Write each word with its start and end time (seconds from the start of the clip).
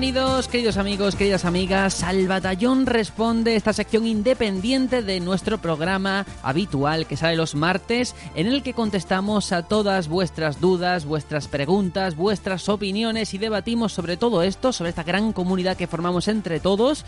Bienvenidos, 0.00 0.46
queridos 0.46 0.76
amigos, 0.76 1.16
queridas 1.16 1.44
amigas, 1.44 2.04
al 2.04 2.28
Batallón 2.28 2.86
Responde, 2.86 3.56
esta 3.56 3.72
sección 3.72 4.06
independiente 4.06 5.02
de 5.02 5.18
nuestro 5.18 5.58
programa 5.58 6.24
habitual 6.44 7.08
que 7.08 7.16
sale 7.16 7.34
los 7.34 7.56
martes, 7.56 8.14
en 8.36 8.46
el 8.46 8.62
que 8.62 8.74
contestamos 8.74 9.50
a 9.50 9.64
todas 9.64 10.06
vuestras 10.06 10.60
dudas, 10.60 11.04
vuestras 11.04 11.48
preguntas, 11.48 12.14
vuestras 12.14 12.68
opiniones 12.68 13.34
y 13.34 13.38
debatimos 13.38 13.92
sobre 13.92 14.16
todo 14.16 14.44
esto, 14.44 14.72
sobre 14.72 14.90
esta 14.90 15.02
gran 15.02 15.32
comunidad 15.32 15.76
que 15.76 15.88
formamos 15.88 16.28
entre 16.28 16.60
todos 16.60 17.04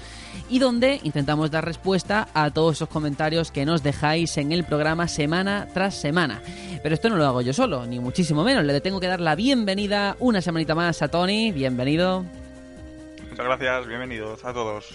y 0.48 0.58
donde 0.58 0.98
intentamos 1.04 1.52
dar 1.52 1.64
respuesta 1.64 2.26
a 2.34 2.50
todos 2.50 2.78
esos 2.78 2.88
comentarios 2.88 3.52
que 3.52 3.64
nos 3.64 3.84
dejáis 3.84 4.36
en 4.36 4.50
el 4.50 4.64
programa 4.64 5.06
semana 5.06 5.68
tras 5.72 5.94
semana. 5.94 6.42
Pero 6.82 6.96
esto 6.96 7.08
no 7.08 7.14
lo 7.14 7.26
hago 7.26 7.40
yo 7.40 7.52
solo, 7.52 7.86
ni 7.86 8.00
muchísimo 8.00 8.42
menos. 8.42 8.64
Le 8.64 8.80
tengo 8.80 8.98
que 8.98 9.06
dar 9.06 9.20
la 9.20 9.36
bienvenida 9.36 10.16
una 10.18 10.42
semanita 10.42 10.74
más 10.74 11.02
a 11.02 11.08
Tony. 11.08 11.52
Bienvenido. 11.52 12.24
Muchas 13.40 13.58
gracias, 13.58 13.86
bienvenidos 13.86 14.44
a 14.44 14.52
todos. 14.52 14.86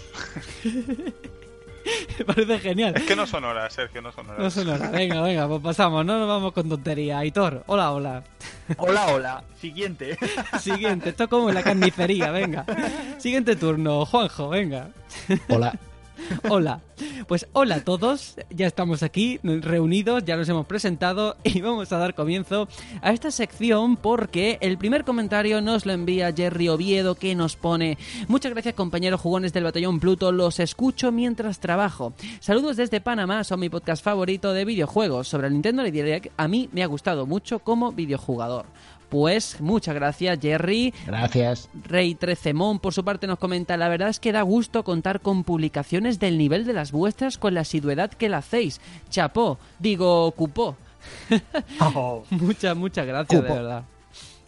Me 2.20 2.26
parece 2.26 2.60
genial. 2.60 2.94
Es 2.96 3.02
que 3.02 3.16
no 3.16 3.26
son 3.26 3.44
horas, 3.44 3.74
Sergio, 3.74 4.04
no 4.04 4.12
son 4.12 4.30
horas. 4.30 4.40
No 4.40 4.52
son 4.52 4.70
horas. 4.70 4.92
Venga, 4.92 5.24
venga, 5.24 5.48
pues 5.48 5.64
pasamos, 5.64 6.06
no 6.06 6.20
nos 6.20 6.28
vamos 6.28 6.54
con 6.54 6.70
tontería. 6.70 7.18
Aitor, 7.18 7.64
hola, 7.66 7.92
hola. 7.92 8.24
Hola, 8.78 9.08
hola. 9.08 9.44
Siguiente. 9.60 10.16
Siguiente, 10.60 11.10
esto 11.10 11.28
como 11.28 11.50
en 11.50 11.56
la 11.56 11.64
carnicería, 11.64 12.30
venga. 12.30 12.68
Siguiente 13.18 13.56
turno, 13.56 14.06
Juanjo, 14.06 14.50
venga. 14.50 14.90
Hola. 15.50 15.74
Hola. 16.50 16.82
Pues 17.28 17.48
hola 17.52 17.76
a 17.76 17.84
todos, 17.84 18.36
ya 18.50 18.68
estamos 18.68 19.04
aquí 19.04 19.40
reunidos, 19.44 20.24
ya 20.24 20.38
nos 20.38 20.48
hemos 20.48 20.66
presentado 20.66 21.36
y 21.44 21.60
vamos 21.60 21.92
a 21.92 21.98
dar 21.98 22.16
comienzo 22.16 22.70
a 23.02 23.12
esta 23.12 23.32
sección 23.32 23.98
porque 23.98 24.58
el 24.62 24.78
primer 24.78 25.04
comentario 25.04 25.60
nos 25.60 25.86
lo 25.86 25.92
envía 25.92 26.32
Jerry 26.32 26.70
Oviedo 26.70 27.16
que 27.16 27.36
nos 27.36 27.58
pone 27.58 27.98
Muchas 28.30 28.54
gracias 28.54 28.76
compañeros 28.76 29.20
jugones 29.20 29.52
del 29.52 29.66
Batallón 29.66 30.00
Pluto, 30.00 30.32
los 30.32 30.60
escucho 30.60 31.12
mientras 31.12 31.60
trabajo. 31.60 32.14
Saludos 32.40 32.78
desde 32.78 33.02
Panamá, 33.02 33.44
son 33.44 33.60
mi 33.60 33.70
podcast 33.70 34.04
favorito 34.04 34.54
de 34.54 34.66
videojuegos. 34.66 35.28
Sobre 35.28 35.48
el 35.48 35.54
Nintendo 35.54 35.84
a 36.38 36.48
mí 36.48 36.70
me 36.72 36.84
ha 36.84 36.88
gustado 36.88 37.26
mucho 37.26 37.60
como 37.60 37.92
videojugador. 37.92 38.66
Pues 39.16 39.62
muchas 39.62 39.96
gracias, 39.96 40.38
Jerry. 40.42 40.94
Gracias. 41.06 41.70
Rey 41.86 42.16
Trecemón, 42.16 42.80
por 42.80 42.94
su 42.94 43.06
parte, 43.06 43.28
nos 43.28 43.40
comenta: 43.40 43.78
La 43.78 43.88
verdad 43.88 44.10
es 44.10 44.20
que 44.20 44.34
da 44.34 44.42
gusto 44.42 44.84
contar 44.84 45.22
con 45.22 45.46
publicaciones 45.46 46.20
del 46.20 46.38
nivel 46.38 46.66
de 46.66 46.74
las 46.74 46.92
vuestras 46.92 47.38
con 47.38 47.54
la 47.54 47.62
asiduidad 47.62 48.12
que 48.12 48.28
la 48.28 48.40
hacéis. 48.40 48.82
Chapó, 49.10 49.58
digo, 49.80 50.30
cupó. 50.32 50.76
Oh. 51.80 52.26
muchas, 52.30 52.76
muchas 52.76 53.08
gracias, 53.08 53.40
Cupo. 53.40 53.54
de 53.54 53.60
verdad. 53.62 53.84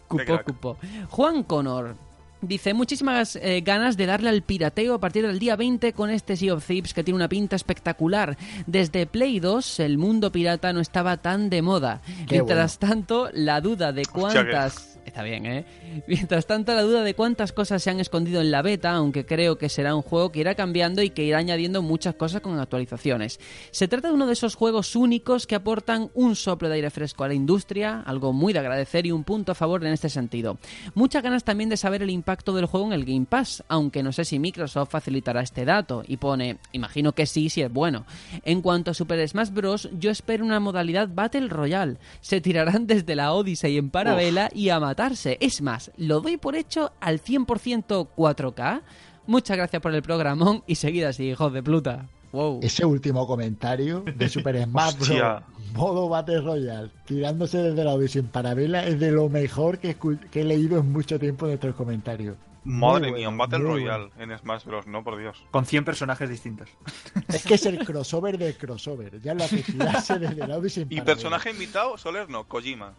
Cupó, 0.06 0.42
cupó. 0.44 0.76
Juan 1.08 1.44
Connor. 1.44 1.96
Dice, 2.40 2.72
muchísimas 2.72 3.36
eh, 3.36 3.62
ganas 3.64 3.96
de 3.96 4.06
darle 4.06 4.28
al 4.28 4.42
pirateo 4.42 4.94
a 4.94 5.00
partir 5.00 5.26
del 5.26 5.38
día 5.38 5.56
20 5.56 5.92
con 5.92 6.10
este 6.10 6.36
Sea 6.36 6.54
of 6.54 6.64
Thieves 6.64 6.94
que 6.94 7.02
tiene 7.02 7.16
una 7.16 7.28
pinta 7.28 7.56
espectacular. 7.56 8.36
Desde 8.66 9.06
Play 9.06 9.40
2 9.40 9.80
el 9.80 9.98
mundo 9.98 10.30
pirata 10.30 10.72
no 10.72 10.80
estaba 10.80 11.16
tan 11.16 11.50
de 11.50 11.62
moda. 11.62 12.00
Qué 12.28 12.36
Mientras 12.36 12.78
tanto, 12.78 13.28
la 13.32 13.60
duda 13.60 13.92
de 13.92 14.06
cuántas... 14.06 14.97
Está 15.08 15.22
bien, 15.22 15.46
¿eh? 15.46 15.64
Mientras 16.06 16.46
tanto, 16.46 16.74
la 16.74 16.82
duda 16.82 17.02
de 17.02 17.14
cuántas 17.14 17.52
cosas 17.52 17.82
se 17.82 17.88
han 17.88 17.98
escondido 17.98 18.42
en 18.42 18.50
la 18.50 18.60
beta, 18.60 18.92
aunque 18.92 19.24
creo 19.24 19.56
que 19.56 19.70
será 19.70 19.94
un 19.94 20.02
juego 20.02 20.30
que 20.30 20.40
irá 20.40 20.54
cambiando 20.54 21.02
y 21.02 21.08
que 21.08 21.24
irá 21.24 21.38
añadiendo 21.38 21.80
muchas 21.80 22.14
cosas 22.14 22.42
con 22.42 22.58
actualizaciones. 22.58 23.40
Se 23.70 23.88
trata 23.88 24.08
de 24.08 24.14
uno 24.14 24.26
de 24.26 24.34
esos 24.34 24.54
juegos 24.54 24.94
únicos 24.96 25.46
que 25.46 25.54
aportan 25.54 26.10
un 26.12 26.36
soplo 26.36 26.68
de 26.68 26.74
aire 26.74 26.90
fresco 26.90 27.24
a 27.24 27.28
la 27.28 27.34
industria, 27.34 28.02
algo 28.04 28.34
muy 28.34 28.52
de 28.52 28.58
agradecer 28.58 29.06
y 29.06 29.12
un 29.12 29.24
punto 29.24 29.52
a 29.52 29.54
favor 29.54 29.82
en 29.82 29.94
este 29.94 30.10
sentido. 30.10 30.58
Muchas 30.94 31.22
ganas 31.22 31.42
también 31.42 31.70
de 31.70 31.78
saber 31.78 32.02
el 32.02 32.10
impacto 32.10 32.52
del 32.52 32.66
juego 32.66 32.88
en 32.88 32.92
el 32.92 33.06
Game 33.06 33.26
Pass, 33.26 33.64
aunque 33.68 34.02
no 34.02 34.12
sé 34.12 34.26
si 34.26 34.38
Microsoft 34.38 34.90
facilitará 34.90 35.40
este 35.40 35.64
dato, 35.64 36.02
y 36.06 36.18
pone, 36.18 36.58
imagino 36.72 37.12
que 37.12 37.24
sí, 37.24 37.48
si 37.48 37.62
es 37.62 37.72
bueno. 37.72 38.04
En 38.44 38.60
cuanto 38.60 38.90
a 38.90 38.94
Super 38.94 39.26
Smash 39.26 39.50
Bros., 39.50 39.88
yo 39.98 40.10
espero 40.10 40.44
una 40.44 40.60
modalidad 40.60 41.08
Battle 41.10 41.48
Royale. 41.48 41.96
Se 42.20 42.42
tirarán 42.42 42.86
desde 42.86 43.16
la 43.16 43.32
Odyssey 43.32 43.78
en 43.78 43.88
parabela 43.88 44.50
y 44.54 44.68
a 44.68 44.78
matarse. 44.98 45.38
Es 45.40 45.62
más, 45.62 45.92
lo 45.96 46.20
doy 46.20 46.36
por 46.36 46.56
hecho 46.56 46.92
al 47.00 47.22
100% 47.22 48.08
4K. 48.16 48.82
Muchas 49.26 49.56
gracias 49.56 49.80
por 49.80 49.94
el 49.94 50.02
programón 50.02 50.64
y 50.66 50.74
seguid 50.74 51.04
así, 51.04 51.30
hijos 51.30 51.52
de 51.52 51.62
pluta. 51.62 52.08
Wow. 52.32 52.60
Ese 52.62 52.84
último 52.84 53.26
comentario 53.26 54.02
de 54.02 54.28
Super 54.28 54.62
Smash 54.64 54.96
Bros. 54.96 55.42
Modo 55.74 56.08
Battle 56.08 56.40
Royale, 56.40 56.90
tirándose 57.04 57.58
desde 57.58 57.84
la 57.84 57.92
audición 57.92 58.26
para 58.26 58.50
parabela, 58.50 58.86
es 58.86 58.98
de 58.98 59.12
lo 59.12 59.28
mejor 59.28 59.78
que, 59.78 59.96
he 60.32 60.44
leído 60.44 60.78
en 60.78 60.90
mucho 60.90 61.18
tiempo 61.18 61.44
en 61.44 61.50
nuestros 61.50 61.74
comentarios. 61.74 62.36
Madre 62.64 63.12
mía, 63.12 63.28
un 63.28 63.38
Battle 63.38 63.58
Royale 63.58 64.10
en 64.18 64.36
Smash 64.36 64.64
Bros. 64.64 64.86
No, 64.86 65.04
por 65.04 65.18
Dios. 65.18 65.44
Con 65.50 65.64
100 65.64 65.84
personajes 65.84 66.28
distintos. 66.28 66.68
Es 67.28 67.44
que 67.44 67.54
es 67.54 67.66
el 67.66 67.78
crossover 67.84 68.36
del 68.36 68.56
crossover. 68.56 69.20
Ya 69.20 69.34
lo 69.34 69.44
hace 69.44 69.62
tirarse 69.62 70.18
desde 70.18 70.46
la 70.46 70.54
audición 70.54 70.86
Y 70.90 70.96
para 70.96 71.04
personaje 71.04 71.50
invitado, 71.50 71.96
Soler 71.98 72.28
no, 72.28 72.48
Kojima. 72.48 72.94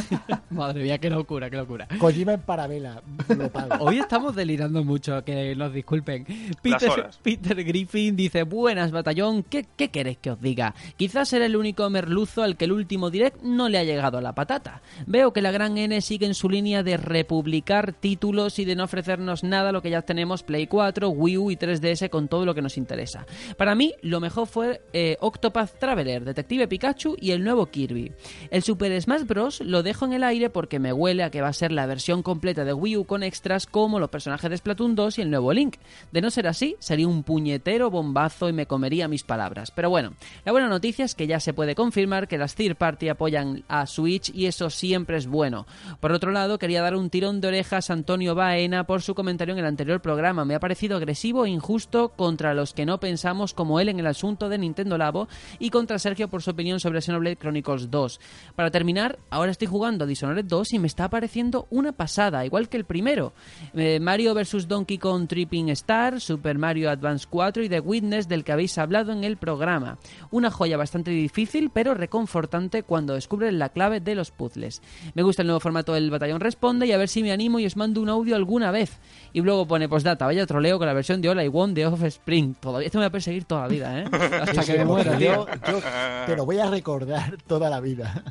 Madre 0.50 0.82
mía, 0.82 0.98
qué 0.98 1.10
locura, 1.10 1.50
qué 1.50 1.56
locura. 1.56 1.88
Kojima 1.98 2.34
en 2.34 2.40
parabela, 2.40 3.02
lo 3.28 3.50
pago. 3.50 3.84
Hoy 3.84 3.98
estamos 3.98 4.34
delirando 4.34 4.84
mucho, 4.84 5.24
que 5.24 5.54
nos 5.56 5.72
disculpen. 5.72 6.26
Las 6.28 6.56
Peter, 6.56 6.90
horas. 6.90 7.20
Peter 7.22 7.64
Griffin 7.64 8.16
dice, 8.16 8.42
buenas 8.44 8.90
batallón, 8.90 9.42
¿qué, 9.42 9.66
¿qué 9.76 9.90
queréis 9.90 10.18
que 10.18 10.30
os 10.30 10.40
diga? 10.40 10.74
Quizás 10.96 11.28
ser 11.28 11.42
el 11.42 11.56
único 11.56 11.88
merluzo 11.90 12.42
al 12.42 12.56
que 12.56 12.64
el 12.64 12.72
último 12.72 13.10
direct 13.10 13.42
no 13.42 13.68
le 13.68 13.78
ha 13.78 13.84
llegado 13.84 14.18
a 14.18 14.22
la 14.22 14.34
patata. 14.34 14.82
Veo 15.06 15.32
que 15.32 15.42
la 15.42 15.50
gran 15.50 15.78
N 15.78 16.00
sigue 16.00 16.26
en 16.26 16.34
su 16.34 16.48
línea 16.48 16.82
de 16.82 16.96
republicar 16.96 17.92
títulos 17.92 18.58
y 18.58 18.64
de 18.64 18.76
no 18.76 18.84
ofrecernos 18.84 19.44
nada 19.44 19.72
lo 19.72 19.82
que 19.82 19.90
ya 19.90 20.02
tenemos 20.02 20.42
Play 20.42 20.66
4, 20.66 21.08
Wii 21.08 21.38
U 21.38 21.50
y 21.50 21.56
3DS 21.56 22.08
con 22.10 22.28
todo 22.28 22.44
lo 22.44 22.54
que 22.54 22.62
nos 22.62 22.76
interesa. 22.76 23.26
Para 23.56 23.74
mí, 23.74 23.94
lo 24.02 24.20
mejor 24.20 24.46
fue 24.46 24.82
eh, 24.92 25.16
Octopath 25.20 25.78
Traveler, 25.78 26.24
Detective 26.24 26.68
Pikachu 26.68 27.16
y 27.20 27.32
el 27.32 27.44
nuevo 27.44 27.66
Kirby. 27.66 28.12
El 28.50 28.62
Super 28.62 29.00
Smash 29.00 29.24
Bros. 29.24 29.60
lo 29.60 29.81
dejo 29.82 30.04
en 30.04 30.12
el 30.12 30.24
aire 30.24 30.50
porque 30.50 30.78
me 30.78 30.92
huele 30.92 31.22
a 31.22 31.30
que 31.30 31.40
va 31.40 31.48
a 31.48 31.52
ser 31.52 31.72
la 31.72 31.86
versión 31.86 32.22
completa 32.22 32.64
de 32.64 32.72
Wii 32.72 32.98
U 32.98 33.04
con 33.04 33.22
extras 33.22 33.66
como 33.66 33.98
los 33.98 34.10
personajes 34.10 34.50
de 34.50 34.56
Splatoon 34.56 34.94
2 34.94 35.18
y 35.18 35.22
el 35.22 35.30
nuevo 35.30 35.52
Link. 35.52 35.76
De 36.10 36.20
no 36.20 36.30
ser 36.30 36.46
así, 36.46 36.76
sería 36.78 37.08
un 37.08 37.22
puñetero 37.22 37.90
bombazo 37.90 38.48
y 38.48 38.52
me 38.52 38.66
comería 38.66 39.08
mis 39.08 39.22
palabras. 39.22 39.70
Pero 39.70 39.90
bueno, 39.90 40.14
la 40.44 40.52
buena 40.52 40.68
noticia 40.68 41.04
es 41.04 41.14
que 41.14 41.26
ya 41.26 41.40
se 41.40 41.52
puede 41.52 41.74
confirmar 41.74 42.28
que 42.28 42.38
las 42.38 42.54
third 42.54 42.76
party 42.76 43.08
apoyan 43.08 43.64
a 43.68 43.86
Switch 43.86 44.30
y 44.34 44.46
eso 44.46 44.70
siempre 44.70 45.16
es 45.16 45.26
bueno. 45.26 45.66
Por 46.00 46.12
otro 46.12 46.30
lado, 46.30 46.58
quería 46.58 46.82
dar 46.82 46.96
un 46.96 47.10
tirón 47.10 47.40
de 47.40 47.48
orejas 47.48 47.90
a 47.90 47.92
Antonio 47.92 48.34
Baena 48.34 48.84
por 48.84 49.02
su 49.02 49.14
comentario 49.14 49.52
en 49.52 49.58
el 49.58 49.66
anterior 49.66 50.00
programa. 50.00 50.44
Me 50.44 50.54
ha 50.54 50.60
parecido 50.60 50.96
agresivo 50.96 51.44
e 51.44 51.50
injusto 51.50 52.10
contra 52.10 52.54
los 52.54 52.74
que 52.74 52.86
no 52.86 53.00
pensamos 53.00 53.54
como 53.54 53.80
él 53.80 53.88
en 53.88 54.00
el 54.00 54.06
asunto 54.06 54.48
de 54.48 54.58
Nintendo 54.58 54.98
Labo 54.98 55.28
y 55.58 55.70
contra 55.70 55.98
Sergio 55.98 56.28
por 56.28 56.42
su 56.42 56.50
opinión 56.50 56.80
sobre 56.80 57.00
Xenoblade 57.00 57.36
Chronicles 57.36 57.90
2. 57.90 58.20
Para 58.54 58.70
terminar, 58.70 59.18
ahora 59.30 59.50
estoy 59.50 59.68
jugando 59.72 60.04
a 60.04 60.06
Dishonored 60.06 60.44
2 60.44 60.74
y 60.74 60.78
me 60.78 60.86
está 60.86 61.08
pareciendo 61.08 61.66
una 61.70 61.92
pasada, 61.92 62.44
igual 62.44 62.68
que 62.68 62.76
el 62.76 62.84
primero. 62.84 63.32
Eh, 63.74 63.98
Mario 63.98 64.34
vs 64.34 64.68
Donkey 64.68 64.98
Kong 64.98 65.26
Tripping 65.26 65.70
Star, 65.70 66.20
Super 66.20 66.58
Mario 66.58 66.90
Advance 66.90 67.26
4 67.28 67.64
y 67.64 67.68
The 67.68 67.80
Witness 67.80 68.28
del 68.28 68.44
que 68.44 68.52
habéis 68.52 68.78
hablado 68.78 69.12
en 69.12 69.24
el 69.24 69.36
programa. 69.36 69.98
Una 70.30 70.50
joya 70.50 70.76
bastante 70.76 71.10
difícil, 71.10 71.70
pero 71.70 71.94
reconfortante 71.94 72.82
cuando 72.82 73.14
descubres 73.14 73.52
la 73.52 73.70
clave 73.70 74.00
de 74.00 74.14
los 74.14 74.30
puzzles. 74.30 74.82
Me 75.14 75.22
gusta 75.22 75.42
el 75.42 75.48
nuevo 75.48 75.60
formato 75.60 75.94
del 75.94 76.10
Batallón 76.10 76.40
Responde 76.40 76.86
y 76.86 76.92
a 76.92 76.98
ver 76.98 77.08
si 77.08 77.22
me 77.22 77.32
animo 77.32 77.58
y 77.58 77.66
os 77.66 77.76
mando 77.76 78.00
un 78.00 78.08
audio 78.08 78.36
alguna 78.36 78.70
vez. 78.70 78.98
Y 79.32 79.40
luego 79.40 79.66
pone 79.66 79.88
postdata, 79.88 80.26
vaya 80.26 80.46
troleo 80.46 80.78
con 80.78 80.86
la 80.86 80.92
versión 80.92 81.20
de 81.22 81.30
Hola 81.30 81.44
y 81.44 81.50
One 81.52 81.74
de 81.74 81.86
Offspring. 81.86 82.54
Todavía 82.56 82.86
esto 82.86 82.98
me 82.98 83.04
va 83.04 83.08
a 83.08 83.12
perseguir 83.12 83.44
toda 83.44 83.62
la 83.62 83.68
vida, 83.68 84.00
¿eh? 84.00 84.04
Hasta 84.42 84.64
que 84.64 84.78
me 84.78 84.84
muera, 84.84 85.18
yo, 85.18 85.46
yo 85.66 85.80
te 86.26 86.36
lo 86.36 86.44
voy 86.44 86.58
a 86.58 86.68
recordar 86.68 87.38
toda 87.46 87.70
la 87.70 87.80
vida. 87.80 88.22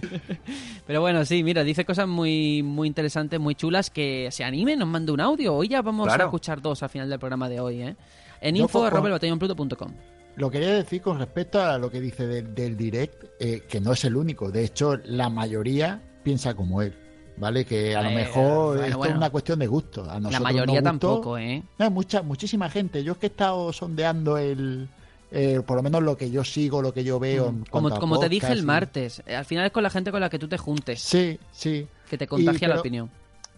Pero 0.86 1.00
bueno, 1.00 1.24
sí, 1.24 1.42
mira, 1.42 1.62
dice 1.64 1.84
cosas 1.84 2.08
muy, 2.08 2.62
muy 2.62 2.88
interesantes, 2.88 3.38
muy 3.40 3.54
chulas, 3.54 3.90
que 3.90 4.28
se 4.30 4.44
anime, 4.44 4.76
nos 4.76 4.88
mande 4.88 5.12
un 5.12 5.20
audio. 5.20 5.54
Hoy 5.54 5.68
ya 5.68 5.82
vamos 5.82 6.06
Claro. 6.06 6.24
a 6.24 6.26
escuchar 6.26 6.60
dos 6.62 6.82
al 6.82 6.88
final 6.88 7.08
del 7.08 7.18
programa 7.18 7.48
de 7.48 7.60
hoy, 7.60 7.82
¿eh? 7.82 7.96
En 8.40 8.54
Yo 8.54 8.62
info 8.64 8.86
elbatallonpluto.com. 8.86 9.92
Lo 10.36 10.50
quería 10.50 10.74
decir 10.74 11.02
con 11.02 11.18
respecto 11.18 11.60
a 11.60 11.78
lo 11.78 11.90
que 11.90 12.00
dice 12.00 12.26
del, 12.26 12.54
del 12.54 12.76
direct, 12.76 13.24
eh, 13.40 13.64
que 13.68 13.80
no 13.80 13.92
es 13.92 14.04
el 14.04 14.16
único. 14.16 14.50
De 14.52 14.64
hecho, 14.64 14.96
la 15.04 15.28
mayoría 15.28 16.00
piensa 16.22 16.54
como 16.54 16.80
él. 16.82 16.94
¿Vale? 17.40 17.64
Que 17.64 17.94
a 17.94 18.02
lo 18.02 18.10
mejor 18.10 18.66
bueno, 18.78 18.84
esto 18.84 18.98
bueno. 18.98 19.12
es 19.12 19.16
una 19.16 19.30
cuestión 19.30 19.58
de 19.60 19.66
gusto. 19.68 20.02
A 20.02 20.14
La 20.14 20.20
nosotros 20.20 20.40
mayoría 20.42 20.80
nos 20.80 20.92
gustó. 20.92 21.08
tampoco, 21.08 21.38
¿eh? 21.38 21.62
No, 21.78 21.90
mucha, 21.92 22.22
muchísima 22.22 22.68
gente. 22.68 23.04
Yo 23.04 23.12
es 23.12 23.18
que 23.18 23.26
he 23.26 23.30
estado 23.30 23.72
sondeando 23.72 24.38
el. 24.38 24.88
Eh, 25.30 25.60
por 25.66 25.76
lo 25.76 25.82
menos 25.82 26.02
lo 26.02 26.16
que 26.16 26.30
yo 26.30 26.44
sigo, 26.44 26.80
lo 26.82 26.92
que 26.92 27.04
yo 27.04 27.18
veo. 27.18 27.52
Mm. 27.52 27.64
Como, 27.70 27.90
como 27.98 28.18
te 28.18 28.28
dije 28.28 28.52
el 28.52 28.64
martes, 28.64 29.22
eh, 29.26 29.36
al 29.36 29.44
final 29.44 29.66
es 29.66 29.72
con 29.72 29.82
la 29.82 29.90
gente 29.90 30.10
con 30.10 30.20
la 30.20 30.30
que 30.30 30.38
tú 30.38 30.48
te 30.48 30.58
juntes, 30.58 31.00
Sí, 31.00 31.38
sí. 31.52 31.86
que 32.08 32.18
te 32.18 32.26
contagia 32.26 32.68
la 32.68 32.80
opinión. 32.80 33.10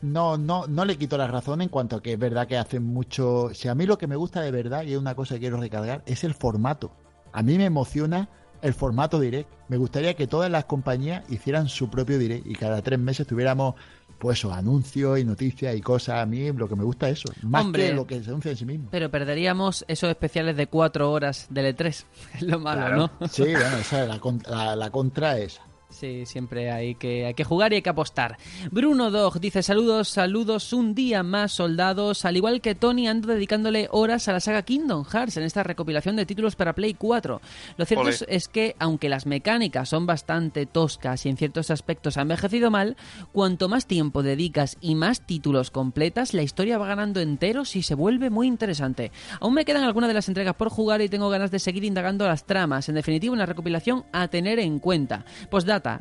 No, 0.03 0.39
no, 0.39 0.67
no 0.67 0.85
le 0.87 0.97
quito 0.97 1.19
la 1.19 1.27
razón 1.27 1.61
en 1.61 1.69
cuanto 1.69 1.97
a 1.97 2.03
que 2.03 2.15
es 2.15 2.19
verdad 2.19 2.49
que 2.49 2.57
hacen 2.57 2.83
mucho. 2.83 3.51
Si 3.53 3.69
a 3.69 3.75
mí 3.75 3.85
lo 3.85 3.99
que 3.99 4.07
me 4.07 4.17
gusta 4.17 4.41
de 4.41 4.51
verdad, 4.51 4.83
y 4.85 4.93
es 4.93 4.99
una 4.99 5.15
cosa 5.15 5.35
que 5.35 5.41
quiero 5.41 5.59
recargar, 5.59 6.03
es 6.07 6.25
el 6.25 6.33
formato. 6.33 6.91
A 7.33 7.43
mí 7.43 7.59
me 7.59 7.67
emociona 7.67 8.29
el 8.63 8.75
formato 8.75 9.19
direct. 9.21 9.49
Me 9.69 9.77
gustaría 9.77 10.15
que 10.15 10.27
todas 10.27 10.51
las 10.51 10.65
compañías 10.65 11.25
hicieran 11.31 11.69
su 11.69 11.89
propio 11.91 12.19
direct 12.19 12.47
y 12.47 12.55
cada 12.55 12.83
tres 12.83 12.99
meses 12.99 13.27
tuviéramos 13.27 13.75
pues 14.19 14.45
anuncios 14.45 15.19
y 15.19 15.25
noticias 15.25 15.75
y 15.75 15.81
cosas. 15.81 16.17
A 16.23 16.27
mí 16.27 16.53
lo 16.53 16.69
que 16.69 16.77
me 16.77 16.85
gusta 16.85 17.09
es 17.09 17.21
eso, 17.21 17.33
más 17.43 17.65
Hombre. 17.65 17.89
que 17.89 17.95
lo 17.95 18.07
que 18.07 18.23
se 18.23 18.29
anuncia 18.29 18.51
en 18.51 18.57
sí 18.59 18.67
mismo. 18.67 18.89
Pero 18.91 19.11
perderíamos 19.11 19.85
esos 19.89 20.11
especiales 20.11 20.57
de 20.59 20.67
cuatro 20.67 21.11
horas 21.11 21.47
del 21.49 21.75
E3. 21.75 22.05
Es 22.35 22.43
lo 22.43 22.59
malo, 22.61 22.81
Claro. 22.83 23.11
¿no? 23.21 23.29
Sí, 23.29 23.43
bueno, 23.53 23.79
esa 23.79 24.03
es 24.03 24.09
la, 24.09 24.21
la, 24.51 24.77
la 24.77 24.91
contra 24.91 25.39
es 25.39 25.55
esa. 25.55 25.63
Sí, 25.91 26.25
siempre 26.25 26.71
hay 26.71 26.95
que, 26.95 27.27
hay 27.27 27.35
que 27.35 27.45
jugar 27.45 27.73
y 27.73 27.77
hay 27.77 27.83
que 27.83 27.91
apostar. 27.91 28.39
Bruno 28.71 29.11
Dog 29.11 29.41
dice 29.41 29.63
saludos, 29.63 30.09
saludos, 30.09 30.73
un 30.73 30.95
día 30.95 31.23
más 31.23 31.53
soldados. 31.53 32.25
Al 32.25 32.37
igual 32.37 32.61
que 32.61 32.75
Tony, 32.75 33.09
ando 33.09 33.29
dedicándole 33.29 33.89
horas 33.91 34.29
a 34.29 34.33
la 34.33 34.41
saga 34.41 34.63
Kingdom 34.63 35.05
Hearts 35.05 35.37
en 35.37 35.43
esta 35.43 35.63
recopilación 35.63 36.17
de 36.17 36.27
títulos 36.27 36.57
para 36.57 36.75
Play 36.75 36.95
4. 36.95 37.41
Lo 37.77 37.85
cierto 37.85 38.09
es, 38.09 38.25
es 38.29 38.49
que, 38.49 38.77
aunque 38.79 39.09
las 39.09 39.27
mecánicas 39.27 39.89
son 39.89 40.07
bastante 40.07 40.65
toscas 40.65 41.27
y 41.27 41.29
en 41.29 41.37
ciertos 41.37 41.71
aspectos 41.71 42.17
han 42.17 42.23
envejecido 42.23 42.71
mal, 42.71 42.97
cuanto 43.33 43.69
más 43.69 43.87
tiempo 43.87 44.23
dedicas 44.23 44.77
y 44.81 44.95
más 44.95 45.27
títulos 45.27 45.71
completas, 45.71 46.35
la 46.35 46.43
historia 46.43 46.79
va 46.79 46.87
ganando 46.87 47.21
enteros 47.21 47.75
y 47.75 47.83
se 47.83 47.95
vuelve 47.95 48.31
muy 48.31 48.47
interesante. 48.47 49.11
Aún 49.41 49.55
me 49.55 49.65
quedan 49.65 49.83
algunas 49.83 50.09
de 50.09 50.15
las 50.15 50.29
entregas 50.29 50.55
por 50.55 50.71
jugar 50.71 51.01
y 51.01 51.09
tengo 51.09 51.29
ganas 51.31 51.51
de 51.51 51.59
seguir 51.59 51.85
indagando 51.85 52.27
las 52.27 52.45
tramas. 52.45 52.89
En 52.89 52.95
definitiva, 52.95 53.35
una 53.35 53.47
recopilación 53.47 54.05
a 54.13 54.29
tener 54.29 54.61
en 54.61 54.79
cuenta. 54.79 55.25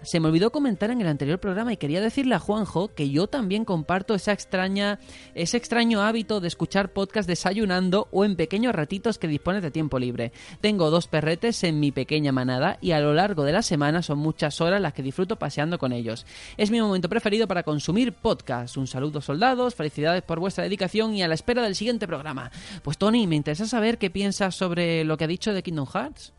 Se 0.03 0.19
me 0.19 0.27
olvidó 0.27 0.51
comentar 0.51 0.91
en 0.91 1.01
el 1.01 1.07
anterior 1.07 1.39
programa 1.39 1.73
y 1.73 1.77
quería 1.77 2.01
decirle 2.01 2.35
a 2.35 2.39
Juanjo 2.39 2.93
que 2.93 3.09
yo 3.09 3.27
también 3.27 3.65
comparto 3.65 4.13
esa 4.13 4.31
extraña, 4.31 4.99
ese 5.35 5.57
extraño 5.57 6.01
hábito 6.01 6.39
de 6.39 6.47
escuchar 6.47 6.91
podcast 6.93 7.27
desayunando 7.27 8.07
o 8.11 8.25
en 8.25 8.35
pequeños 8.35 8.73
ratitos 8.73 9.17
que 9.17 9.27
dispones 9.27 9.63
de 9.63 9.71
tiempo 9.71 9.99
libre. 9.99 10.31
Tengo 10.61 10.89
dos 10.89 11.07
perretes 11.07 11.63
en 11.63 11.79
mi 11.79 11.91
pequeña 11.91 12.31
manada 12.31 12.77
y 12.81 12.91
a 12.91 12.99
lo 12.99 13.13
largo 13.13 13.43
de 13.43 13.53
la 13.53 13.61
semana 13.61 14.01
son 14.01 14.19
muchas 14.19 14.61
horas 14.61 14.81
las 14.81 14.93
que 14.93 15.03
disfruto 15.03 15.37
paseando 15.37 15.77
con 15.77 15.91
ellos. 15.91 16.25
Es 16.57 16.71
mi 16.71 16.81
momento 16.81 17.09
preferido 17.09 17.47
para 17.47 17.63
consumir 17.63 18.13
podcast. 18.13 18.77
Un 18.77 18.87
saludo 18.87 19.21
soldados, 19.21 19.75
felicidades 19.75 20.23
por 20.23 20.39
vuestra 20.39 20.63
dedicación 20.63 21.13
y 21.13 21.23
a 21.23 21.27
la 21.27 21.35
espera 21.35 21.63
del 21.63 21.75
siguiente 21.75 22.07
programa. 22.07 22.51
Pues 22.83 22.97
Tony, 22.97 23.27
me 23.27 23.35
interesa 23.35 23.65
saber 23.65 23.97
qué 23.97 24.09
piensas 24.09 24.55
sobre 24.55 25.03
lo 25.03 25.17
que 25.17 25.23
ha 25.25 25.27
dicho 25.27 25.53
de 25.53 25.63
Kingdom 25.63 25.87
Hearts. 25.87 26.38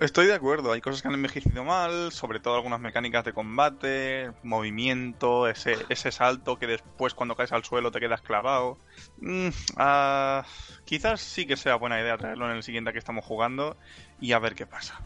Estoy 0.00 0.26
de 0.26 0.34
acuerdo, 0.34 0.70
hay 0.70 0.80
cosas 0.80 1.02
que 1.02 1.08
han 1.08 1.14
envejecido 1.14 1.64
mal, 1.64 2.12
sobre 2.12 2.38
todo 2.38 2.54
algunas 2.54 2.78
mecánicas 2.80 3.24
de 3.24 3.32
combate, 3.32 4.30
movimiento, 4.44 5.48
ese, 5.48 5.76
ese 5.88 6.12
salto 6.12 6.56
que 6.56 6.68
después 6.68 7.14
cuando 7.14 7.34
caes 7.34 7.50
al 7.50 7.64
suelo 7.64 7.90
te 7.90 7.98
quedas 7.98 8.20
clavado. 8.22 8.78
Mm, 9.20 9.48
ah, 9.76 10.44
quizás 10.84 11.20
sí 11.20 11.46
que 11.46 11.56
sea 11.56 11.74
buena 11.74 12.00
idea 12.00 12.16
traerlo 12.16 12.48
en 12.48 12.56
el 12.58 12.62
siguiente 12.62 12.92
que 12.92 12.98
estamos 13.00 13.24
jugando 13.24 13.76
y 14.20 14.32
a 14.32 14.38
ver 14.38 14.54
qué 14.54 14.66
pasa. 14.66 15.00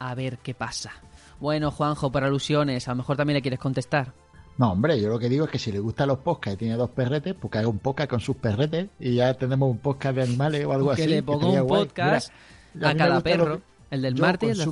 A 0.00 0.12
ver 0.16 0.38
qué 0.38 0.54
pasa. 0.54 0.90
Bueno, 1.38 1.70
Juanjo, 1.70 2.10
por 2.10 2.24
alusiones, 2.24 2.88
a 2.88 2.92
lo 2.92 2.96
mejor 2.96 3.16
también 3.16 3.36
le 3.36 3.42
quieres 3.42 3.60
contestar. 3.60 4.12
No, 4.58 4.72
hombre, 4.72 5.00
yo 5.00 5.08
lo 5.08 5.20
que 5.20 5.28
digo 5.28 5.44
es 5.44 5.52
que 5.52 5.58
si 5.60 5.70
le 5.70 5.78
gustan 5.78 6.08
los 6.08 6.18
podcasts 6.18 6.56
y 6.56 6.58
tiene 6.58 6.74
dos 6.74 6.90
perretes, 6.90 7.34
pues 7.40 7.50
que 7.52 7.58
haga 7.58 7.68
un 7.68 7.78
podcast 7.78 8.10
con 8.10 8.18
sus 8.20 8.36
perretes 8.36 8.88
y 8.98 9.14
ya 9.14 9.34
tenemos 9.34 9.70
un 9.70 9.78
podcast 9.78 10.16
de 10.16 10.22
animales 10.24 10.64
o 10.66 10.72
algo 10.72 10.88
que 10.94 11.02
así. 11.02 11.10
le 11.10 11.22
ponga 11.22 11.46
un 11.46 11.60
guay. 11.60 11.84
podcast 11.86 12.32
Mira, 12.74 12.90
a 12.90 12.96
cada 12.96 13.14
los- 13.14 13.22
perro, 13.22 13.60
el 13.92 14.02
del 14.02 14.14
yo 14.14 14.22
martes 14.24 14.58
y 14.58 14.62
el. 14.62 14.70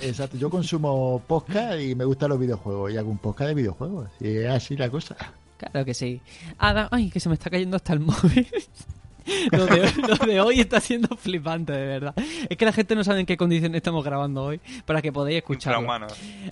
Exacto, 0.00 0.36
yo 0.36 0.50
consumo 0.50 1.22
podcast 1.26 1.80
y 1.80 1.94
me 1.94 2.04
gustan 2.04 2.28
los 2.28 2.38
videojuegos 2.38 2.92
y 2.92 2.96
hago 2.96 3.10
un 3.10 3.18
podcast 3.18 3.48
de 3.48 3.54
videojuegos. 3.54 4.10
Y 4.20 4.28
es 4.28 4.50
así 4.50 4.76
la 4.76 4.90
cosa. 4.90 5.16
Claro 5.56 5.84
que 5.84 5.94
sí. 5.94 6.20
Adam, 6.58 6.88
ay, 6.90 7.10
que 7.10 7.18
se 7.18 7.28
me 7.28 7.34
está 7.34 7.48
cayendo 7.48 7.76
hasta 7.76 7.94
el 7.94 8.00
móvil. 8.00 8.46
Lo 9.52 9.66
de, 9.66 9.80
hoy, 9.82 9.92
lo 10.08 10.26
de 10.26 10.40
hoy 10.40 10.60
está 10.60 10.80
siendo 10.80 11.16
flipante, 11.16 11.72
de 11.72 11.86
verdad. 11.86 12.14
Es 12.48 12.56
que 12.56 12.64
la 12.64 12.72
gente 12.72 12.94
no 12.94 13.04
sabe 13.04 13.20
en 13.20 13.26
qué 13.26 13.36
condiciones 13.36 13.76
estamos 13.76 14.04
grabando 14.04 14.44
hoy 14.44 14.60
para 14.86 15.02
que 15.02 15.12
podáis 15.12 15.38
escucharlo. 15.38 15.88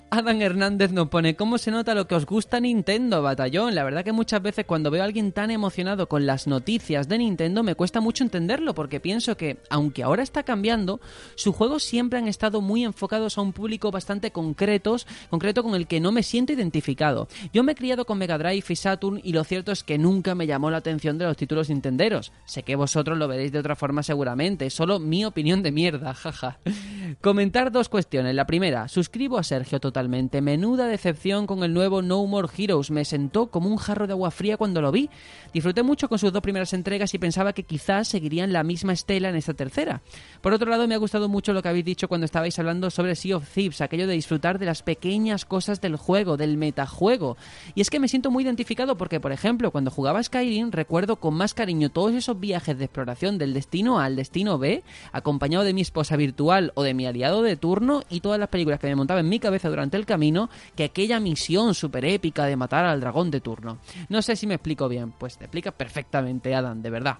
Adam 0.09 0.41
Hernández 0.41 0.91
nos 0.91 1.09
pone 1.09 1.35
¿Cómo 1.35 1.57
se 1.57 1.71
nota 1.71 1.95
lo 1.95 2.07
que 2.07 2.15
os 2.15 2.25
gusta 2.25 2.59
Nintendo, 2.59 3.21
batallón? 3.21 3.75
La 3.75 3.83
verdad 3.83 4.03
que 4.03 4.11
muchas 4.11 4.41
veces 4.41 4.65
cuando 4.65 4.91
veo 4.91 5.01
a 5.01 5.05
alguien 5.05 5.31
tan 5.31 5.51
emocionado 5.51 6.07
con 6.07 6.25
las 6.25 6.47
noticias 6.47 7.07
de 7.07 7.17
Nintendo 7.17 7.63
me 7.63 7.75
cuesta 7.75 8.01
mucho 8.01 8.23
entenderlo 8.23 8.73
porque 8.73 8.99
pienso 8.99 9.37
que, 9.37 9.57
aunque 9.69 10.03
ahora 10.03 10.23
está 10.23 10.43
cambiando, 10.43 10.99
sus 11.35 11.55
juegos 11.55 11.83
siempre 11.83 12.19
han 12.19 12.27
estado 12.27 12.61
muy 12.61 12.83
enfocados 12.83 13.37
a 13.37 13.41
un 13.41 13.53
público 13.53 13.91
bastante 13.91 14.31
concretos, 14.31 15.07
concreto 15.29 15.63
con 15.63 15.75
el 15.75 15.87
que 15.87 15.99
no 15.99 16.11
me 16.11 16.23
siento 16.23 16.53
identificado. 16.53 17.27
Yo 17.53 17.63
me 17.63 17.73
he 17.73 17.75
criado 17.75 18.05
con 18.05 18.17
Mega 18.17 18.37
Drive 18.37 18.65
y 18.67 18.75
Saturn 18.75 19.19
y 19.23 19.33
lo 19.33 19.43
cierto 19.43 19.71
es 19.71 19.83
que 19.83 19.97
nunca 19.97 20.35
me 20.35 20.47
llamó 20.47 20.71
la 20.71 20.77
atención 20.77 21.17
de 21.17 21.25
los 21.25 21.37
títulos 21.37 21.69
nintenderos. 21.69 22.31
Que 22.63 22.75
vosotros 22.75 23.17
lo 23.17 23.27
veréis 23.27 23.51
de 23.51 23.59
otra 23.59 23.75
forma 23.75 24.03
seguramente, 24.03 24.69
solo 24.69 24.99
mi 24.99 25.25
opinión 25.25 25.63
de 25.63 25.71
mierda, 25.71 26.13
jaja. 26.13 26.59
Comentar 27.21 27.71
dos 27.71 27.89
cuestiones. 27.89 28.35
La 28.35 28.45
primera, 28.45 28.87
suscribo 28.87 29.37
a 29.37 29.43
Sergio 29.43 29.79
totalmente. 29.79 30.41
Menuda 30.41 30.87
decepción 30.87 31.47
con 31.47 31.63
el 31.63 31.73
nuevo 31.73 32.01
No 32.01 32.25
More 32.25 32.47
Heroes. 32.57 32.91
Me 32.91 33.05
sentó 33.05 33.47
como 33.47 33.69
un 33.69 33.77
jarro 33.77 34.07
de 34.07 34.13
agua 34.13 34.31
fría 34.31 34.57
cuando 34.57 34.81
lo 34.81 34.91
vi. 34.91 35.09
Disfruté 35.53 35.83
mucho 35.83 36.07
con 36.07 36.19
sus 36.19 36.31
dos 36.31 36.41
primeras 36.41 36.73
entregas 36.73 37.13
y 37.13 37.19
pensaba 37.19 37.53
que 37.53 37.63
quizás 37.63 38.07
seguirían 38.07 38.53
la 38.53 38.63
misma 38.63 38.93
estela 38.93 39.29
en 39.29 39.35
esta 39.35 39.53
tercera. 39.53 40.01
Por 40.41 40.53
otro 40.53 40.69
lado, 40.69 40.87
me 40.87 40.95
ha 40.95 40.99
gustado 40.99 41.27
mucho 41.29 41.53
lo 41.53 41.61
que 41.61 41.69
habéis 41.69 41.85
dicho 41.85 42.07
cuando 42.07 42.25
estabais 42.25 42.57
hablando 42.59 42.89
sobre 42.89 43.15
Sea 43.15 43.37
of 43.37 43.49
Thieves, 43.49 43.81
aquello 43.81 44.07
de 44.07 44.13
disfrutar 44.13 44.59
de 44.59 44.65
las 44.65 44.83
pequeñas 44.83 45.45
cosas 45.45 45.81
del 45.81 45.95
juego, 45.95 46.37
del 46.37 46.57
metajuego. 46.57 47.37
Y 47.75 47.81
es 47.81 47.89
que 47.89 47.99
me 47.99 48.07
siento 48.07 48.31
muy 48.31 48.43
identificado 48.43 48.97
porque, 48.97 49.19
por 49.19 49.31
ejemplo, 49.31 49.71
cuando 49.71 49.91
jugaba 49.91 50.23
Skyrim, 50.23 50.71
recuerdo 50.71 51.17
con 51.17 51.33
más 51.33 51.53
cariño 51.53 51.89
todos 51.89 52.13
esos 52.13 52.39
de 52.51 52.85
exploración 52.85 53.37
del 53.37 53.53
destino 53.53 53.99
A 53.99 54.05
al 54.05 54.15
destino 54.15 54.57
B, 54.57 54.83
acompañado 55.11 55.63
de 55.63 55.73
mi 55.73 55.81
esposa 55.81 56.17
virtual 56.17 56.71
o 56.75 56.83
de 56.83 56.93
mi 56.93 57.05
aliado 57.05 57.41
de 57.41 57.55
turno 57.55 58.03
y 58.09 58.19
todas 58.19 58.39
las 58.39 58.49
películas 58.49 58.79
que 58.79 58.87
me 58.87 58.95
montaba 58.95 59.21
en 59.21 59.29
mi 59.29 59.39
cabeza 59.39 59.69
durante 59.69 59.97
el 59.97 60.05
camino, 60.05 60.49
que 60.75 60.83
aquella 60.83 61.19
misión 61.19 61.73
super 61.73 62.03
épica 62.05 62.45
de 62.45 62.55
matar 62.55 62.85
al 62.85 62.99
dragón 62.99 63.31
de 63.31 63.41
turno. 63.41 63.79
No 64.09 64.21
sé 64.21 64.35
si 64.35 64.47
me 64.47 64.55
explico 64.55 64.89
bien, 64.89 65.11
pues 65.11 65.37
te 65.37 65.45
explicas 65.45 65.73
perfectamente, 65.73 66.53
Adam, 66.53 66.81
de 66.81 66.89
verdad. 66.89 67.17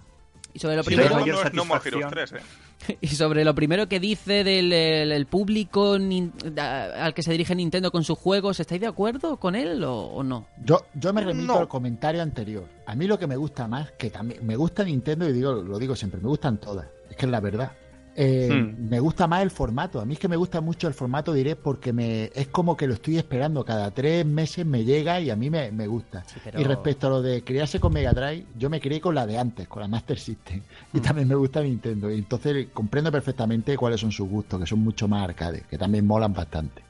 Y 0.54 0.60
sobre 0.60 0.76
lo 0.76 0.84
Sí, 0.84 0.96
primero, 0.96 1.20
no, 1.20 1.26
no 1.26 1.26
No 1.54 1.66
More 1.66 1.80
satisfacción. 1.80 2.14
Heroes 2.14 2.30
3, 2.32 2.42
¿eh? 2.42 2.46
y 3.02 3.08
sobre 3.08 3.44
lo 3.46 3.54
primero 3.56 3.88
que 3.88 4.00
dice 4.00 4.44
del 4.44 4.72
el- 4.74 5.12
el 5.12 5.26
público 5.26 5.98
nin- 5.98 6.32
a- 6.60 7.06
al 7.06 7.14
que 7.14 7.24
se 7.24 7.32
dirige 7.32 7.56
Nintendo 7.56 7.92
con 7.92 8.04
sus 8.04 8.18
juegos, 8.18 8.60
¿estáis 8.60 8.82
de 8.82 8.88
acuerdo 8.88 9.38
con 9.38 9.56
él 9.56 9.84
o, 9.84 9.96
o 10.06 10.24
no? 10.24 10.48
Yo, 10.64 10.86
yo 10.94 11.14
me 11.14 11.22
remito 11.22 11.54
No. 11.54 11.60
al 11.60 11.68
comentario 11.68 12.22
anterior. 12.22 12.66
A 12.86 12.96
mí 12.96 13.08
lo 13.08 13.18
que 13.20 13.28
me 13.28 13.36
gusta 13.36 13.68
más, 13.68 13.92
que 13.94 14.10
también 14.10 14.46
me 14.46 14.56
gusta 14.56 14.84
Nintendo 14.84 15.28
y 15.30 15.34
digo, 15.34 15.54
lo 15.54 15.78
digo 15.80 15.96
siempre, 15.96 16.20
me 16.22 16.28
gustan 16.28 16.58
todas. 16.60 16.88
Es 17.10 17.16
que 17.16 17.26
es 17.26 17.32
la 17.32 17.40
verdad. 17.40 17.72
Eh, 18.16 18.50
Hmm. 18.52 18.90
Me 18.90 19.00
gusta 19.00 19.26
más 19.26 19.42
el 19.42 19.52
formato. 19.52 20.02
A 20.02 20.06
mí 20.06 20.14
es 20.16 20.20
que 20.20 20.28
me 20.28 20.36
gusta 20.36 20.60
mucho 20.60 20.88
el 20.90 20.94
formato 20.94 21.32
direct 21.32 21.62
porque 21.62 21.94
me 21.94 22.26
es 22.36 22.50
como 22.50 22.76
que 22.76 22.86
lo 22.88 22.94
estoy 22.96 23.18
esperando. 23.18 23.64
Cada 23.64 23.90
tres 23.92 24.26
meses 24.26 24.66
me 24.66 24.84
llega 24.84 25.22
y 25.22 25.30
a 25.30 25.36
mí 25.38 25.50
me, 25.50 25.72
me 25.72 25.88
gusta. 25.88 26.24
Sí, 26.26 26.36
pero- 26.44 26.60
Y 26.60 26.64
respecto 26.66 27.08
a 27.08 27.10
lo 27.10 27.22
de 27.22 27.42
criarse 27.44 27.80
con 27.80 27.94
Mega 27.94 28.12
Drive, 28.14 28.46
yo 28.58 28.70
me 28.70 28.82
crié 28.82 29.00
con 29.00 29.16
la 29.16 29.26
de 29.26 29.38
antes, 29.38 29.68
con 29.70 29.82
la 29.82 29.88
Master 29.88 30.20
System. 30.20 30.62
Y 30.94 31.00
Hmm. 31.00 31.02
también 31.02 31.28
me 31.30 31.36
gusta 31.36 31.62
Nintendo. 31.62 32.12
Y 32.12 32.16
entonces 32.20 32.68
comprendo 32.74 33.12
perfectamente 33.12 33.78
cuáles 33.78 34.02
son 34.02 34.12
sus 34.12 34.28
gustos, 34.28 34.60
que 34.60 34.66
son 34.68 34.80
mucho 34.80 35.08
más 35.08 35.24
arcades, 35.24 35.64
que 35.68 35.78
también 35.78 36.06
molan 36.06 36.34
bastante. 36.34 36.82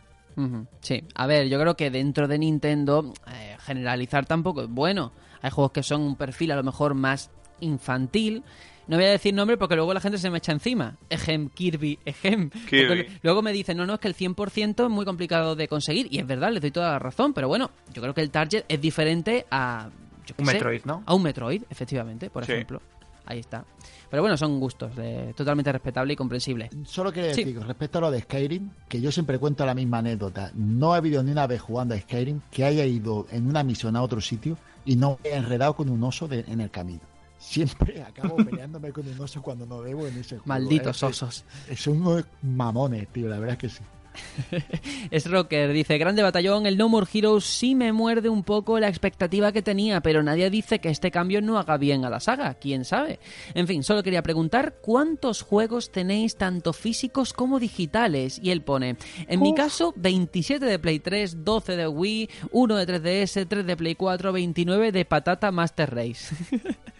Sí, 0.79 1.03
a 1.13 1.27
ver, 1.27 1.49
yo 1.49 1.59
creo 1.59 1.75
que 1.75 1.91
dentro 1.91 2.27
de 2.27 2.39
Nintendo 2.39 3.13
eh, 3.31 3.57
generalizar 3.59 4.25
tampoco 4.25 4.63
es 4.63 4.69
bueno. 4.69 5.11
Hay 5.43 5.51
juegos 5.51 5.71
que 5.71 5.83
son 5.83 6.01
un 6.01 6.15
perfil 6.15 6.51
a 6.51 6.55
lo 6.55 6.63
mejor 6.63 6.95
más 6.95 7.29
infantil. 7.59 8.43
No 8.87 8.97
voy 8.97 9.05
a 9.05 9.09
decir 9.11 9.33
nombre 9.33 9.57
porque 9.57 9.75
luego 9.75 9.93
la 9.93 9.99
gente 10.01 10.17
se 10.17 10.29
me 10.29 10.39
echa 10.39 10.51
encima. 10.51 10.97
Ejem, 11.09 11.49
Kirby, 11.49 11.99
ejem. 12.05 12.49
Kirby. 12.69 13.07
Luego 13.21 13.41
me 13.41 13.51
dicen, 13.53 13.77
no, 13.77 13.85
no, 13.85 13.93
es 13.93 13.99
que 13.99 14.07
el 14.07 14.15
100% 14.15 14.83
es 14.85 14.89
muy 14.89 15.05
complicado 15.05 15.55
de 15.55 15.67
conseguir. 15.67 16.07
Y 16.11 16.19
es 16.19 16.27
verdad, 16.27 16.51
les 16.51 16.61
doy 16.61 16.71
toda 16.71 16.91
la 16.91 16.99
razón. 16.99 17.33
Pero 17.33 17.47
bueno, 17.47 17.71
yo 17.93 18.01
creo 18.01 18.13
que 18.13 18.21
el 18.21 18.31
target 18.31 18.65
es 18.67 18.81
diferente 18.81 19.45
a... 19.51 19.89
yo 20.25 20.35
Un 20.37 20.45
sé, 20.45 20.53
Metroid, 20.53 20.81
¿no? 20.85 21.03
A 21.05 21.13
un 21.13 21.23
Metroid, 21.23 21.63
efectivamente, 21.69 22.29
por 22.29 22.45
Sí. 22.45 22.51
ejemplo. 22.53 22.81
Ahí 23.25 23.39
está. 23.39 23.63
Pero 24.09 24.23
bueno, 24.23 24.35
son 24.35 24.59
gustos, 24.59 24.91
eh, 24.97 25.31
totalmente 25.37 25.71
respetable 25.71 26.13
y 26.13 26.15
comprensible. 26.15 26.69
Solo 26.83 27.13
quería 27.13 27.33
Sí. 27.33 27.43
decir, 27.43 27.57
con 27.59 27.67
respecto 27.67 27.99
a 27.99 28.01
lo 28.01 28.11
de 28.11 28.19
Skyrim, 28.21 28.71
que 28.89 28.99
yo 28.99 29.11
siempre 29.11 29.37
cuento 29.39 29.65
la 29.65 29.75
misma 29.75 29.99
anécdota. 29.99 30.51
No 30.55 30.93
ha 30.93 30.97
habido 30.97 31.23
ni 31.23 31.31
una 31.31 31.45
vez 31.47 31.61
jugando 31.61 31.93
a 31.93 31.99
Skyrim 31.99 32.41
que 32.51 32.65
haya 32.65 32.83
ido 32.83 33.27
en 33.31 33.47
una 33.47 33.63
misión 33.63 33.95
a 33.95 34.01
otro 34.01 34.19
sitio 34.19 34.57
y 34.85 34.95
no 34.97 35.17
haya 35.23 35.37
enredado 35.37 35.75
con 35.75 35.87
un 35.89 36.03
oso 36.03 36.27
de- 36.27 36.43
en 36.47 36.59
el 36.61 36.71
camino. 36.71 36.99
Siempre 37.41 38.03
acabo 38.03 38.35
peleándome 38.37 38.91
con 38.91 39.07
un 39.07 39.19
oso 39.19 39.41
cuando 39.41 39.65
no 39.65 39.81
debo 39.81 40.05
en 40.07 40.13
ese 40.17 40.37
juego. 40.37 40.43
Malditos 40.45 40.97
Es- 40.97 41.03
osos. 41.03 41.43
es- 41.69 41.79
Son 41.79 41.97
unos 42.01 42.23
mamones, 42.43 43.07
tío, 43.09 43.27
la 43.27 43.39
verdad 43.39 43.53
es 43.53 43.57
que 43.59 43.69
sí. 43.69 43.83
Es 45.11 45.29
Rocker, 45.29 45.71
dice, 45.71 45.97
grande 45.97 46.21
batallón, 46.21 46.65
el 46.65 46.77
No 46.77 46.89
More 46.89 47.07
Heroes 47.11 47.45
sí 47.45 47.75
me 47.75 47.93
muerde 47.93 48.27
un 48.29 48.43
poco 48.43 48.77
la 48.79 48.89
expectativa 48.89 49.51
que 49.53 49.61
tenía, 49.61 50.01
pero 50.01 50.21
nadie 50.21 50.49
dice 50.49 50.79
que 50.79 50.89
este 50.89 51.11
cambio 51.11 51.41
no 51.41 51.57
haga 51.57 51.77
bien 51.77 52.03
a 52.03 52.09
la 52.09 52.19
saga, 52.19 52.53
quién 52.55 52.83
sabe. 52.85 53.19
En 53.53 53.67
fin, 53.67 53.83
solo 53.83 54.03
quería 54.03 54.21
preguntar 54.21 54.75
cuántos 54.81 55.41
juegos 55.41 55.91
tenéis 55.91 56.35
tanto 56.35 56.73
físicos 56.73 57.31
como 57.33 57.57
digitales. 57.59 58.37
Y 58.43 58.51
él 58.51 58.61
pone, 58.63 58.97
en 59.27 59.41
mi 59.41 59.53
caso, 59.55 59.93
27 59.95 60.65
de 60.65 60.77
Play 60.79 60.99
3, 60.99 61.43
12 61.45 61.75
de 61.77 61.87
Wii, 61.87 62.29
1 62.51 62.75
de 62.75 62.85
3DS, 62.85 63.47
3 63.47 63.65
de 63.65 63.77
Play 63.77 63.95
4, 63.95 64.31
29 64.33 64.91
de 64.91 65.05
Patata 65.05 65.51
Master 65.51 65.93
Race. 65.95 66.35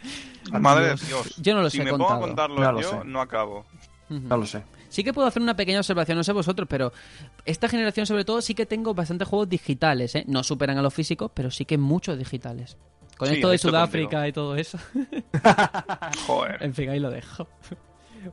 Madre 0.60 0.88
de 0.88 0.96
Dios. 1.08 1.36
Yo 1.38 1.54
no 1.56 1.62
los 1.62 1.72
si 1.72 1.82
he 1.82 1.84
me 1.84 1.92
pongo 1.92 2.06
contado. 2.08 2.24
a 2.24 2.28
contarlos 2.28 2.60
No 2.60 2.72
lo 2.72 2.82
yo, 2.82 2.90
sé. 2.90 2.98
no 3.06 3.22
acabo. 3.22 3.66
No 4.10 4.38
lo 4.38 4.46
sé. 4.46 4.64
Sí 4.90 5.04
que 5.06 5.14
puedo 5.14 5.28
hacer 5.28 5.42
una 5.42 5.56
pequeña 5.56 5.80
observación, 5.80 6.18
no 6.18 6.24
sé 6.24 6.34
vosotros, 6.34 6.68
pero 6.70 6.92
esta 7.46 7.70
generación 7.70 8.06
sobre 8.06 8.26
todo 8.26 8.42
sí 8.42 8.54
que 8.56 8.66
tengo 8.66 8.94
bastantes 8.94 9.28
juegos 9.28 9.48
digitales, 9.48 10.16
¿eh? 10.16 10.26
No 10.28 10.44
superan 10.44 10.78
a 10.78 10.82
los 10.82 10.94
físicos, 10.94 11.32
pero 11.34 11.50
sí 11.50 11.64
que 11.64 11.78
muchos 11.78 12.18
digitales. 12.18 12.76
Con 13.18 13.30
Sí, 13.30 13.36
esto 13.36 13.50
de 13.50 13.58
Sudáfrica 13.58 14.18
contigo. 14.18 14.28
y 14.28 14.34
todo 14.34 14.56
eso. 14.58 14.78
Joder. 16.28 16.62
En 16.64 16.74
fin, 16.74 16.90
ahí 16.90 17.00
lo 17.00 17.10
dejo. 17.10 17.48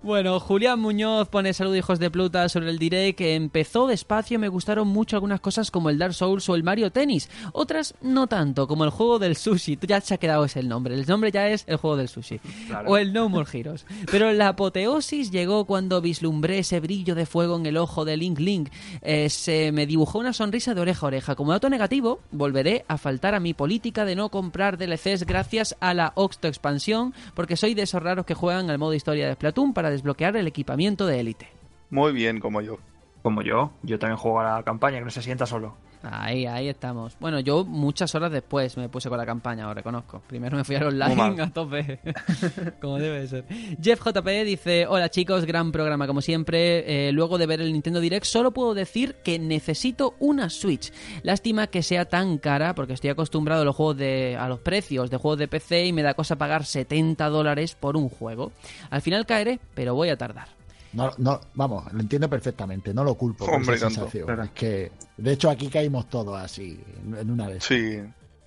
Bueno, 0.02 0.38
Julián 0.38 0.80
Muñoz 0.80 1.28
pone 1.28 1.54
salud 1.54 1.74
hijos 1.74 1.98
de 1.98 2.10
Pluta 2.10 2.48
sobre 2.50 2.68
el 2.68 2.78
direct 2.78 3.16
que 3.18 3.34
empezó 3.34 3.86
despacio 3.86 4.38
me 4.38 4.48
gustaron 4.48 4.86
mucho 4.86 5.16
algunas 5.16 5.40
cosas 5.40 5.70
como 5.70 5.88
el 5.88 5.96
Dark 5.98 6.12
Souls 6.12 6.46
o 6.48 6.54
el 6.54 6.62
Mario 6.62 6.92
Tennis, 6.92 7.30
otras 7.52 7.94
no 8.02 8.26
tanto, 8.26 8.68
como 8.68 8.84
el 8.84 8.90
juego 8.90 9.18
del 9.18 9.34
sushi, 9.36 9.76
Tú 9.78 9.86
ya 9.86 10.00
se 10.00 10.12
ha 10.14 10.18
quedado 10.18 10.44
ese 10.44 10.60
el 10.60 10.68
nombre, 10.68 10.94
el 10.94 11.06
nombre 11.06 11.30
ya 11.32 11.48
es 11.48 11.64
el 11.66 11.76
juego 11.76 11.96
del 11.96 12.08
sushi, 12.08 12.38
Claro. 12.66 12.90
o 12.90 12.96
el 12.98 13.12
No 13.14 13.28
More 13.30 13.48
Heroes. 13.50 13.86
Pero 14.10 14.30
la 14.32 14.48
apoteosis 14.48 15.30
llegó 15.30 15.64
cuando 15.64 16.00
vislumbré 16.02 16.58
ese 16.58 16.80
brillo 16.80 17.14
de 17.14 17.24
fuego 17.24 17.56
en 17.56 17.64
el 17.66 17.76
ojo 17.78 18.04
de 18.04 18.16
Link 18.16 18.38
Link, 18.40 18.68
Eh, 19.00 19.30
se 19.30 19.72
me 19.72 19.86
dibujó 19.86 20.18
una 20.18 20.32
sonrisa 20.34 20.74
de 20.74 20.80
oreja 20.82 21.06
a 21.06 21.08
oreja. 21.08 21.34
Como 21.34 21.52
dato 21.52 21.70
negativo, 21.70 22.20
volveré 22.30 22.84
a 22.88 22.98
faltar 22.98 23.34
a 23.34 23.40
mi 23.40 23.54
política 23.54 24.04
de 24.04 24.16
no 24.16 24.28
comprar 24.28 24.76
DLCs 24.76 25.24
gracias 25.24 25.76
a 25.80 25.94
la 25.94 26.12
Oxto 26.14 26.46
expansión, 26.48 27.14
porque 27.34 27.56
soy 27.56 27.74
de 27.74 27.82
esos 27.82 28.02
raros 28.02 28.26
que 28.26 28.34
juegan 28.34 28.68
al 28.70 28.78
modo 28.78 28.92
historia 28.94 29.26
de 29.28 29.34
Splatoon 29.34 29.72
para 29.78 29.90
desbloquear 29.90 30.36
el 30.36 30.48
equipamiento 30.48 31.06
de 31.06 31.20
élite. 31.20 31.46
Muy 31.90 32.10
bien, 32.10 32.40
como 32.40 32.60
yo. 32.60 32.78
Como 33.22 33.42
yo. 33.42 33.70
Yo 33.84 34.00
también 34.00 34.16
juego 34.16 34.40
a 34.40 34.56
la 34.56 34.62
campaña, 34.64 34.98
que 34.98 35.04
no 35.04 35.10
se 35.12 35.22
sienta 35.22 35.46
solo. 35.46 35.76
Ahí, 36.02 36.46
ahí 36.46 36.68
estamos. 36.68 37.16
Bueno, 37.20 37.40
yo 37.40 37.64
muchas 37.64 38.14
horas 38.14 38.30
después 38.30 38.76
me 38.76 38.88
puse 38.88 39.08
con 39.08 39.18
la 39.18 39.26
campaña, 39.26 39.68
os 39.68 39.74
reconozco. 39.74 40.22
Primero 40.26 40.56
me 40.56 40.64
fui 40.64 40.76
al 40.76 40.88
online 40.88 41.42
a 41.42 41.50
tope, 41.50 42.00
como 42.80 42.98
debe 42.98 43.26
ser. 43.26 43.44
Jeff 43.82 44.00
JP 44.04 44.26
dice, 44.44 44.86
hola 44.86 45.08
chicos, 45.08 45.44
gran 45.44 45.72
programa 45.72 46.06
como 46.06 46.20
siempre. 46.20 47.08
Eh, 47.08 47.12
luego 47.12 47.38
de 47.38 47.46
ver 47.46 47.60
el 47.60 47.72
Nintendo 47.72 48.00
Direct 48.00 48.26
solo 48.26 48.52
puedo 48.52 48.74
decir 48.74 49.16
que 49.24 49.38
necesito 49.38 50.14
una 50.18 50.50
Switch. 50.50 50.92
Lástima 51.22 51.66
que 51.66 51.82
sea 51.82 52.04
tan 52.04 52.38
cara 52.38 52.74
porque 52.74 52.92
estoy 52.92 53.10
acostumbrado 53.10 53.62
a 53.62 53.64
los 53.64 53.76
juegos 53.76 53.96
de, 53.96 54.36
a 54.38 54.48
los 54.48 54.60
precios 54.60 55.10
de 55.10 55.16
juegos 55.16 55.38
de 55.38 55.48
PC 55.48 55.86
y 55.86 55.92
me 55.92 56.02
da 56.02 56.14
cosa 56.14 56.36
pagar 56.36 56.64
70 56.64 57.28
dólares 57.28 57.74
por 57.74 57.96
un 57.96 58.08
juego. 58.08 58.52
Al 58.90 59.02
final 59.02 59.26
caeré, 59.26 59.60
pero 59.74 59.94
voy 59.94 60.10
a 60.10 60.16
tardar. 60.16 60.57
No, 60.92 61.10
no, 61.18 61.40
vamos, 61.54 61.92
lo 61.92 62.00
entiendo 62.00 62.28
perfectamente, 62.30 62.94
no 62.94 63.04
lo 63.04 63.14
culpo 63.14 63.44
por 63.46 63.54
Hombre, 63.56 63.76
esa 63.76 63.86
tanto. 63.86 64.00
sensación. 64.00 64.26
Claro. 64.26 64.42
Es 64.44 64.50
que, 64.52 64.92
de 65.16 65.32
hecho, 65.32 65.50
aquí 65.50 65.68
caímos 65.68 66.08
todos 66.08 66.40
así, 66.40 66.80
en 67.18 67.30
una 67.30 67.48
vez. 67.48 67.64
Sí. 67.64 68.00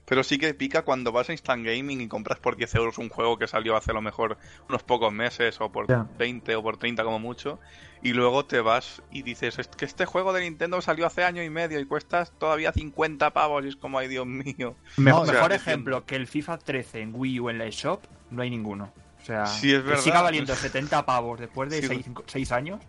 Pero 0.05 0.25
sí 0.25 0.37
que 0.37 0.53
pica 0.53 0.81
cuando 0.81 1.13
vas 1.13 1.29
a 1.29 1.31
Instant 1.31 1.65
Gaming 1.65 2.01
y 2.01 2.07
compras 2.09 2.37
por 2.39 2.57
10 2.57 2.75
euros 2.75 2.97
un 2.97 3.07
juego 3.07 3.37
que 3.37 3.47
salió 3.47 3.77
hace 3.77 3.91
a 3.91 3.93
lo 3.93 4.01
mejor 4.01 4.37
unos 4.67 4.83
pocos 4.83 5.13
meses 5.13 5.61
o 5.61 5.71
por 5.71 5.87
Ya. 5.87 6.05
20 6.17 6.53
o 6.57 6.63
por 6.63 6.75
30 6.75 7.03
como 7.05 7.17
mucho. 7.19 7.59
Y 8.03 8.11
luego 8.11 8.43
te 8.43 8.59
vas 8.59 9.01
y 9.09 9.21
dices, 9.21 9.57
es 9.57 9.69
que 9.69 9.85
este 9.85 10.05
juego 10.05 10.33
de 10.33 10.41
Nintendo 10.41 10.81
salió 10.81 11.05
hace 11.05 11.23
año 11.23 11.41
y 11.43 11.49
medio 11.49 11.79
y 11.79 11.85
cuestas 11.85 12.33
todavía 12.37 12.73
50 12.73 13.31
pavos 13.31 13.63
y 13.63 13.69
es 13.69 13.77
como, 13.77 13.99
ay 13.99 14.09
Dios 14.09 14.25
mío. 14.25 14.75
Mejor, 14.97 15.21
o 15.21 15.25
sea, 15.27 15.35
mejor 15.35 15.53
ejemplo 15.53 16.05
que 16.05 16.17
el 16.17 16.27
FIFA 16.27 16.57
13 16.57 17.01
en 17.01 17.15
Wii 17.15 17.39
U 17.39 17.49
en 17.49 17.59
la 17.59 17.65
eShop, 17.67 18.03
no 18.31 18.41
hay 18.41 18.49
ninguno. 18.49 18.91
O 19.21 19.25
sea, 19.25 19.45
Sí, 19.45 19.71
es 19.73 19.81
que 19.81 19.87
verdad. 19.87 20.01
siga 20.03 20.21
valiendo 20.21 20.55
70 20.55 21.05
pavos 21.05 21.39
después 21.39 21.69
de 21.69 21.81
Sí. 21.87 22.03
6 22.27 22.51
años. 22.51 22.79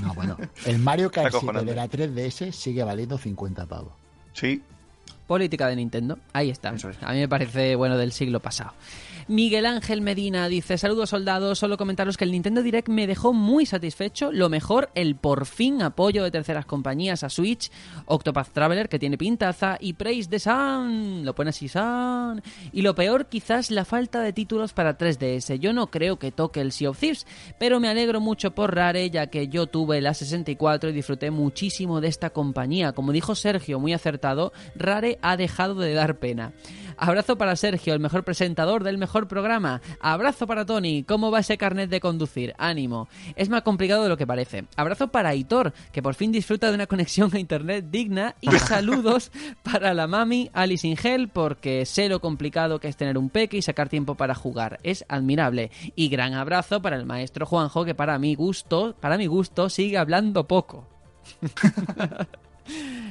No, 0.00 0.14
bueno, 0.14 0.36
el 0.64 0.78
Mario 0.78 1.10
Kart 1.10 1.26
7 1.30 1.36
acojonante. 1.36 1.70
de 1.70 1.76
la 1.76 1.88
3DS 1.88 2.52
sigue 2.52 2.82
valiendo 2.82 3.18
50 3.18 3.66
pavos. 3.66 3.92
Sí, 4.32 4.62
Política 5.26 5.68
de 5.68 5.76
Nintendo. 5.76 6.18
Ahí 6.32 6.50
está. 6.50 6.70
Eso 6.70 6.90
es. 6.90 6.96
A 7.02 7.12
mí 7.12 7.18
me 7.20 7.28
parece 7.28 7.74
bueno 7.76 7.96
del 7.96 8.12
siglo 8.12 8.40
pasado. 8.40 8.72
Miguel 9.28 9.66
Ángel 9.66 10.00
Medina 10.00 10.48
dice, 10.48 10.76
saludos 10.78 11.10
soldados, 11.10 11.58
solo 11.58 11.76
comentaros 11.76 12.16
que 12.16 12.24
el 12.24 12.32
Nintendo 12.32 12.62
Direct 12.62 12.88
me 12.88 13.06
dejó 13.06 13.32
muy 13.32 13.66
satisfecho, 13.66 14.32
lo 14.32 14.48
mejor, 14.48 14.90
el 14.94 15.14
por 15.14 15.46
fin 15.46 15.82
apoyo 15.82 16.24
de 16.24 16.30
terceras 16.30 16.66
compañías 16.66 17.22
a 17.22 17.28
Switch, 17.28 17.70
Octopath 18.06 18.52
Traveler, 18.52 18.88
que 18.88 18.98
tiene 18.98 19.16
pintaza, 19.16 19.76
y 19.80 19.92
Praise 19.92 20.28
the 20.28 20.40
Sun, 20.40 21.24
lo 21.24 21.34
pone 21.34 21.50
así 21.50 21.68
Sun, 21.68 22.42
y 22.72 22.82
lo 22.82 22.94
peor 22.94 23.26
quizás 23.26 23.70
la 23.70 23.84
falta 23.84 24.20
de 24.20 24.32
títulos 24.32 24.72
para 24.72 24.98
3DS, 24.98 25.58
yo 25.58 25.72
no 25.72 25.88
creo 25.88 26.18
que 26.18 26.32
toque 26.32 26.60
el 26.60 26.72
Sea 26.72 26.90
of 26.90 26.98
Thieves, 26.98 27.26
pero 27.58 27.78
me 27.78 27.88
alegro 27.88 28.20
mucho 28.20 28.52
por 28.52 28.74
Rare, 28.74 29.08
ya 29.10 29.28
que 29.28 29.48
yo 29.48 29.66
tuve 29.66 30.00
la 30.00 30.14
64 30.14 30.90
y 30.90 30.92
disfruté 30.92 31.30
muchísimo 31.30 32.00
de 32.00 32.08
esta 32.08 32.30
compañía, 32.30 32.92
como 32.92 33.12
dijo 33.12 33.34
Sergio, 33.34 33.78
muy 33.78 33.92
acertado, 33.92 34.52
Rare 34.74 35.18
ha 35.22 35.36
dejado 35.36 35.76
de 35.76 35.94
dar 35.94 36.18
pena. 36.18 36.52
Abrazo 36.96 37.36
para 37.36 37.56
Sergio, 37.56 37.94
el 37.94 38.00
mejor 38.00 38.24
presentador 38.24 38.84
del 38.84 38.98
mejor 38.98 39.21
programa. 39.28 39.80
Abrazo 40.00 40.46
para 40.46 40.64
Tony, 40.66 41.02
¿cómo 41.04 41.30
va 41.30 41.40
ese 41.40 41.58
carnet 41.58 41.90
de 41.90 42.00
conducir? 42.00 42.54
Ánimo. 42.58 43.08
Es 43.36 43.48
más 43.48 43.62
complicado 43.62 44.02
de 44.02 44.08
lo 44.08 44.16
que 44.16 44.26
parece. 44.26 44.64
Abrazo 44.76 45.08
para 45.08 45.30
Aitor, 45.30 45.72
que 45.92 46.02
por 46.02 46.14
fin 46.14 46.32
disfruta 46.32 46.68
de 46.68 46.74
una 46.74 46.86
conexión 46.86 47.30
a 47.34 47.38
internet 47.38 47.86
digna. 47.90 48.34
Y 48.40 48.50
saludos 48.58 49.30
para 49.62 49.94
la 49.94 50.06
mami 50.06 50.50
Alice 50.52 50.86
Ingel, 50.86 51.28
porque 51.28 51.86
sé 51.86 52.08
lo 52.08 52.20
complicado 52.20 52.80
que 52.80 52.88
es 52.88 52.96
tener 52.96 53.18
un 53.18 53.30
peque 53.30 53.56
y 53.56 53.62
sacar 53.62 53.88
tiempo 53.88 54.14
para 54.14 54.34
jugar. 54.34 54.78
Es 54.82 55.04
admirable. 55.08 55.70
Y 55.94 56.08
gran 56.08 56.34
abrazo 56.34 56.82
para 56.82 56.96
el 56.96 57.06
maestro 57.06 57.46
Juanjo, 57.46 57.84
que 57.84 57.94
para 57.94 58.18
mi 58.18 58.34
gusto, 58.34 58.94
para 59.00 59.16
mi 59.18 59.26
gusto, 59.26 59.68
sigue 59.68 59.98
hablando 59.98 60.46
poco. 60.46 60.86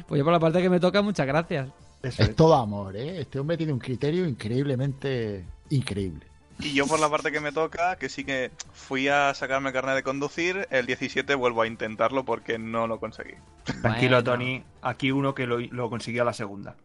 pues 0.07 0.17
yo 0.19 0.23
por 0.23 0.33
la 0.33 0.39
parte 0.39 0.61
que 0.61 0.69
me 0.69 0.79
toca, 0.79 1.01
muchas 1.01 1.27
gracias. 1.27 1.69
Eso 2.01 2.23
Es 2.23 2.29
es. 2.29 2.35
todo 2.35 2.55
amor, 2.55 2.95
¿eh? 2.95 3.21
Este 3.21 3.39
hombre 3.39 3.57
tiene 3.57 3.73
un 3.73 3.79
criterio 3.79 4.25
increíblemente 4.27 5.45
increíble. 5.71 6.27
Y 6.59 6.73
yo 6.73 6.85
por 6.85 6.99
la 6.99 7.09
parte 7.09 7.31
que 7.31 7.39
me 7.39 7.51
toca, 7.51 7.95
que 7.95 8.07
sí 8.07 8.23
que 8.23 8.51
fui 8.71 9.07
a 9.07 9.33
sacarme 9.33 9.69
el 9.69 9.73
carnet 9.73 9.95
de 9.95 10.03
conducir, 10.03 10.67
el 10.69 10.85
17 10.85 11.33
vuelvo 11.33 11.63
a 11.63 11.67
intentarlo 11.67 12.23
porque 12.23 12.59
no 12.59 12.85
lo 12.85 12.99
conseguí. 12.99 13.33
Tranquilo, 13.81 14.17
Bueno. 14.17 14.23
Tony. 14.23 14.63
Aquí 14.83 15.11
uno 15.11 15.33
que 15.33 15.47
lo, 15.47 15.57
lo 15.59 15.89
consiguió 15.89 16.21
a 16.21 16.25
la 16.25 16.33
segunda. 16.33 16.75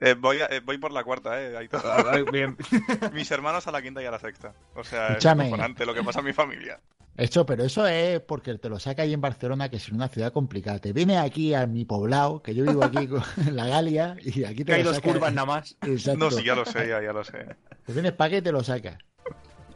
Eh, 0.00 0.14
voy, 0.18 0.40
a- 0.40 0.46
eh, 0.46 0.60
voy 0.60 0.78
por 0.78 0.90
la 0.92 1.04
cuarta, 1.04 1.40
eh. 1.42 1.56
ahí 1.56 1.68
todo. 1.68 1.82
Ah, 1.90 2.16
Bien. 2.32 2.56
Mis 3.12 3.30
hermanos 3.30 3.66
a 3.66 3.72
la 3.72 3.82
quinta 3.82 4.02
y 4.02 4.06
a 4.06 4.10
la 4.10 4.18
sexta. 4.18 4.54
O 4.74 4.84
sea, 4.84 5.08
Escúchame. 5.08 5.44
es 5.44 5.48
acojonante 5.52 5.84
lo 5.86 5.92
que 5.94 6.02
pasa 6.02 6.20
en 6.20 6.26
mi 6.26 6.32
familia. 6.32 6.80
Eso, 7.16 7.46
pero 7.46 7.64
eso 7.64 7.86
es 7.86 8.20
porque 8.20 8.56
te 8.58 8.68
lo 8.68 8.78
saca 8.78 9.02
ahí 9.02 9.12
en 9.14 9.20
Barcelona, 9.20 9.68
que 9.70 9.76
es 9.76 9.88
una 9.90 10.08
ciudad 10.08 10.32
complicada. 10.32 10.78
Te 10.80 10.92
viene 10.92 11.16
aquí 11.16 11.54
a 11.54 11.66
mi 11.66 11.84
poblado, 11.86 12.42
que 12.42 12.54
yo 12.54 12.64
vivo 12.64 12.84
aquí 12.84 13.08
en 13.46 13.56
la 13.56 13.66
Galia, 13.66 14.16
y 14.22 14.44
aquí 14.44 14.56
Que 14.58 14.64
te 14.66 14.74
hay 14.74 14.82
lo 14.82 14.90
dos 14.90 14.98
saca- 14.98 15.12
curvas 15.12 15.32
nada 15.32 15.46
más. 15.46 15.76
Exacto. 15.82 16.18
No, 16.18 16.30
sí, 16.30 16.44
ya 16.44 16.54
lo 16.54 16.64
sé, 16.66 16.88
ya, 16.88 17.02
ya 17.02 17.12
lo 17.12 17.24
sé. 17.24 17.46
Te 17.86 17.92
vienes 17.92 18.12
para 18.12 18.30
que 18.30 18.42
te 18.42 18.52
lo 18.52 18.62
saca. 18.62 18.98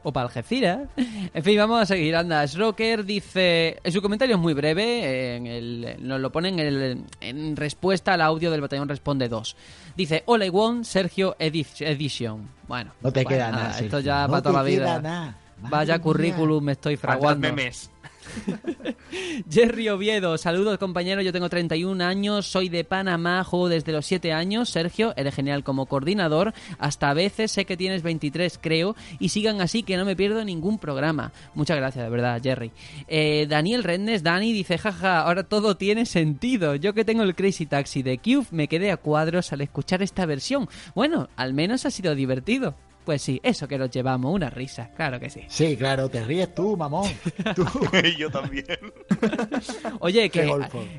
o 0.03 0.13
para 0.13 0.27
Algeciras. 0.27 0.89
En 1.33 1.45
fin, 1.45 1.57
vamos 1.59 1.81
a 1.81 1.87
seguir. 1.87 2.17
Anda, 2.17 2.47
Sroker 2.49 3.05
dice. 3.05 3.79
En 3.85 3.93
su 3.93 4.03
comentario 4.03 4.35
es 4.37 4.43
muy 4.43 4.53
breve. 4.53 5.37
En 5.37 5.47
el, 5.47 5.97
nos 6.01 6.21
lo 6.21 6.33
pone 6.33 6.49
en, 6.49 6.59
el, 6.59 7.05
en 7.21 7.55
respuesta 7.57 8.15
al 8.15 8.21
audio 8.21 8.51
del 8.51 8.61
Batallón 8.61 8.89
Responde 8.89 9.29
2. 9.29 9.57
Dice: 9.97 10.25
Hola, 10.27 10.45
Iwon, 10.47 10.85
Sergio 10.85 11.37
Edi- 11.39 11.67
Edition. 11.87 12.49
Bueno, 12.67 12.93
No 13.01 13.13
te 13.13 13.23
bueno, 13.23 13.29
queda 13.39 13.51
nada. 13.53 13.79
Esto 13.79 14.01
ya 14.01 14.23
no 14.27 14.31
para 14.31 14.43
toda 14.43 14.59
la 14.59 14.65
te 14.65 14.71
queda 14.75 14.85
vida. 14.99 15.01
nada. 15.03 15.39
Madre 15.61 15.71
Vaya 15.71 15.95
mía. 15.95 16.03
currículum 16.03 16.65
me 16.65 16.73
estoy 16.73 16.97
fraguando. 16.97 17.41
memes. 17.41 17.91
Jerry 19.51 19.89
Oviedo, 19.89 20.39
saludos 20.39 20.79
compañeros, 20.79 21.25
yo 21.25 21.33
tengo 21.33 21.49
31 21.49 22.05
años, 22.05 22.47
soy 22.47 22.69
de 22.69 22.85
Panamá, 22.85 23.43
juego 23.45 23.69
desde 23.69 23.93
los 23.93 24.07
7 24.07 24.33
años. 24.33 24.71
Sergio, 24.71 25.15
eres 25.17 25.35
genial 25.35 25.65
como 25.65 25.87
coordinador, 25.87 26.53
hasta 26.79 27.11
a 27.11 27.15
veces 27.15 27.51
sé 27.51 27.65
que 27.65 27.77
tienes 27.77 28.03
23 28.03 28.59
creo, 28.61 28.97
y 29.19 29.31
sigan 29.31 29.61
así 29.61 29.83
que 29.83 29.97
no 29.97 30.05
me 30.05 30.17
pierdo 30.17 30.45
ningún 30.45 30.79
programa. 30.79 31.33
Muchas 31.55 31.77
gracias, 31.77 32.05
de 32.05 32.11
verdad, 32.11 32.41
Jerry. 32.43 32.71
Eh, 33.09 33.47
Daniel 33.49 33.85
Rednes, 33.85 34.23
Dani, 34.23 34.53
dice, 34.53 34.79
jaja, 34.79 35.21
ahora 35.21 35.45
todo 35.45 35.77
tiene 35.77 36.07
sentido. 36.07 36.75
Yo 36.77 36.95
que 36.95 37.05
tengo 37.05 37.23
el 37.23 37.35
Crazy 37.35 37.67
Taxi 37.67 38.03
de 38.03 38.19
Cube, 38.19 38.47
me 38.51 38.69
quedé 38.69 38.93
a 38.93 38.97
cuadros 38.97 39.53
al 39.53 39.61
escuchar 39.61 40.03
esta 40.03 40.27
versión. 40.27 40.69
Bueno, 40.95 41.29
al 41.37 41.55
menos 41.55 41.87
ha 41.87 41.91
sido 41.91 42.15
divertido. 42.15 42.77
Pues 43.05 43.23
sí, 43.23 43.41
eso 43.43 43.67
que 43.67 43.79
nos 43.79 43.91
llevamos, 43.91 44.33
una 44.33 44.51
risa, 44.51 44.91
claro 44.95 45.19
que 45.19 45.31
sí. 45.31 45.41
Sí, 45.49 45.77
claro, 45.77 46.09
te 46.11 46.23
ríes 46.23 46.55
tú, 46.55 46.77
mamón. 46.77 47.11
Tú. 47.57 47.65
y 48.05 48.17
yo 48.17 48.31
también. 48.31 48.67
Oye, 50.01 50.29
que, 50.31 50.43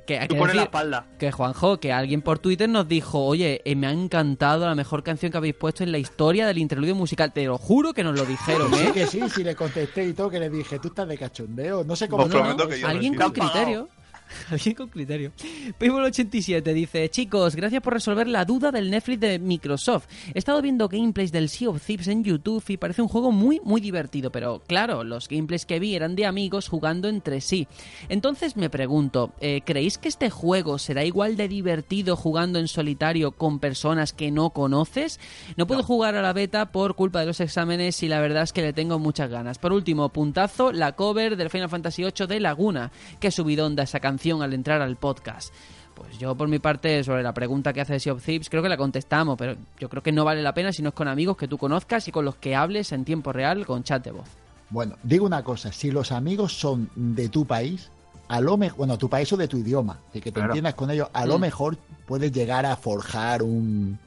que 0.05 0.19
Tú 0.27 0.33
que 0.33 0.35
pones 0.35 0.55
la 0.55 0.63
espalda. 0.63 1.05
Que 1.19 1.31
Juanjo, 1.31 1.79
que 1.79 1.93
alguien 1.93 2.21
por 2.21 2.39
Twitter 2.39 2.67
nos 2.67 2.87
dijo, 2.87 3.23
oye, 3.23 3.61
eh, 3.65 3.75
me 3.75 3.87
ha 3.87 3.91
encantado 3.91 4.65
la 4.65 4.75
mejor 4.75 5.03
canción 5.03 5.31
que 5.31 5.37
habéis 5.37 5.55
puesto 5.55 5.83
en 5.83 5.91
la 5.91 5.99
historia 5.99 6.47
del 6.47 6.57
interludio 6.57 6.95
musical. 6.95 7.31
Te 7.33 7.45
lo 7.45 7.57
juro 7.57 7.93
que 7.93 8.03
nos 8.03 8.17
lo 8.17 8.25
dijeron, 8.25 8.73
Sí 8.73 8.83
¿eh? 8.87 8.91
que 8.93 9.07
sí, 9.07 9.21
sí 9.29 9.43
le 9.43 9.55
contesté 9.55 10.05
y 10.05 10.13
todo, 10.13 10.29
que 10.29 10.39
le 10.39 10.49
dije, 10.49 10.79
tú 10.79 10.89
estás 10.89 11.07
de 11.07 11.17
cachondeo. 11.17 11.83
No 11.83 11.95
sé 11.95 12.09
cómo 12.09 12.25
no, 12.25 12.53
no, 12.55 12.67
que 12.67 12.75
es- 12.75 12.81
yo 12.81 12.87
no 12.87 12.91
Alguien 12.93 13.13
sí. 13.13 13.19
con 13.19 13.31
criterio. 13.31 13.89
Alguien 14.49 14.75
con 14.75 14.87
criterio. 14.89 15.31
Payball87 15.79 16.73
dice, 16.73 17.09
chicos, 17.09 17.55
gracias 17.55 17.81
por 17.81 17.93
resolver 17.93 18.27
la 18.27 18.45
duda 18.45 18.71
del 18.71 18.89
Netflix 18.89 19.19
de 19.19 19.39
Microsoft. 19.39 20.07
He 20.33 20.39
estado 20.39 20.61
viendo 20.61 20.87
gameplays 20.87 21.31
del 21.31 21.49
Sea 21.49 21.69
of 21.69 21.85
Thieves 21.85 22.07
en 22.07 22.23
YouTube 22.23 22.63
y 22.67 22.77
parece 22.77 23.01
un 23.01 23.07
juego 23.07 23.31
muy, 23.31 23.59
muy 23.63 23.81
divertido, 23.81 24.31
pero 24.31 24.61
claro, 24.65 25.03
los 25.03 25.27
gameplays 25.27 25.65
que 25.65 25.79
vi 25.79 25.95
eran 25.95 26.15
de 26.15 26.25
amigos 26.25 26.69
jugando 26.69 27.07
entre 27.07 27.41
sí. 27.41 27.67
Entonces 28.09 28.55
me 28.57 28.69
pregunto, 28.69 29.33
eh, 29.39 29.61
¿creéis 29.65 29.97
que 29.97 30.07
este 30.09 30.29
juego 30.29 30.77
será 30.77 31.03
igual 31.03 31.35
de 31.35 31.47
divertido 31.47 32.15
jugando 32.15 32.59
en 32.59 32.67
solitario 32.67 33.31
con 33.31 33.59
personas 33.59 34.13
que 34.13 34.31
no 34.31 34.51
conoces? 34.51 35.19
No 35.57 35.67
puedo 35.67 35.83
jugar 35.83 36.15
a 36.15 36.21
la 36.21 36.33
beta 36.33 36.71
por 36.71 36.95
culpa 36.95 37.19
de 37.19 37.25
los 37.27 37.39
exámenes 37.39 38.01
y 38.03 38.07
la 38.07 38.19
verdad 38.19 38.43
es 38.43 38.53
que 38.53 38.61
le 38.61 38.73
tengo 38.73 38.99
muchas 38.99 39.29
ganas. 39.29 39.57
Por 39.57 39.73
último, 39.73 40.09
puntazo, 40.09 40.71
la 40.71 40.93
cover 40.93 41.35
del 41.35 41.49
Final 41.49 41.69
Fantasy 41.69 42.03
VIII 42.03 42.27
de 42.27 42.39
Laguna. 42.39 42.91
Qué 43.19 43.31
subidón 43.31 43.75
da 43.75 43.83
esa 43.83 43.99
canción 43.99 44.20
al 44.41 44.53
entrar 44.53 44.81
al 44.81 44.95
podcast. 44.97 45.53
Pues 45.95 46.17
yo 46.17 46.35
por 46.35 46.47
mi 46.47 46.59
parte, 46.59 47.03
sobre 47.03 47.21
la 47.21 47.33
pregunta 47.33 47.73
que 47.73 47.81
hace 47.81 47.93
de 47.93 47.99
Sea 47.99 48.13
of 48.13 48.23
Thieves, 48.25 48.49
creo 48.49 48.63
que 48.63 48.69
la 48.69 48.77
contestamos, 48.77 49.37
pero 49.37 49.55
yo 49.79 49.89
creo 49.89 50.01
que 50.01 50.11
no 50.11 50.23
vale 50.25 50.41
la 50.41 50.53
pena 50.53 50.71
si 50.71 50.81
no 50.81 50.89
es 50.89 50.95
con 50.95 51.07
amigos 51.07 51.37
que 51.37 51.47
tú 51.47 51.57
conozcas 51.57 52.07
y 52.07 52.11
con 52.11 52.25
los 52.25 52.35
que 52.37 52.55
hables 52.55 52.91
en 52.91 53.03
tiempo 53.05 53.31
real 53.33 53.65
con 53.65 53.83
chat 53.83 54.03
de 54.03 54.11
voz. 54.11 54.27
Bueno, 54.69 54.95
digo 55.03 55.25
una 55.25 55.43
cosa, 55.43 55.71
si 55.71 55.91
los 55.91 56.11
amigos 56.11 56.57
son 56.57 56.89
de 56.95 57.27
tu 57.29 57.45
país, 57.45 57.91
a 58.29 58.39
lo 58.39 58.55
mejor, 58.57 58.77
bueno, 58.77 58.97
tu 58.97 59.09
país 59.09 59.31
o 59.33 59.37
de 59.37 59.47
tu 59.49 59.57
idioma, 59.57 59.99
de 60.13 60.21
que 60.21 60.31
te 60.31 60.35
Claro. 60.35 60.51
entiendas 60.51 60.75
con 60.75 60.89
ellos, 60.89 61.09
a 61.11 61.25
lo 61.25 61.37
Mm. 61.37 61.41
mejor 61.41 61.77
puedes 62.07 62.31
llegar 62.31 62.65
a 62.65 62.77
forjar 62.77 63.43
un, 63.43 63.99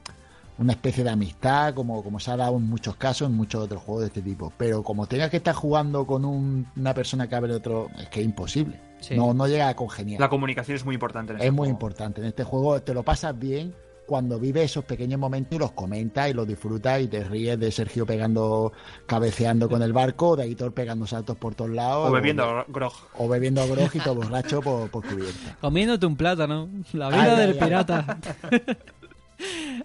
una 0.57 0.73
especie 0.73 1.03
de 1.03 1.11
amistad, 1.11 1.75
como, 1.75 2.03
como 2.03 2.19
se 2.19 2.31
ha 2.31 2.35
dado 2.37 2.57
en 2.57 2.63
muchos 2.67 2.95
casos, 2.95 3.29
en 3.29 3.35
muchos 3.35 3.63
otros 3.63 3.83
juegos 3.83 4.01
de 4.01 4.07
este 4.07 4.21
tipo. 4.23 4.51
Pero 4.57 4.81
como 4.83 5.05
tengas 5.05 5.29
que 5.29 5.37
estar 5.37 5.53
jugando 5.53 6.07
con 6.07 6.25
un- 6.25 6.65
una 6.75 6.93
persona 6.95 7.27
que 7.29 7.35
hable 7.35 7.53
otro, 7.53 7.89
es 7.99 8.09
que 8.09 8.21
es 8.21 8.25
imposible. 8.25 8.79
Sí. 9.05 9.15
No, 9.15 9.33
no 9.35 9.47
llega 9.47 9.69
a 9.69 9.75
congeniar. 9.75 10.19
La 10.19 10.29
comunicación 10.29 10.75
es 10.75 10.83
muy 10.83 10.95
importante 10.95 11.33
en 11.33 11.37
este 11.37 11.47
Es 11.47 11.53
muy 11.53 11.65
juego. 11.67 11.71
importante. 11.73 12.21
En 12.21 12.27
este 12.27 12.43
juego 12.43 12.81
te 12.81 12.93
lo 12.95 13.03
pasas 13.03 13.37
bien 13.37 13.75
cuando 14.07 14.39
vives 14.39 14.65
esos 14.65 14.85
pequeños 14.85 15.19
momentos 15.19 15.55
y 15.55 15.59
los 15.59 15.71
comentas 15.71 16.29
y 16.29 16.33
los 16.33 16.47
disfrutas 16.47 17.01
y 17.01 17.07
te 17.07 17.23
ríes 17.23 17.59
de 17.59 17.71
Sergio 17.71 18.05
pegando, 18.05 18.71
cabeceando 19.05 19.67
con 19.67 19.81
el 19.81 19.93
barco, 19.93 20.35
de 20.35 20.43
Aitor 20.43 20.73
pegando 20.73 21.07
saltos 21.07 21.37
por 21.37 21.55
todos 21.55 21.71
lados. 21.71 22.09
O 22.09 22.11
bebiendo 22.11 22.65
grog. 22.67 22.93
O 23.17 23.27
bebiendo 23.27 23.67
grog 23.67 23.89
y 23.93 23.99
todo 23.99 24.15
borracho 24.15 24.61
por, 24.61 24.89
por 24.89 25.05
cubierta. 25.07 25.57
Comiéndote 25.61 26.05
un 26.05 26.15
plátano. 26.15 26.69
La 26.93 27.09
vida 27.09 27.33
ay, 27.35 27.39
del 27.41 27.51
ay. 27.53 27.59
pirata. 27.59 28.17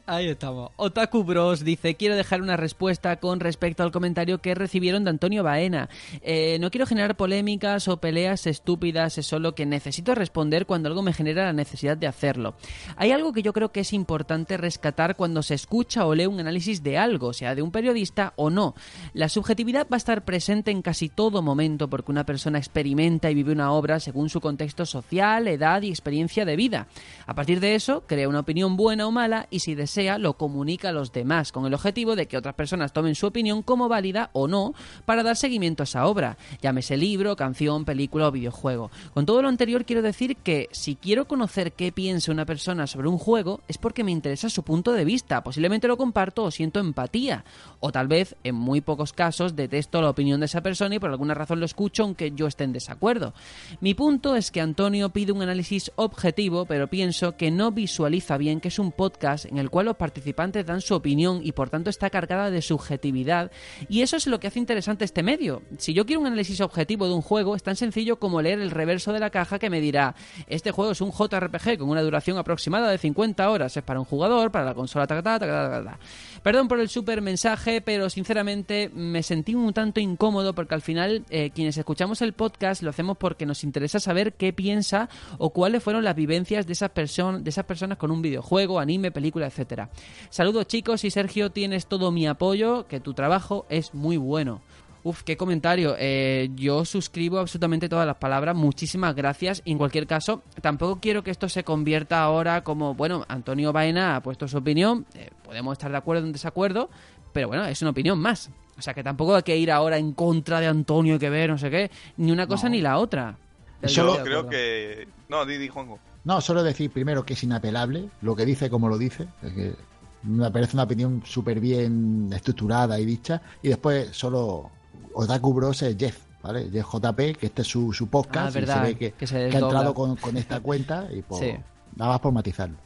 Ahí 0.07 0.29
estamos. 0.29 0.71
Otaku 0.77 1.25
Bros 1.25 1.65
dice, 1.65 1.95
quiero 1.97 2.17
dejar 2.17 2.43
una 2.43 2.57
respuesta 2.57 3.17
con 3.17 3.41
respecto 3.41 3.83
al 3.83 3.91
comentario 3.91 4.39
que 4.39 4.55
recibieron 4.55 5.05
de 5.05 5.11
Antonio 5.11 5.43
Baena. 5.43 5.89
Eh, 6.23 6.59
no 6.61 6.71
quiero 6.71 6.87
generar 6.87 7.17
polémicas 7.17 7.89
o 7.89 7.99
peleas 7.99 8.47
estúpidas, 8.47 9.19
es 9.19 9.27
solo 9.27 9.55
que 9.55 9.67
necesito 9.67 10.15
responder 10.15 10.67
cuando 10.67 10.89
algo 10.89 11.03
me 11.03 11.13
genera 11.13 11.45
la 11.45 11.53
necesidad 11.53 11.97
de 11.97 12.07
hacerlo. 12.07 12.55
Hay 12.97 13.13
algo 13.13 13.33
que 13.33 13.43
yo 13.43 13.53
creo 13.53 13.73
que 13.73 13.81
es 13.81 13.93
importante 13.93 14.57
rescatar 14.57 15.17
cuando 15.17 15.43
se 15.43 15.55
escucha 15.55 16.07
o 16.07 16.15
lee 16.15 16.27
un 16.27 16.41
análisis 16.41 16.83
de 16.83 16.99
algo, 16.99 17.33
sea 17.33 17.55
de 17.55 17.63
un 17.63 17.73
periodista 17.73 18.33
o 18.37 18.51
no. 18.51 18.75
La 19.13 19.29
subjetividad 19.29 19.87
va 19.91 19.97
a 19.97 19.99
estar 19.99 20.25
presente 20.25 20.71
en 20.71 20.83
casi 20.83 21.09
todo 21.09 21.43
momento 21.43 21.89
porque 21.89 22.13
una 22.13 22.25
persona 22.27 22.59
experimenta 22.59 23.31
y 23.31 23.35
vive 23.35 23.53
una 23.53 23.73
obra 23.73 24.01
según 24.01 24.29
su 24.29 24.41
contexto 24.41 24.87
social, 24.87 25.49
edad 25.49 25.83
y 25.83 25.89
experiencia 25.89 26.45
de 26.45 26.57
vida. 26.57 26.87
A 27.27 27.35
partir 27.35 27.61
de 27.61 27.75
eso, 27.75 28.05
crea 28.07 28.29
una 28.29 28.41
opinión 28.41 28.77
buena 28.77 29.07
o 29.07 29.11
mala 29.11 29.40
y 29.51 29.61
si 29.61 29.75
desea 29.75 30.19
lo 30.19 30.35
comunica 30.35 30.91
a 30.91 30.93
los 30.93 31.13
demás 31.13 31.53
con 31.53 31.67
el 31.67 31.75
objetivo 31.75 32.17
de 32.17 32.27
que 32.27 32.37
otras 32.37 32.55
personas 32.55 32.93
tomen 32.93 33.15
su 33.15 33.27
opinión 33.27 33.63
como 33.63 33.89
válida 33.89 34.31
o 34.33 34.49
no 34.49 34.75
para 35.05 35.23
dar 35.23 35.37
seguimiento 35.37 35.83
a 35.83 35.85
esa 35.85 36.07
obra, 36.07 36.37
llámese 36.61 36.97
libro, 36.97 37.37
canción, 37.37 37.85
película 37.85 38.29
o 38.29 38.33
videojuego. 38.33 38.91
Con 39.15 39.27
todo 39.27 39.43
lo 39.43 39.49
anterior 39.49 39.85
quiero 39.85 40.03
decir 40.03 40.37
que 40.37 40.69
si 40.73 40.97
quiero 40.97 41.27
conocer 41.27 41.73
qué 41.73 41.93
piensa 41.93 42.33
una 42.33 42.47
persona 42.47 42.87
sobre 42.87 43.09
un 43.09 43.19
juego 43.19 43.61
es 43.69 43.79
porque 43.79 44.05
me 44.05 44.13
interesa 44.13 44.51
su 44.51 44.63
punto 44.63 44.93
de 44.93 45.05
vista, 45.05 45.43
posiblemente 45.43 45.89
lo 45.89 45.97
comparto 45.97 46.45
o 46.45 46.51
siento 46.51 46.81
empatía, 46.81 47.45
o 47.81 47.93
tal 47.93 48.09
vez 48.09 48.37
en 48.45 48.55
muy 48.55 48.81
pocos 48.81 49.13
casos 49.13 49.57
detesto 49.57 50.03
la 50.03 50.11
opinión 50.11 50.41
de 50.41 50.47
esa 50.47 50.63
persona 50.63 50.95
y 50.95 50.99
por 50.99 51.11
alguna 51.11 51.35
razón 51.35 51.61
lo 51.61 51.67
escucho 51.67 52.03
aunque 52.03 52.33
yo 52.33 52.47
esté 52.47 52.65
en 52.65 52.73
desacuerdo. 52.73 53.35
Mi 53.81 53.95
punto 53.95 54.37
es 54.37 54.51
que 54.51 54.61
Antonio 54.61 55.11
pide 55.11 55.33
un 55.33 55.43
análisis 55.43 55.93
objetivo, 55.97 56.65
pero 56.67 56.89
pienso 56.89 57.37
que 57.37 57.51
no 57.51 57.73
visualiza 57.73 58.37
bien 58.37 58.61
que 58.61 58.69
es 58.69 58.79
un 58.79 58.93
podcast 58.93 59.11
en 59.45 59.59
el 59.59 59.71
cual 59.71 59.87
los 59.87 59.97
participantes 59.97 60.67
dan 60.67 60.81
su 60.81 60.95
opinión 60.95 61.41
y 61.43 61.53
por 61.53 61.71
tanto 61.71 61.91
está 61.91 62.11
cargada 62.11 62.51
de 62.51 62.63
subjetividad 62.63 63.51
y 63.89 64.03
eso 64.03 64.17
es 64.17 64.27
lo 64.27 64.41
que 64.41 64.49
hace 64.49 64.59
interesante 64.59 65.05
este 65.05 65.23
medio. 65.23 65.63
Si 65.79 65.95
yo 65.95 66.07
quiero 66.07 66.21
un 66.21 66.27
análisis 66.27 66.61
objetivo 66.61 67.07
de 67.07 67.15
un 67.15 67.23
juego 67.23 67.55
es 67.55 67.63
tan 67.63 67.77
sencillo 67.77 68.19
como 68.19 68.43
leer 68.43 68.61
el 68.61 68.71
reverso 68.71 69.13
de 69.13 69.21
la 69.21 69.31
caja 69.31 69.59
que 69.59 69.71
me 69.71 69.81
dirá 69.81 70.15
este 70.47 70.73
juego 70.73 70.93
es 70.93 71.01
un 71.01 71.13
JRPG 71.13 71.79
con 71.79 71.89
una 71.89 72.03
duración 72.03 72.39
aproximada 72.39 72.91
de 72.91 72.99
50 72.99 73.51
horas, 73.51 73.77
es 73.77 73.83
para 73.83 74.01
un 74.01 74.07
jugador, 74.07 74.51
para 74.51 74.65
la 74.65 74.75
consola, 74.75 75.07
ta, 75.07 75.23
ta, 75.23 75.39
ta. 75.39 75.99
Perdón 76.43 76.69
por 76.69 76.81
el 76.81 76.89
super 76.89 77.21
mensaje, 77.23 77.81
pero 77.81 78.11
sinceramente 78.11 78.91
me 78.95 79.23
sentí 79.23 79.55
un 79.55 79.73
tanto 79.73 80.01
incómodo 80.01 80.55
porque 80.55 80.75
al 80.75 80.83
final 80.83 81.25
eh, 81.31 81.51
quienes 81.55 81.77
escuchamos 81.77 82.23
el 82.23 82.33
podcast 82.33 82.83
lo 82.83 82.91
hacemos 82.91 83.17
porque 83.19 83.47
nos 83.47 83.65
interesa 83.65 84.01
saber 84.01 84.35
qué 84.35 84.53
piensa 84.53 85.09
o 85.39 85.51
cuáles 85.51 85.83
fueron 85.83 86.05
las 86.05 86.17
vivencias 86.17 86.67
de 86.67 86.73
esas, 86.73 86.91
de 86.95 87.51
esas 87.51 87.65
personas 87.65 87.99
con 87.99 88.11
un 88.11 88.23
videojuego, 88.23 88.81
anime, 88.81 89.11
película, 89.21 89.47
etcétera. 89.47 89.91
Saludos 90.31 90.67
chicos 90.67 91.05
y 91.05 91.11
Sergio, 91.11 91.51
tienes 91.51 91.87
todo 91.87 92.11
mi 92.11 92.27
apoyo, 92.27 92.87
que 92.87 93.01
tu 93.01 93.13
trabajo 93.13 93.67
es 93.69 93.93
muy 93.93 94.17
bueno. 94.17 94.63
Uf, 95.03 95.23
qué 95.23 95.37
comentario. 95.37 95.95
Eh, 95.99 96.51
yo 96.57 96.85
suscribo 96.85 97.39
absolutamente 97.39 97.89
todas 97.89 98.07
las 98.07 98.17
palabras. 98.17 98.55
Muchísimas 98.57 99.15
gracias. 99.15 99.63
En 99.65 99.79
cualquier 99.79 100.07
caso, 100.07 100.43
tampoco 100.61 101.01
quiero 101.01 101.23
que 101.23 101.31
esto 101.31 101.49
se 101.49 101.65
convierta 101.65 102.23
ahora 102.23 102.63
como, 102.65 102.95
bueno, 102.95 103.25
Antonio 103.29 103.73
Baena 103.73 104.17
ha 104.17 104.23
puesto 104.23 104.47
su 104.49 104.59
opinión. 104.59 105.07
eh, 105.15 105.31
podemos 105.45 105.73
estar 105.73 105.91
de 105.91 105.97
acuerdo 105.99 106.23
o 106.23 106.27
en 106.27 106.33
desacuerdo, 106.33 106.91
pero 107.33 107.49
bueno, 107.49 107.65
es 107.67 107.81
una 107.83 107.91
opinión 107.93 108.19
más. 108.19 108.51
O 108.79 108.83
sea 108.83 108.93
que 108.95 109.03
tampoco 109.03 109.35
hay 109.37 109.43
que 109.43 109.57
ir 109.57 109.71
ahora 109.71 109.97
en 109.99 110.13
contra 110.13 110.61
de 110.61 110.67
Antonio 110.67 111.17
y 111.17 111.19
que 111.19 111.29
ver, 111.31 111.51
no 111.51 111.59
sé 111.59 111.71
qué. 111.71 111.91
Ni 112.19 112.31
una 112.33 112.47
cosa 112.47 112.69
No. 112.69 112.71
ni 112.75 112.81
la 112.83 112.99
otra. 112.99 113.37
Yo 113.83 114.23
creo 114.23 114.41
acuerdo. 114.41 114.49
que. 114.51 115.09
No, 115.29 115.45
Didi, 115.47 115.69
Juanjo. 115.69 115.99
No, 116.25 116.41
solo 116.41 116.63
decir 116.63 116.91
primero 116.91 117.25
que 117.25 117.33
es 117.35 117.43
inapelable, 117.43 118.09
lo 118.23 118.37
que 118.37 118.45
dice 118.45 118.69
como 118.69 118.89
lo 118.89 118.99
dice, 118.99 119.27
es 119.43 119.53
que 119.53 119.75
me 120.23 120.51
parece 120.51 120.77
una 120.77 120.83
opinión 120.83 121.23
súper 121.25 121.61
bien 121.61 122.31
estructurada 122.35 123.01
y 123.01 123.07
dicha, 123.07 123.41
y 123.63 123.69
después 123.69 124.09
solo 124.15 124.71
Otaku 125.15 125.55
Bros 125.55 125.81
es 125.81 125.97
Jeff, 125.97 126.19
¿vale? 126.43 126.69
Jeff 126.71 126.87
JP, 126.93 127.17
que 127.39 127.47
este 127.47 127.63
es 127.63 127.69
su, 127.69 127.93
su 127.95 128.09
podcast, 128.09 128.47
Ah, 128.47 128.49
y 128.51 128.53
se 128.53 128.61
verdad, 128.61 128.83
ve 128.83 128.95
que, 128.97 129.13
que 129.13 129.27
se 129.27 129.49
que 129.49 129.57
ha 129.57 129.61
entrado 129.61 129.95
con, 129.95 130.17
con 130.17 130.37
esta 130.37 130.61
cuenta, 130.61 131.09
y 131.11 131.23
por, 131.23 131.39
Sí. 131.39 131.53
nada 131.97 132.11
más 132.13 132.21
por 132.21 132.33
matizarlo. 132.33 132.77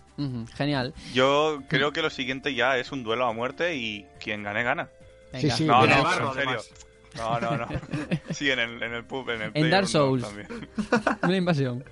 Genial. 0.55 0.95
Yo 1.13 1.59
creo 1.69 1.93
que 1.93 2.01
lo 2.03 2.09
siguiente 2.11 2.55
ya 2.55 2.79
es 2.79 2.93
un 2.93 3.03
duelo 3.03 3.27
a 3.27 3.33
muerte 3.33 3.75
y 3.75 4.07
quien 4.21 4.45
gane, 4.45 4.63
gana. 4.63 4.89
Sí, 5.33 5.43
Venga. 5.43 5.57
sí, 5.57 5.65
No, 5.65 5.85
En 5.85 5.91
no, 5.91 6.03
barro, 6.05 6.29
en 6.29 6.35
serio. 6.35 6.51
además. 6.51 6.71
No, 7.17 7.41
no, 7.41 7.57
no. 7.57 7.67
Sí, 8.31 8.51
en 8.51 8.59
el, 8.59 8.83
en 8.83 8.93
el 8.93 9.05
pub, 9.05 9.29
en 9.31 9.43
el 9.43 9.51
En 9.55 9.71
Dark 9.71 9.87
Souls. 9.89 10.23
también. 10.23 10.49
Una 11.23 11.37
invasión. 11.37 11.85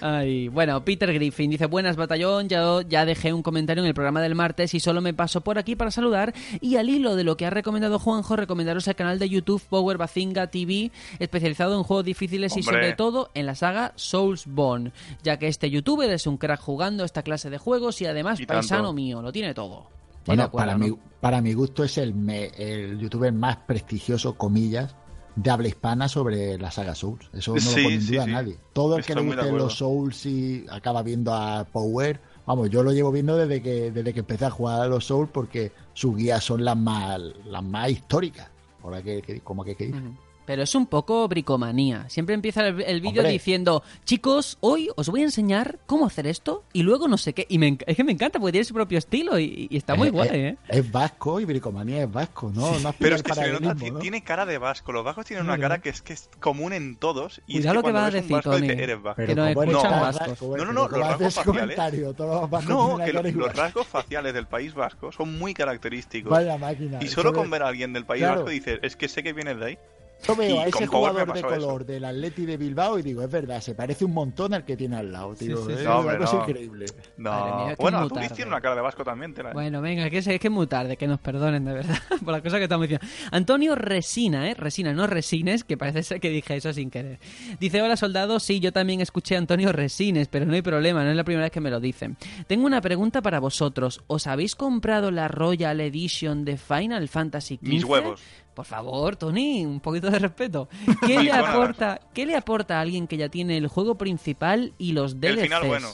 Ay, 0.00 0.48
bueno, 0.48 0.84
Peter 0.84 1.12
Griffin 1.12 1.50
dice, 1.50 1.66
buenas 1.66 1.96
batallón, 1.96 2.48
ya, 2.48 2.62
ya 2.86 3.06
dejé 3.06 3.32
un 3.32 3.42
comentario 3.42 3.82
en 3.82 3.88
el 3.88 3.94
programa 3.94 4.20
del 4.20 4.34
martes 4.34 4.74
y 4.74 4.80
solo 4.80 5.00
me 5.00 5.14
paso 5.14 5.40
por 5.40 5.58
aquí 5.58 5.76
para 5.76 5.90
saludar 5.90 6.34
y 6.60 6.76
al 6.76 6.88
hilo 6.88 7.16
de 7.16 7.24
lo 7.24 7.36
que 7.36 7.46
ha 7.46 7.50
recomendado 7.50 7.98
Juanjo, 7.98 8.36
recomendaros 8.36 8.86
el 8.86 8.96
canal 8.96 9.18
de 9.18 9.28
YouTube 9.28 9.62
Power 9.68 9.96
Bazinga 9.96 10.48
TV, 10.48 10.90
especializado 11.18 11.76
en 11.76 11.84
juegos 11.84 12.04
difíciles 12.04 12.56
y 12.56 12.62
sobre 12.62 12.92
todo 12.92 13.30
en 13.34 13.46
la 13.46 13.54
saga 13.54 13.92
Soulsborne, 13.96 14.92
ya 15.22 15.38
que 15.38 15.48
este 15.48 15.70
youtuber 15.70 16.10
es 16.10 16.26
un 16.26 16.36
crack 16.36 16.60
jugando 16.60 17.04
esta 17.04 17.22
clase 17.22 17.50
de 17.50 17.58
juegos 17.58 18.00
y 18.02 18.06
además 18.06 18.40
Y 18.40 18.46
paisano 18.46 18.92
mío, 18.92 19.22
lo 19.22 19.32
tiene 19.32 19.54
todo. 19.54 19.97
Bueno, 20.28 20.44
acuerdo, 20.44 20.66
para, 20.66 20.78
¿no? 20.78 20.86
mi, 20.86 20.98
para 21.20 21.40
mi 21.40 21.52
gusto 21.54 21.84
es 21.84 21.98
el, 21.98 22.14
me- 22.14 22.52
el 22.56 22.98
youtuber 22.98 23.32
más 23.32 23.56
prestigioso, 23.58 24.36
comillas, 24.36 24.94
de 25.36 25.50
habla 25.50 25.68
hispana 25.68 26.08
sobre 26.08 26.58
la 26.58 26.70
saga 26.70 26.94
Souls. 26.94 27.28
Eso 27.32 27.54
no 27.54 27.60
Sí, 27.60 27.76
lo 27.76 27.82
pone 27.84 27.94
en 27.96 28.06
duda 28.06 28.24
sí. 28.24 28.30
nadie. 28.32 28.58
Todo 28.72 28.96
el 28.96 29.04
que 29.04 29.14
le 29.14 29.22
guste 29.22 29.52
los 29.52 29.74
Souls 29.76 30.26
y 30.26 30.66
acaba 30.70 31.02
viendo 31.02 31.32
a 31.32 31.64
Power, 31.64 32.20
vamos, 32.46 32.70
yo 32.70 32.82
lo 32.82 32.92
llevo 32.92 33.12
viendo 33.12 33.36
desde 33.36 33.62
que 33.62 33.90
desde 33.92 34.12
que 34.12 34.20
empecé 34.20 34.46
a 34.46 34.50
jugar 34.50 34.80
a 34.80 34.86
los 34.88 35.04
Souls 35.04 35.30
porque 35.32 35.72
sus 35.92 36.16
guías 36.16 36.42
son 36.42 36.64
las 36.64 36.76
más 36.76 37.20
las 37.44 37.62
más 37.62 37.90
históricas. 37.90 38.48
Ahora 38.82 39.02
que, 39.02 39.22
que- 39.22 39.40
como 39.40 39.62
que, 39.64 39.74
que 39.76 39.86
dice. 39.86 39.98
Ujú. 39.98 40.14
Pero 40.48 40.62
es 40.62 40.74
un 40.74 40.86
poco 40.86 41.28
bricomanía. 41.28 42.08
Siempre 42.08 42.34
empieza 42.34 42.66
el, 42.66 42.80
el 42.80 43.02
vídeo 43.02 43.22
diciendo, 43.22 43.82
chicos, 44.06 44.56
hoy 44.60 44.88
os 44.96 45.10
voy 45.10 45.20
a 45.20 45.24
enseñar 45.24 45.78
cómo 45.84 46.06
hacer 46.06 46.26
esto 46.26 46.64
y 46.72 46.84
luego 46.84 47.06
no 47.06 47.18
sé 47.18 47.34
qué. 47.34 47.44
Y 47.50 47.58
me 47.58 47.76
es 47.86 47.96
que 47.98 48.02
me 48.02 48.12
encanta 48.12 48.38
porque 48.40 48.52
tiene 48.52 48.64
su 48.64 48.72
propio 48.72 48.96
estilo 48.96 49.38
y, 49.38 49.68
y 49.70 49.76
está 49.76 49.94
muy 49.94 50.08
Eh, 50.08 50.10
guay, 50.10 50.28
eh, 50.32 50.48
¿eh? 50.48 50.56
Es 50.68 50.90
vasco 50.90 51.38
y 51.38 51.44
bricomanía 51.44 52.04
es 52.04 52.10
vasco, 52.10 52.50
¿no? 52.54 52.78
no 52.80 52.94
Pero 52.98 53.16
es 53.16 53.22
que 53.22 53.34
se 53.34 53.42
le 53.46 53.60
nota, 53.60 53.74
¿no? 53.74 53.98
tiene 53.98 54.22
cara 54.24 54.46
de 54.46 54.56
vasco. 54.56 54.90
Los 54.92 55.04
vascos 55.04 55.26
tienen 55.26 55.44
Es 55.44 55.48
una 55.48 55.58
cara 55.58 55.82
que 55.82 55.90
es 55.90 56.00
que 56.00 56.14
es 56.14 56.30
común 56.40 56.72
en 56.72 56.96
todos. 56.96 57.42
Y 57.46 57.56
Cuidado 57.56 57.68
es 57.68 57.74
lo 57.74 57.82
que 57.82 57.88
que 57.88 57.92
cuando 57.92 58.00
vas 58.00 58.08
a 58.14 58.16
decir, 58.16 58.32
vasco 58.32 58.50
Tony. 58.52 58.68
eres 58.70 59.02
vasco. 59.02 59.22
que 59.26 59.34
nos 59.34 59.48
¿cómo 59.54 59.62
eres 59.64 59.74
escuchan 59.74 59.90
tan 59.92 60.00
vascos. 60.00 60.28
vasco? 60.28 60.56
No, 60.56 60.64
no, 60.64 60.72
no, 60.72 60.88
¿cómo 60.88 60.98
los 60.98 61.08
rasgos 61.08 61.34
faciales. 61.34 61.60
comentario? 61.60 62.14
Todos 62.14 62.40
los 62.40 62.50
vascos 62.50 62.68
No, 62.70 63.04
que 63.04 63.12
los, 63.12 63.54
rasgos 63.54 63.86
faciales 63.86 64.32
del 64.32 64.46
País 64.46 64.72
Vasco 64.72 65.12
son 65.12 65.38
muy 65.38 65.52
característicos. 65.52 66.30
Vaya 66.30 66.56
máquina. 66.56 67.00
Y 67.02 67.08
solo 67.08 67.34
con 67.34 67.50
ver 67.50 67.62
a 67.62 67.68
alguien 67.68 67.92
del 67.92 68.06
País 68.06 68.22
Claro. 68.22 68.36
Vasco 68.36 68.50
dices, 68.50 68.78
es 68.82 68.96
que 68.96 69.08
sé 69.08 69.22
que 69.22 69.34
vienes 69.34 69.58
de 69.58 69.66
ahí. 69.66 69.78
Yo 70.26 70.36
veo 70.36 70.60
a 70.60 70.66
ese 70.66 70.86
jugador 70.86 71.32
de 71.32 71.38
eso. 71.38 71.48
color 71.48 71.86
del 71.86 72.04
Atleti 72.04 72.44
de 72.44 72.56
Bilbao 72.56 72.98
y 72.98 73.02
digo, 73.02 73.22
es 73.22 73.30
verdad, 73.30 73.60
se 73.60 73.74
parece 73.74 74.04
un 74.04 74.12
montón 74.12 74.52
al 74.54 74.64
que 74.64 74.76
tiene 74.76 74.96
al 74.96 75.12
lado, 75.12 75.34
tío. 75.34 75.64
sí, 75.64 75.72
es. 75.72 75.84
No, 75.84 75.98
hombre, 75.98 76.18
no. 76.18 76.40
increíble. 76.40 76.86
No. 77.16 77.30
Madre 77.30 77.52
mía, 77.56 77.70
es 77.72 77.76
que 77.76 77.82
bueno, 77.82 78.02
es 78.02 78.08
tú 78.08 78.14
tarde. 78.14 78.44
una 78.46 78.60
cara 78.60 78.74
de 78.74 78.80
vasco 78.80 79.04
también, 79.04 79.34
tela, 79.34 79.50
¿eh? 79.50 79.54
Bueno, 79.54 79.80
venga, 79.80 80.10
que 80.10 80.18
es, 80.18 80.26
es 80.26 80.40
que 80.40 80.48
es 80.48 80.52
muy 80.52 80.66
tarde, 80.66 80.96
que 80.96 81.06
nos 81.06 81.20
perdonen 81.20 81.64
de 81.64 81.72
verdad 81.72 81.98
por 82.24 82.32
la 82.32 82.42
cosa 82.42 82.58
que 82.58 82.64
estamos 82.64 82.88
diciendo. 82.88 83.06
Antonio 83.30 83.74
Resina, 83.74 84.48
¿eh? 84.50 84.54
Resina, 84.54 84.92
no 84.92 85.06
Resines, 85.06 85.64
que 85.64 85.76
parece 85.76 86.02
ser 86.02 86.20
que 86.20 86.30
dije 86.30 86.56
eso 86.56 86.72
sin 86.72 86.90
querer. 86.90 87.18
Dice, 87.60 87.80
hola 87.80 87.96
soldado, 87.96 88.40
sí, 88.40 88.60
yo 88.60 88.72
también 88.72 89.00
escuché 89.00 89.36
a 89.36 89.38
Antonio 89.38 89.72
Resines, 89.72 90.28
pero 90.28 90.46
no 90.46 90.54
hay 90.54 90.62
problema, 90.62 91.04
no 91.04 91.10
es 91.10 91.16
la 91.16 91.24
primera 91.24 91.44
vez 91.44 91.52
que 91.52 91.60
me 91.60 91.70
lo 91.70 91.80
dicen. 91.80 92.16
Tengo 92.46 92.66
una 92.66 92.80
pregunta 92.80 93.22
para 93.22 93.40
vosotros. 93.40 94.02
¿Os 94.06 94.26
habéis 94.26 94.54
comprado 94.56 95.10
la 95.10 95.28
Royal 95.28 95.80
Edition 95.80 96.44
de 96.44 96.56
Final 96.56 97.08
Fantasy 97.08 97.56
XV? 97.56 97.68
Mis 97.68 97.84
huevos. 97.84 98.20
Por 98.58 98.66
favor, 98.66 99.14
Tony, 99.14 99.64
un 99.64 99.78
poquito 99.78 100.10
de 100.10 100.18
respeto. 100.18 100.68
¿Qué 101.06 101.22
le 101.22 101.30
aporta, 101.30 102.00
¿qué 102.12 102.26
le 102.26 102.34
aporta 102.34 102.78
a 102.78 102.80
alguien 102.80 103.06
que 103.06 103.16
ya 103.16 103.28
tiene 103.28 103.56
el 103.56 103.68
juego 103.68 103.94
principal 103.94 104.72
y 104.78 104.94
los 104.94 105.20
DLCs? 105.20 105.30
El 105.30 105.40
final 105.42 105.66
bueno. 105.68 105.88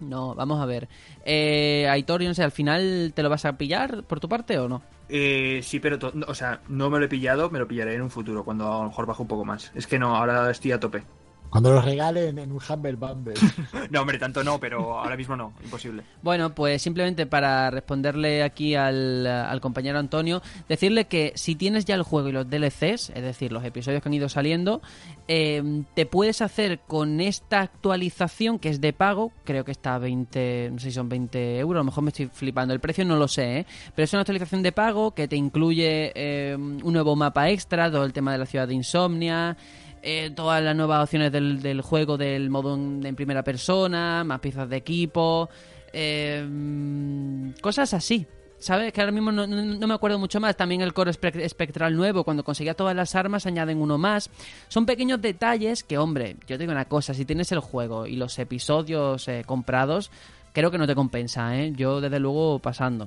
No, 0.00 0.34
vamos 0.34 0.60
a 0.60 0.66
ver. 0.66 0.88
Eh, 1.24 1.86
Aitor, 1.88 2.20
yo 2.20 2.26
no 2.26 2.34
sé, 2.34 2.42
¿al 2.42 2.50
final 2.50 3.12
te 3.14 3.22
lo 3.22 3.28
vas 3.28 3.44
a 3.44 3.56
pillar 3.56 4.02
por 4.02 4.18
tu 4.18 4.28
parte 4.28 4.58
o 4.58 4.68
no? 4.68 4.82
Eh, 5.08 5.60
sí, 5.62 5.78
pero, 5.78 5.96
o 6.26 6.34
sea, 6.34 6.60
no 6.66 6.90
me 6.90 6.98
lo 6.98 7.04
he 7.04 7.08
pillado, 7.08 7.50
me 7.50 7.60
lo 7.60 7.68
pillaré 7.68 7.94
en 7.94 8.02
un 8.02 8.10
futuro, 8.10 8.42
cuando 8.44 8.66
a 8.66 8.78
lo 8.78 8.88
mejor 8.88 9.06
baje 9.06 9.22
un 9.22 9.28
poco 9.28 9.44
más. 9.44 9.70
Es 9.76 9.86
que 9.86 10.00
no, 10.00 10.16
ahora 10.16 10.50
estoy 10.50 10.72
a 10.72 10.80
tope. 10.80 11.04
Cuando 11.50 11.72
los 11.72 11.84
regalen 11.84 12.38
en 12.38 12.52
un 12.52 12.60
Humble 12.66 12.96
Bumble. 12.96 13.34
No, 13.90 14.02
hombre, 14.02 14.18
tanto 14.18 14.44
no, 14.44 14.60
pero 14.60 14.98
ahora 14.98 15.16
mismo 15.16 15.34
no, 15.34 15.54
imposible. 15.62 16.02
Bueno, 16.22 16.54
pues 16.54 16.82
simplemente 16.82 17.26
para 17.26 17.70
responderle 17.70 18.42
aquí 18.42 18.74
al, 18.74 19.26
al 19.26 19.60
compañero 19.60 19.98
Antonio, 19.98 20.42
decirle 20.68 21.06
que 21.06 21.32
si 21.36 21.54
tienes 21.54 21.84
ya 21.86 21.94
el 21.94 22.02
juego 22.02 22.28
y 22.28 22.32
los 22.32 22.50
DLCs, 22.50 23.10
es 23.10 23.22
decir, 23.22 23.50
los 23.52 23.64
episodios 23.64 24.02
que 24.02 24.08
han 24.08 24.14
ido 24.14 24.28
saliendo, 24.28 24.82
eh, 25.26 25.84
te 25.94 26.06
puedes 26.06 26.42
hacer 26.42 26.80
con 26.80 27.20
esta 27.20 27.60
actualización 27.60 28.58
que 28.58 28.68
es 28.68 28.80
de 28.80 28.92
pago, 28.92 29.32
creo 29.44 29.64
que 29.64 29.72
está 29.72 29.94
a 29.94 29.98
20, 29.98 30.70
no 30.72 30.78
sé 30.78 30.86
si 30.86 30.92
son 30.92 31.08
20 31.08 31.58
euros, 31.58 31.76
a 31.76 31.82
lo 31.82 31.84
mejor 31.84 32.04
me 32.04 32.08
estoy 32.08 32.26
flipando, 32.32 32.74
el 32.74 32.80
precio 32.80 33.04
no 33.04 33.16
lo 33.16 33.28
sé, 33.28 33.60
¿eh? 33.60 33.66
pero 33.94 34.04
es 34.04 34.12
una 34.12 34.22
actualización 34.22 34.62
de 34.62 34.72
pago 34.72 35.12
que 35.12 35.28
te 35.28 35.36
incluye 35.36 36.12
eh, 36.14 36.56
un 36.56 36.92
nuevo 36.92 37.16
mapa 37.16 37.48
extra, 37.50 37.90
todo 37.90 38.04
el 38.04 38.12
tema 38.12 38.32
de 38.32 38.38
la 38.38 38.46
ciudad 38.46 38.68
de 38.68 38.74
Insomnia, 38.74 39.56
eh, 40.02 40.30
todas 40.34 40.62
las 40.62 40.74
nuevas 40.76 41.02
opciones 41.04 41.30
del, 41.32 41.60
del 41.62 41.80
juego 41.82 42.16
del 42.16 42.50
modo 42.50 42.74
en, 42.74 43.14
primera 43.16 43.42
persona, 43.42 44.24
más 44.24 44.40
piezas 44.40 44.68
de 44.68 44.76
equipo, 44.76 45.48
eh, 45.92 46.46
mm, 46.48 47.50
cosas 47.60 47.94
así. 47.94 48.26
¿Sabes? 48.60 48.92
Que 48.92 49.00
ahora 49.00 49.12
mismo 49.12 49.30
no, 49.30 49.46
no- 49.46 49.86
me 49.86 49.94
acuerdo 49.94 50.18
mucho 50.18 50.40
más. 50.40 50.56
También 50.56 50.80
el 50.80 50.92
espe- 50.92 51.40
espectral 51.42 51.94
nuevo, 51.94 52.24
cuando 52.24 52.42
conseguía 52.42 52.74
todas 52.74 52.96
las 52.96 53.14
armas, 53.14 53.46
añaden 53.46 53.80
uno 53.80 53.98
más. 53.98 54.30
Son 54.66 54.84
pequeños 54.84 55.22
detalles 55.22 55.84
que, 55.84 55.96
hombre, 55.96 56.34
yo 56.48 56.56
te 56.56 56.58
digo 56.58 56.72
una 56.72 56.86
cosa: 56.86 57.14
si 57.14 57.24
tienes 57.24 57.52
el 57.52 57.60
juego 57.60 58.06
y 58.08 58.16
los 58.16 58.36
episodios 58.40 59.28
eh, 59.28 59.44
comprados, 59.46 60.10
creo 60.52 60.72
que 60.72 60.78
no 60.78 60.88
te 60.88 60.96
compensa, 60.96 61.56
¿eh? 61.56 61.72
Yo, 61.76 62.00
desde 62.00 62.18
luego, 62.18 62.58
pasando. 62.58 63.06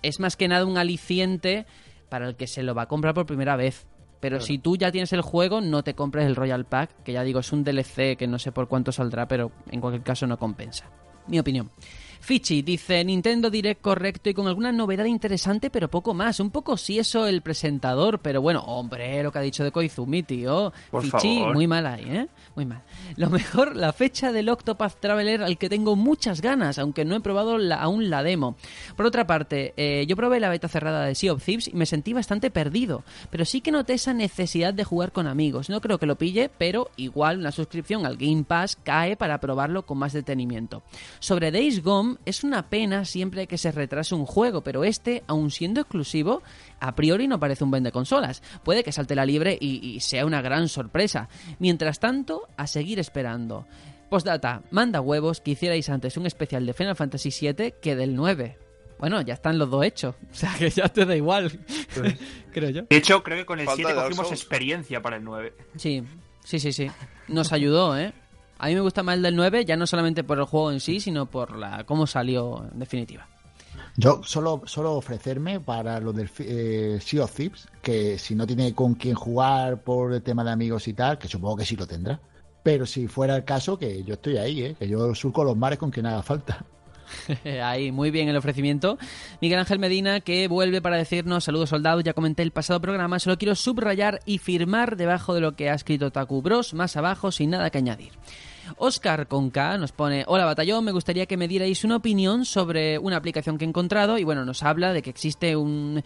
Es 0.00 0.18
más 0.18 0.34
que 0.34 0.48
nada 0.48 0.64
un 0.64 0.78
aliciente 0.78 1.66
para 2.08 2.26
el 2.28 2.34
que 2.36 2.46
se 2.46 2.62
lo 2.62 2.74
va 2.74 2.82
a 2.82 2.88
comprar 2.88 3.12
por 3.12 3.26
primera 3.26 3.54
vez. 3.56 3.84
Pero 4.26 4.40
si 4.40 4.58
tú 4.58 4.76
ya 4.76 4.90
tienes 4.90 5.12
el 5.12 5.20
juego, 5.20 5.60
no 5.60 5.84
te 5.84 5.94
compres 5.94 6.26
el 6.26 6.34
Royal 6.34 6.64
Pack, 6.64 7.04
que 7.04 7.12
ya 7.12 7.22
digo, 7.22 7.38
es 7.38 7.52
un 7.52 7.62
DLC 7.62 8.16
que 8.16 8.26
no 8.26 8.40
sé 8.40 8.50
por 8.50 8.66
cuánto 8.66 8.90
saldrá, 8.90 9.28
pero 9.28 9.52
en 9.70 9.80
cualquier 9.80 10.02
caso 10.02 10.26
no 10.26 10.36
compensa. 10.36 10.90
Mi 11.28 11.38
opinión. 11.38 11.70
Fichi 12.26 12.62
dice 12.62 13.04
Nintendo 13.04 13.50
Direct 13.50 13.80
correcto 13.80 14.28
y 14.28 14.34
con 14.34 14.48
alguna 14.48 14.72
novedad 14.72 15.04
interesante, 15.04 15.70
pero 15.70 15.88
poco 15.88 16.12
más. 16.12 16.40
Un 16.40 16.50
poco 16.50 16.76
sí 16.76 16.98
eso 16.98 17.24
el 17.28 17.40
presentador, 17.40 18.18
pero 18.18 18.42
bueno, 18.42 18.62
hombre, 18.62 19.22
lo 19.22 19.30
que 19.30 19.38
ha 19.38 19.42
dicho 19.42 19.62
de 19.62 19.70
Koizumi, 19.70 20.24
tío. 20.24 20.72
Por 20.90 21.04
Fichi, 21.04 21.38
favor. 21.38 21.54
muy 21.54 21.68
mal 21.68 21.86
ahí, 21.86 22.04
¿eh? 22.04 22.26
Muy 22.56 22.66
mal. 22.66 22.82
Lo 23.16 23.30
mejor, 23.30 23.76
la 23.76 23.92
fecha 23.92 24.32
del 24.32 24.48
Octopath 24.48 24.98
Traveler 24.98 25.44
al 25.44 25.56
que 25.56 25.68
tengo 25.68 25.94
muchas 25.94 26.40
ganas, 26.40 26.80
aunque 26.80 27.04
no 27.04 27.14
he 27.14 27.20
probado 27.20 27.58
la- 27.58 27.76
aún 27.76 28.10
la 28.10 28.24
demo. 28.24 28.56
Por 28.96 29.06
otra 29.06 29.24
parte, 29.28 29.72
eh, 29.76 30.04
yo 30.08 30.16
probé 30.16 30.40
la 30.40 30.48
beta 30.48 30.66
cerrada 30.66 31.04
de 31.06 31.14
Sea 31.14 31.32
of 31.32 31.44
Thieves 31.44 31.68
y 31.68 31.74
me 31.74 31.86
sentí 31.86 32.12
bastante 32.12 32.50
perdido, 32.50 33.04
pero 33.30 33.44
sí 33.44 33.60
que 33.60 33.70
noté 33.70 33.92
esa 33.94 34.14
necesidad 34.14 34.74
de 34.74 34.82
jugar 34.82 35.12
con 35.12 35.28
amigos. 35.28 35.70
No 35.70 35.80
creo 35.80 35.98
que 35.98 36.06
lo 36.06 36.16
pille, 36.16 36.50
pero 36.58 36.90
igual 36.96 37.38
una 37.38 37.52
suscripción 37.52 38.04
al 38.04 38.16
Game 38.16 38.42
Pass 38.42 38.74
cae 38.82 39.16
para 39.16 39.38
probarlo 39.38 39.86
con 39.86 39.98
más 39.98 40.12
detenimiento. 40.12 40.82
Sobre 41.20 41.52
Days 41.52 41.84
Gone, 41.84 42.15
es 42.24 42.44
una 42.44 42.68
pena 42.68 43.04
siempre 43.04 43.46
que 43.46 43.58
se 43.58 43.72
retrase 43.72 44.14
un 44.14 44.26
juego, 44.26 44.62
pero 44.62 44.84
este, 44.84 45.22
aun 45.26 45.50
siendo 45.50 45.80
exclusivo, 45.80 46.42
a 46.80 46.94
priori 46.94 47.28
no 47.28 47.38
parece 47.40 47.64
un 47.64 47.70
vende 47.70 47.92
consolas. 47.92 48.42
Puede 48.64 48.84
que 48.84 48.92
salte 48.92 49.14
la 49.14 49.26
libre 49.26 49.56
y, 49.60 49.86
y 49.86 50.00
sea 50.00 50.26
una 50.26 50.42
gran 50.42 50.68
sorpresa. 50.68 51.28
Mientras 51.58 52.00
tanto, 52.00 52.48
a 52.56 52.66
seguir 52.66 52.98
esperando. 52.98 53.66
Postdata, 54.08 54.62
manda 54.70 55.00
huevos 55.00 55.40
que 55.40 55.52
hicierais 55.52 55.88
antes 55.88 56.16
un 56.16 56.26
especial 56.26 56.64
de 56.64 56.72
Final 56.72 56.96
Fantasy 56.96 57.30
VII 57.30 57.74
que 57.80 57.96
del 57.96 58.14
9. 58.14 58.56
Bueno, 58.98 59.20
ya 59.20 59.34
están 59.34 59.58
los 59.58 59.70
dos 59.70 59.84
hechos. 59.84 60.14
O 60.30 60.34
sea 60.34 60.54
que 60.58 60.70
ya 60.70 60.88
te 60.88 61.04
da 61.04 61.16
igual. 61.16 61.50
Creo 62.52 62.70
yo. 62.70 62.82
De 62.82 62.96
hecho, 62.96 63.22
creo 63.22 63.38
que 63.38 63.46
con 63.46 63.60
el 63.60 63.66
Falta 63.66 63.76
7 63.76 63.90
de 63.90 63.96
Dark 63.96 64.08
cogimos 64.10 64.32
experiencia 64.32 65.02
para 65.02 65.16
el 65.16 65.24
9. 65.24 65.52
Sí, 65.76 66.02
sí, 66.44 66.58
sí, 66.58 66.72
sí. 66.72 66.90
Nos 67.28 67.52
ayudó, 67.52 67.98
¿eh? 67.98 68.14
A 68.58 68.68
mí 68.68 68.74
me 68.74 68.80
gusta 68.80 69.02
más 69.02 69.16
el 69.16 69.22
del 69.22 69.36
9, 69.36 69.64
ya 69.64 69.76
no 69.76 69.86
solamente 69.86 70.24
por 70.24 70.38
el 70.38 70.44
juego 70.44 70.72
en 70.72 70.80
sí, 70.80 71.00
sino 71.00 71.26
por 71.26 71.56
la 71.56 71.84
cómo 71.84 72.06
salió 72.06 72.64
en 72.72 72.78
definitiva. 72.78 73.26
Yo 73.96 74.22
solo, 74.22 74.62
solo 74.66 74.94
ofrecerme 74.94 75.60
para 75.60 76.00
lo 76.00 76.12
del 76.12 76.30
eh, 76.38 76.98
Sea 77.00 77.24
of 77.24 77.34
Thieves, 77.34 77.68
que 77.82 78.18
si 78.18 78.34
no 78.34 78.46
tiene 78.46 78.74
con 78.74 78.94
quién 78.94 79.14
jugar 79.14 79.82
por 79.82 80.12
el 80.12 80.22
tema 80.22 80.44
de 80.44 80.50
amigos 80.50 80.86
y 80.88 80.92
tal, 80.92 81.18
que 81.18 81.28
supongo 81.28 81.56
que 81.56 81.64
sí 81.64 81.76
lo 81.76 81.86
tendrá. 81.86 82.20
Pero 82.62 82.84
si 82.84 83.06
fuera 83.06 83.36
el 83.36 83.44
caso, 83.44 83.78
que 83.78 84.02
yo 84.02 84.14
estoy 84.14 84.38
ahí, 84.38 84.62
¿eh? 84.62 84.76
que 84.78 84.88
yo 84.88 85.14
surco 85.14 85.44
los 85.44 85.56
mares 85.56 85.78
con 85.78 85.90
quien 85.90 86.06
haga 86.06 86.22
falta. 86.22 86.64
Ahí, 87.62 87.92
muy 87.92 88.10
bien 88.10 88.28
el 88.28 88.36
ofrecimiento. 88.36 88.98
Miguel 89.40 89.58
Ángel 89.58 89.78
Medina, 89.78 90.20
que 90.20 90.48
vuelve 90.48 90.80
para 90.80 90.96
decirnos, 90.96 91.44
saludos 91.44 91.70
soldados, 91.70 92.04
ya 92.04 92.12
comenté 92.12 92.42
el 92.42 92.50
pasado 92.50 92.80
programa, 92.80 93.18
solo 93.18 93.38
quiero 93.38 93.54
subrayar 93.54 94.20
y 94.24 94.38
firmar 94.38 94.96
debajo 94.96 95.34
de 95.34 95.40
lo 95.40 95.52
que 95.56 95.70
ha 95.70 95.74
escrito 95.74 96.10
Taku 96.10 96.42
Bros, 96.42 96.74
más 96.74 96.96
abajo, 96.96 97.30
sin 97.32 97.50
nada 97.50 97.70
que 97.70 97.78
añadir. 97.78 98.12
Oscar 98.78 99.28
con 99.28 99.50
K 99.50 99.78
nos 99.78 99.92
pone, 99.92 100.24
hola 100.26 100.44
batallón, 100.44 100.84
me 100.84 100.92
gustaría 100.92 101.26
que 101.26 101.36
me 101.36 101.48
dierais 101.48 101.84
una 101.84 101.96
opinión 101.96 102.44
sobre 102.44 102.98
una 102.98 103.16
aplicación 103.16 103.58
que 103.58 103.64
he 103.64 103.68
encontrado 103.68 104.18
y 104.18 104.24
bueno, 104.24 104.44
nos 104.44 104.62
habla 104.62 104.92
de 104.92 105.02
que 105.02 105.10
existe 105.10 105.54
un, 105.56 106.02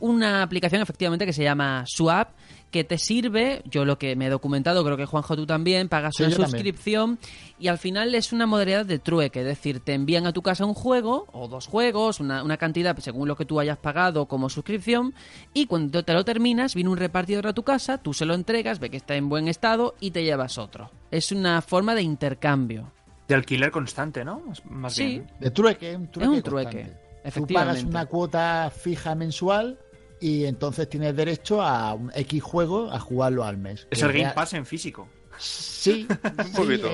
una 0.00 0.42
aplicación 0.42 0.82
efectivamente 0.82 1.26
que 1.26 1.32
se 1.32 1.44
llama 1.44 1.84
Swap 1.86 2.28
que 2.74 2.82
te 2.82 2.98
sirve, 2.98 3.62
yo 3.70 3.84
lo 3.84 3.98
que 3.98 4.16
me 4.16 4.26
he 4.26 4.28
documentado, 4.30 4.84
creo 4.84 4.96
que 4.96 5.06
Juanjo 5.06 5.36
tú 5.36 5.46
también, 5.46 5.88
pagas 5.88 6.14
Sí, 6.16 6.24
una 6.24 6.32
también. 6.32 6.50
suscripción 6.50 7.18
y 7.56 7.68
al 7.68 7.78
final 7.78 8.12
es 8.16 8.32
una 8.32 8.46
modalidad 8.46 8.84
de 8.84 8.98
trueque, 8.98 9.42
es 9.42 9.46
decir, 9.46 9.78
te 9.78 9.94
envían 9.94 10.26
a 10.26 10.32
tu 10.32 10.42
casa 10.42 10.64
un 10.66 10.74
juego 10.74 11.26
o 11.32 11.46
dos 11.46 11.68
juegos, 11.68 12.18
una, 12.18 12.42
una 12.42 12.56
cantidad 12.56 12.98
según 12.98 13.28
lo 13.28 13.36
que 13.36 13.44
tú 13.44 13.60
hayas 13.60 13.78
pagado 13.78 14.26
como 14.26 14.50
suscripción 14.50 15.14
y 15.52 15.66
cuando 15.66 16.04
te 16.04 16.12
lo 16.14 16.24
terminas 16.24 16.74
viene 16.74 16.90
un 16.90 16.96
repartidor 16.96 17.46
a 17.46 17.52
tu 17.52 17.62
casa, 17.62 17.98
tú 17.98 18.12
se 18.12 18.24
lo 18.26 18.34
entregas, 18.34 18.80
ve 18.80 18.90
que 18.90 18.96
está 18.96 19.14
en 19.14 19.28
buen 19.28 19.46
estado 19.46 19.94
y 20.00 20.10
te 20.10 20.24
llevas 20.24 20.58
otro. 20.58 20.90
Es 21.12 21.30
una 21.30 21.62
forma 21.62 21.94
de 21.94 22.02
intercambio. 22.02 22.90
De 23.28 23.36
alquiler 23.36 23.70
constante, 23.70 24.24
¿no? 24.24 24.42
Más- 24.68 24.94
Sí. 24.94 25.04
bien. 25.06 25.30
De 25.38 25.50
trueque, 25.52 25.94
un 25.94 26.08
trueque. 26.10 26.30
Es 26.32 26.36
un 26.38 26.42
trueque, 26.42 26.70
constante. 26.70 27.04
Tú 27.22 27.28
efectivamente. 27.28 27.54
pagas 27.80 27.84
una 27.84 28.06
cuota 28.06 28.70
fija 28.76 29.14
mensual 29.14 29.78
y 30.26 30.44
entonces 30.46 30.88
tienes 30.88 31.14
derecho 31.14 31.60
a 31.62 31.92
un 31.94 32.10
X 32.14 32.42
juego 32.42 32.90
a 32.90 32.98
jugarlo 32.98 33.44
al 33.44 33.58
mes. 33.58 33.86
Es 33.90 33.98
Que 33.98 34.04
el 34.06 34.12
Game 34.12 34.24
rea- 34.24 34.34
Pass 34.34 34.54
en 34.54 34.64
físico. 34.64 35.06
Sí, 35.38 36.06
un 36.38 36.52
poquito. 36.52 36.88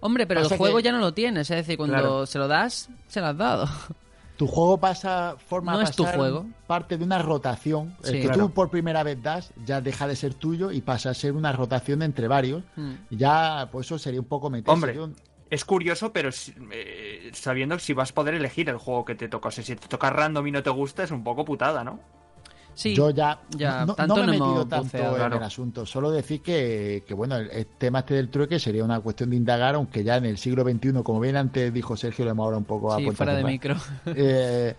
Hombre, 0.00 0.26
pero 0.26 0.40
el 0.40 0.48
juego 0.48 0.78
que- 0.78 0.82
ya 0.84 0.92
no 0.92 0.98
lo 0.98 1.12
tienes, 1.12 1.50
es 1.50 1.56
decir, 1.58 1.76
cuando 1.76 1.94
Claro. 1.94 2.26
se 2.26 2.38
lo 2.38 2.48
das, 2.48 2.88
se 3.08 3.20
lo 3.20 3.26
has 3.26 3.36
dado. 3.36 3.68
Tu 4.38 4.46
juego 4.46 4.78
pasa, 4.78 5.36
forma 5.46 5.72
No 5.74 5.82
es 5.82 5.90
tu 5.94 6.06
juego. 6.06 6.46
parte 6.66 6.96
de 6.96 7.04
una 7.04 7.18
rotación. 7.20 7.94
Sí. 8.02 8.12
el 8.12 8.20
que 8.22 8.28
Claro. 8.28 8.46
tú 8.46 8.50
por 8.54 8.70
primera 8.70 9.02
vez 9.02 9.22
das 9.22 9.52
ya 9.66 9.82
deja 9.82 10.06
de 10.08 10.16
ser 10.16 10.32
tuyo 10.32 10.70
y 10.72 10.80
pasa 10.80 11.10
a 11.10 11.14
ser 11.14 11.32
una 11.32 11.52
rotación 11.52 12.00
entre 12.00 12.26
varios. 12.28 12.62
Mm. 12.76 12.92
Y 13.10 13.16
ya, 13.18 13.68
pues 13.70 13.86
eso 13.88 13.98
sería 13.98 14.20
un 14.20 14.26
poco 14.26 14.48
meterse. 14.48 14.72
Hombre. 14.72 14.96
Es 15.50 15.64
curioso, 15.66 16.12
pero 16.14 16.32
si- 16.32 16.54
eh, 16.72 17.30
sabiendo 17.34 17.78
si 17.78 17.92
vas 17.92 18.12
a 18.12 18.14
poder 18.14 18.32
elegir 18.32 18.70
el 18.70 18.78
juego 18.78 19.04
que 19.04 19.14
te 19.16 19.28
toca. 19.28 19.48
O 19.48 19.50
sea, 19.50 19.62
si 19.62 19.76
te 19.76 19.88
toca 19.88 20.08
random 20.08 20.46
y 20.46 20.52
no 20.52 20.62
te 20.62 20.70
gusta, 20.70 21.02
es 21.02 21.10
un 21.10 21.22
poco 21.22 21.44
putada, 21.44 21.84
¿no? 21.84 22.00
Sí, 22.74 22.94
Yo 22.94 23.10
ya, 23.10 23.40
ya, 23.50 23.84
no, 23.84 23.94
me 24.16 24.22
he 24.22 24.26
metido 24.26 24.66
tanto 24.66 24.84
buceado. 24.84 25.10
en 25.10 25.16
Claro. 25.16 25.36
el 25.36 25.42
asunto. 25.42 25.84
Solo 25.86 26.10
decir 26.10 26.40
que, 26.42 27.04
que, 27.06 27.14
bueno, 27.14 27.36
el, 27.36 27.66
tema 27.66 28.00
este 28.00 28.14
del 28.14 28.28
trueque 28.30 28.58
sería 28.58 28.84
una 28.84 29.00
cuestión 29.00 29.30
de 29.30 29.36
indagar, 29.36 29.74
aunque 29.74 30.02
ya 30.04 30.16
en 30.16 30.24
el 30.26 30.38
siglo 30.38 30.62
XXI, 30.64 31.02
como 31.02 31.20
bien 31.20 31.36
antes 31.36 31.72
dijo 31.74 31.96
Sergio, 31.96 32.24
lo 32.24 32.30
hemos 32.32 32.44
ahora 32.44 32.56
un 32.58 32.64
poco 32.64 32.92
a 32.92 32.96
sí, 32.98 33.04
puerta 33.04 33.16
fuera 33.16 33.32
de 33.34 33.38
cerrada. 33.38 33.52
micro. 33.52 33.76
Eh, 34.16 34.74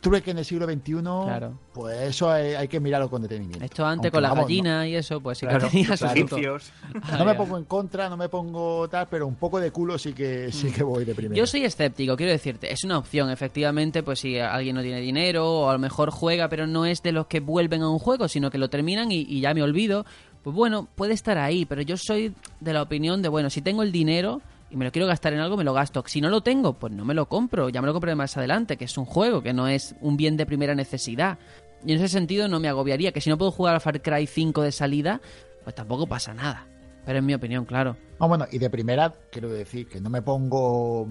trueque 0.00 0.30
en 0.30 0.38
el 0.38 0.44
siglo 0.44 0.66
XXI, 0.66 0.92
Claro. 1.02 1.58
pues 1.72 2.00
eso 2.02 2.30
hay, 2.30 2.54
hay 2.54 2.68
que 2.68 2.78
mirarlo 2.80 3.10
con 3.10 3.22
detenimiento. 3.22 3.64
Esto 3.64 3.84
antes 3.84 4.06
Aunque, 4.06 4.10
con 4.12 4.22
la 4.22 4.28
vamos, 4.30 4.44
gallina 4.44 4.86
y 4.86 4.94
eso, 4.94 5.20
pues 5.20 5.38
sí 5.38 5.46
Claro, 5.46 5.68
que 5.68 5.70
tenía. 5.70 5.88
No, 5.88 6.56
Ah, 7.02 7.16
no 7.18 7.24
me 7.24 7.34
pongo 7.34 7.58
en 7.58 7.64
contra, 7.64 8.08
no 8.08 8.16
me 8.16 8.28
pongo 8.28 8.88
tal, 8.88 9.08
pero 9.10 9.26
un 9.26 9.34
poco 9.34 9.58
de 9.60 9.70
culo 9.70 9.98
sí 9.98 10.12
que 10.12 10.52
sí 10.52 10.70
que 10.70 10.82
voy 10.82 11.04
de 11.04 11.14
primera. 11.14 11.34
Mm. 11.34 11.38
Yo 11.38 11.46
soy 11.46 11.64
escéptico, 11.64 12.16
quiero 12.16 12.32
decirte, 12.32 12.72
es 12.72 12.84
una 12.84 12.98
opción, 12.98 13.30
efectivamente, 13.30 14.02
pues 14.02 14.20
si 14.20 14.38
alguien 14.38 14.76
no 14.76 14.82
tiene 14.82 15.00
dinero 15.00 15.44
o 15.50 15.70
a 15.70 15.72
lo 15.72 15.78
mejor 15.78 16.10
juega, 16.10 16.48
pero 16.48 16.66
no 16.66 16.86
es 16.86 17.02
de 17.02 17.12
los 17.12 17.26
que 17.26 17.40
vuelven 17.40 17.82
a 17.82 17.88
un 17.90 17.98
juego, 17.98 18.28
sino 18.28 18.50
que 18.50 18.58
lo 18.58 18.68
terminan 18.70 19.10
y, 19.10 19.22
y 19.28 19.40
ya 19.40 19.54
me 19.54 19.62
olvido. 19.62 20.04
pues 20.42 20.54
bueno, 20.54 20.86
puede 20.94 21.14
estar 21.14 21.38
ahí, 21.38 21.64
pero 21.64 21.82
yo 21.82 21.96
soy 21.96 22.34
de 22.60 22.72
la 22.72 22.82
opinión 22.82 23.22
de, 23.22 23.28
bueno, 23.28 23.50
si 23.50 23.60
tengo 23.62 23.82
el 23.82 23.90
dinero 23.92 24.40
y 24.74 24.76
me 24.76 24.84
lo 24.84 24.90
quiero 24.90 25.06
gastar 25.06 25.32
en 25.32 25.38
algo, 25.38 25.56
me 25.56 25.62
lo 25.62 25.72
gasto. 25.72 26.02
Si 26.04 26.20
no 26.20 26.28
lo 26.28 26.42
tengo, 26.42 26.72
pues 26.72 26.92
no 26.92 27.04
me 27.04 27.14
lo 27.14 27.28
compro, 27.28 27.68
ya 27.68 27.80
me 27.80 27.86
lo 27.86 27.92
compraré 27.92 28.16
más 28.16 28.36
adelante, 28.36 28.76
que 28.76 28.86
es 28.86 28.98
un 28.98 29.04
juego, 29.04 29.40
que 29.40 29.52
no 29.52 29.68
es 29.68 29.94
un 30.00 30.16
bien 30.16 30.36
de 30.36 30.46
primera 30.46 30.74
necesidad. 30.74 31.38
Y 31.86 31.92
en 31.92 31.98
ese 31.98 32.08
sentido 32.08 32.48
no 32.48 32.58
me 32.58 32.66
agobiaría, 32.66 33.12
que 33.12 33.20
si 33.20 33.30
no 33.30 33.38
puedo 33.38 33.52
jugar 33.52 33.76
a 33.76 33.80
Far 33.80 34.02
Cry 34.02 34.26
5 34.26 34.62
de 34.62 34.72
salida, 34.72 35.20
pues 35.62 35.76
tampoco 35.76 36.08
pasa 36.08 36.34
nada. 36.34 36.66
Pero 37.06 37.20
en 37.20 37.24
mi 37.24 37.34
opinión, 37.34 37.66
claro. 37.66 37.96
Ah, 38.18 38.26
bueno, 38.26 38.46
y 38.50 38.58
de 38.58 38.68
primera 38.68 39.12
quiero 39.30 39.48
decir 39.48 39.86
que 39.86 40.00
no 40.00 40.10
me 40.10 40.22
pongo 40.22 41.06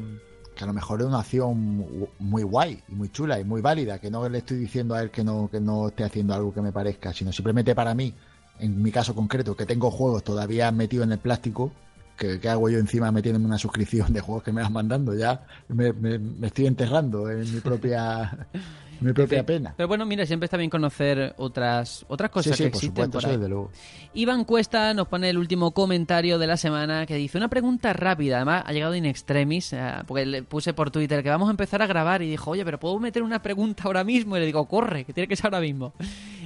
que 0.53 0.65
a 0.65 0.67
lo 0.67 0.73
mejor 0.73 0.99
es 0.99 1.07
una 1.07 1.19
acción 1.19 2.09
muy 2.19 2.43
guay 2.43 2.83
y 2.89 2.95
muy 2.95 3.09
chula 3.09 3.39
y 3.39 3.45
muy 3.45 3.61
válida, 3.61 3.97
que 3.99 4.11
no 4.11 4.27
le 4.27 4.39
estoy 4.39 4.57
diciendo 4.57 4.93
a 4.93 5.01
él 5.01 5.09
que 5.09 5.23
no, 5.23 5.49
que 5.49 5.61
no 5.61 5.87
esté 5.87 6.03
haciendo 6.03 6.33
algo 6.33 6.53
que 6.53 6.61
me 6.61 6.73
parezca, 6.73 7.13
sino 7.13 7.31
simplemente 7.31 7.73
para 7.73 7.95
mí, 7.95 8.13
en 8.59 8.83
mi 8.83 8.91
caso 8.91 9.15
concreto, 9.15 9.55
que 9.55 9.65
tengo 9.65 9.89
juegos 9.89 10.21
todavía 10.21 10.69
metidos 10.73 11.05
en 11.05 11.13
el 11.13 11.19
plástico, 11.19 11.71
que, 12.17 12.39
que 12.39 12.49
hago 12.49 12.69
yo 12.69 12.79
encima 12.79 13.11
metiéndome 13.11 13.45
una 13.45 13.57
suscripción 13.57 14.13
de 14.13 14.21
juegos 14.21 14.43
que 14.43 14.51
me 14.51 14.61
vas 14.61 14.71
mandando, 14.71 15.15
ya 15.15 15.45
me, 15.67 15.93
me, 15.93 16.19
me 16.19 16.47
estoy 16.47 16.67
enterrando 16.67 17.29
en 17.29 17.53
mi 17.53 17.59
propia 17.59 18.47
mi 19.03 19.13
propia 19.13 19.45
pena. 19.45 19.73
Pero 19.75 19.87
bueno, 19.87 20.05
mira, 20.05 20.25
siempre 20.25 20.45
está 20.45 20.57
bien 20.57 20.69
conocer 20.69 21.33
otras, 21.37 22.05
otras 22.07 22.31
cosas 22.31 22.55
Sí, 22.55 22.63
sí, 22.63 22.63
que 22.63 22.69
por 22.69 22.77
existen 22.77 23.11
supuesto, 23.11 23.29
por 23.29 23.49
luego. 23.49 23.71
Iván 24.13 24.45
Cuesta 24.45 24.93
nos 24.93 25.07
pone 25.07 25.29
el 25.29 25.37
último 25.37 25.71
comentario 25.71 26.39
de 26.39 26.47
la 26.47 26.57
semana 26.57 27.05
que 27.05 27.15
dice 27.15 27.37
una 27.37 27.49
pregunta 27.49 27.93
rápida, 27.93 28.37
además 28.37 28.63
ha 28.65 28.71
llegado 28.71 28.95
in 28.95 29.05
extremis, 29.05 29.73
eh, 29.73 29.81
porque 30.07 30.25
le 30.25 30.43
puse 30.43 30.73
por 30.73 30.91
Twitter 30.91 31.21
que 31.23 31.29
vamos 31.29 31.47
a 31.47 31.51
empezar 31.51 31.81
a 31.81 31.87
grabar 31.87 32.21
y 32.21 32.29
dijo, 32.29 32.51
oye, 32.51 32.63
pero 32.63 32.79
¿puedo 32.79 32.99
meter 32.99 33.23
una 33.23 33.41
pregunta 33.41 33.83
ahora 33.85 34.03
mismo? 34.03 34.37
Y 34.37 34.39
le 34.39 34.45
digo, 34.45 34.65
corre, 34.67 35.03
que 35.03 35.13
tiene 35.13 35.27
que 35.27 35.35
ser 35.35 35.47
ahora 35.47 35.61
mismo. 35.61 35.93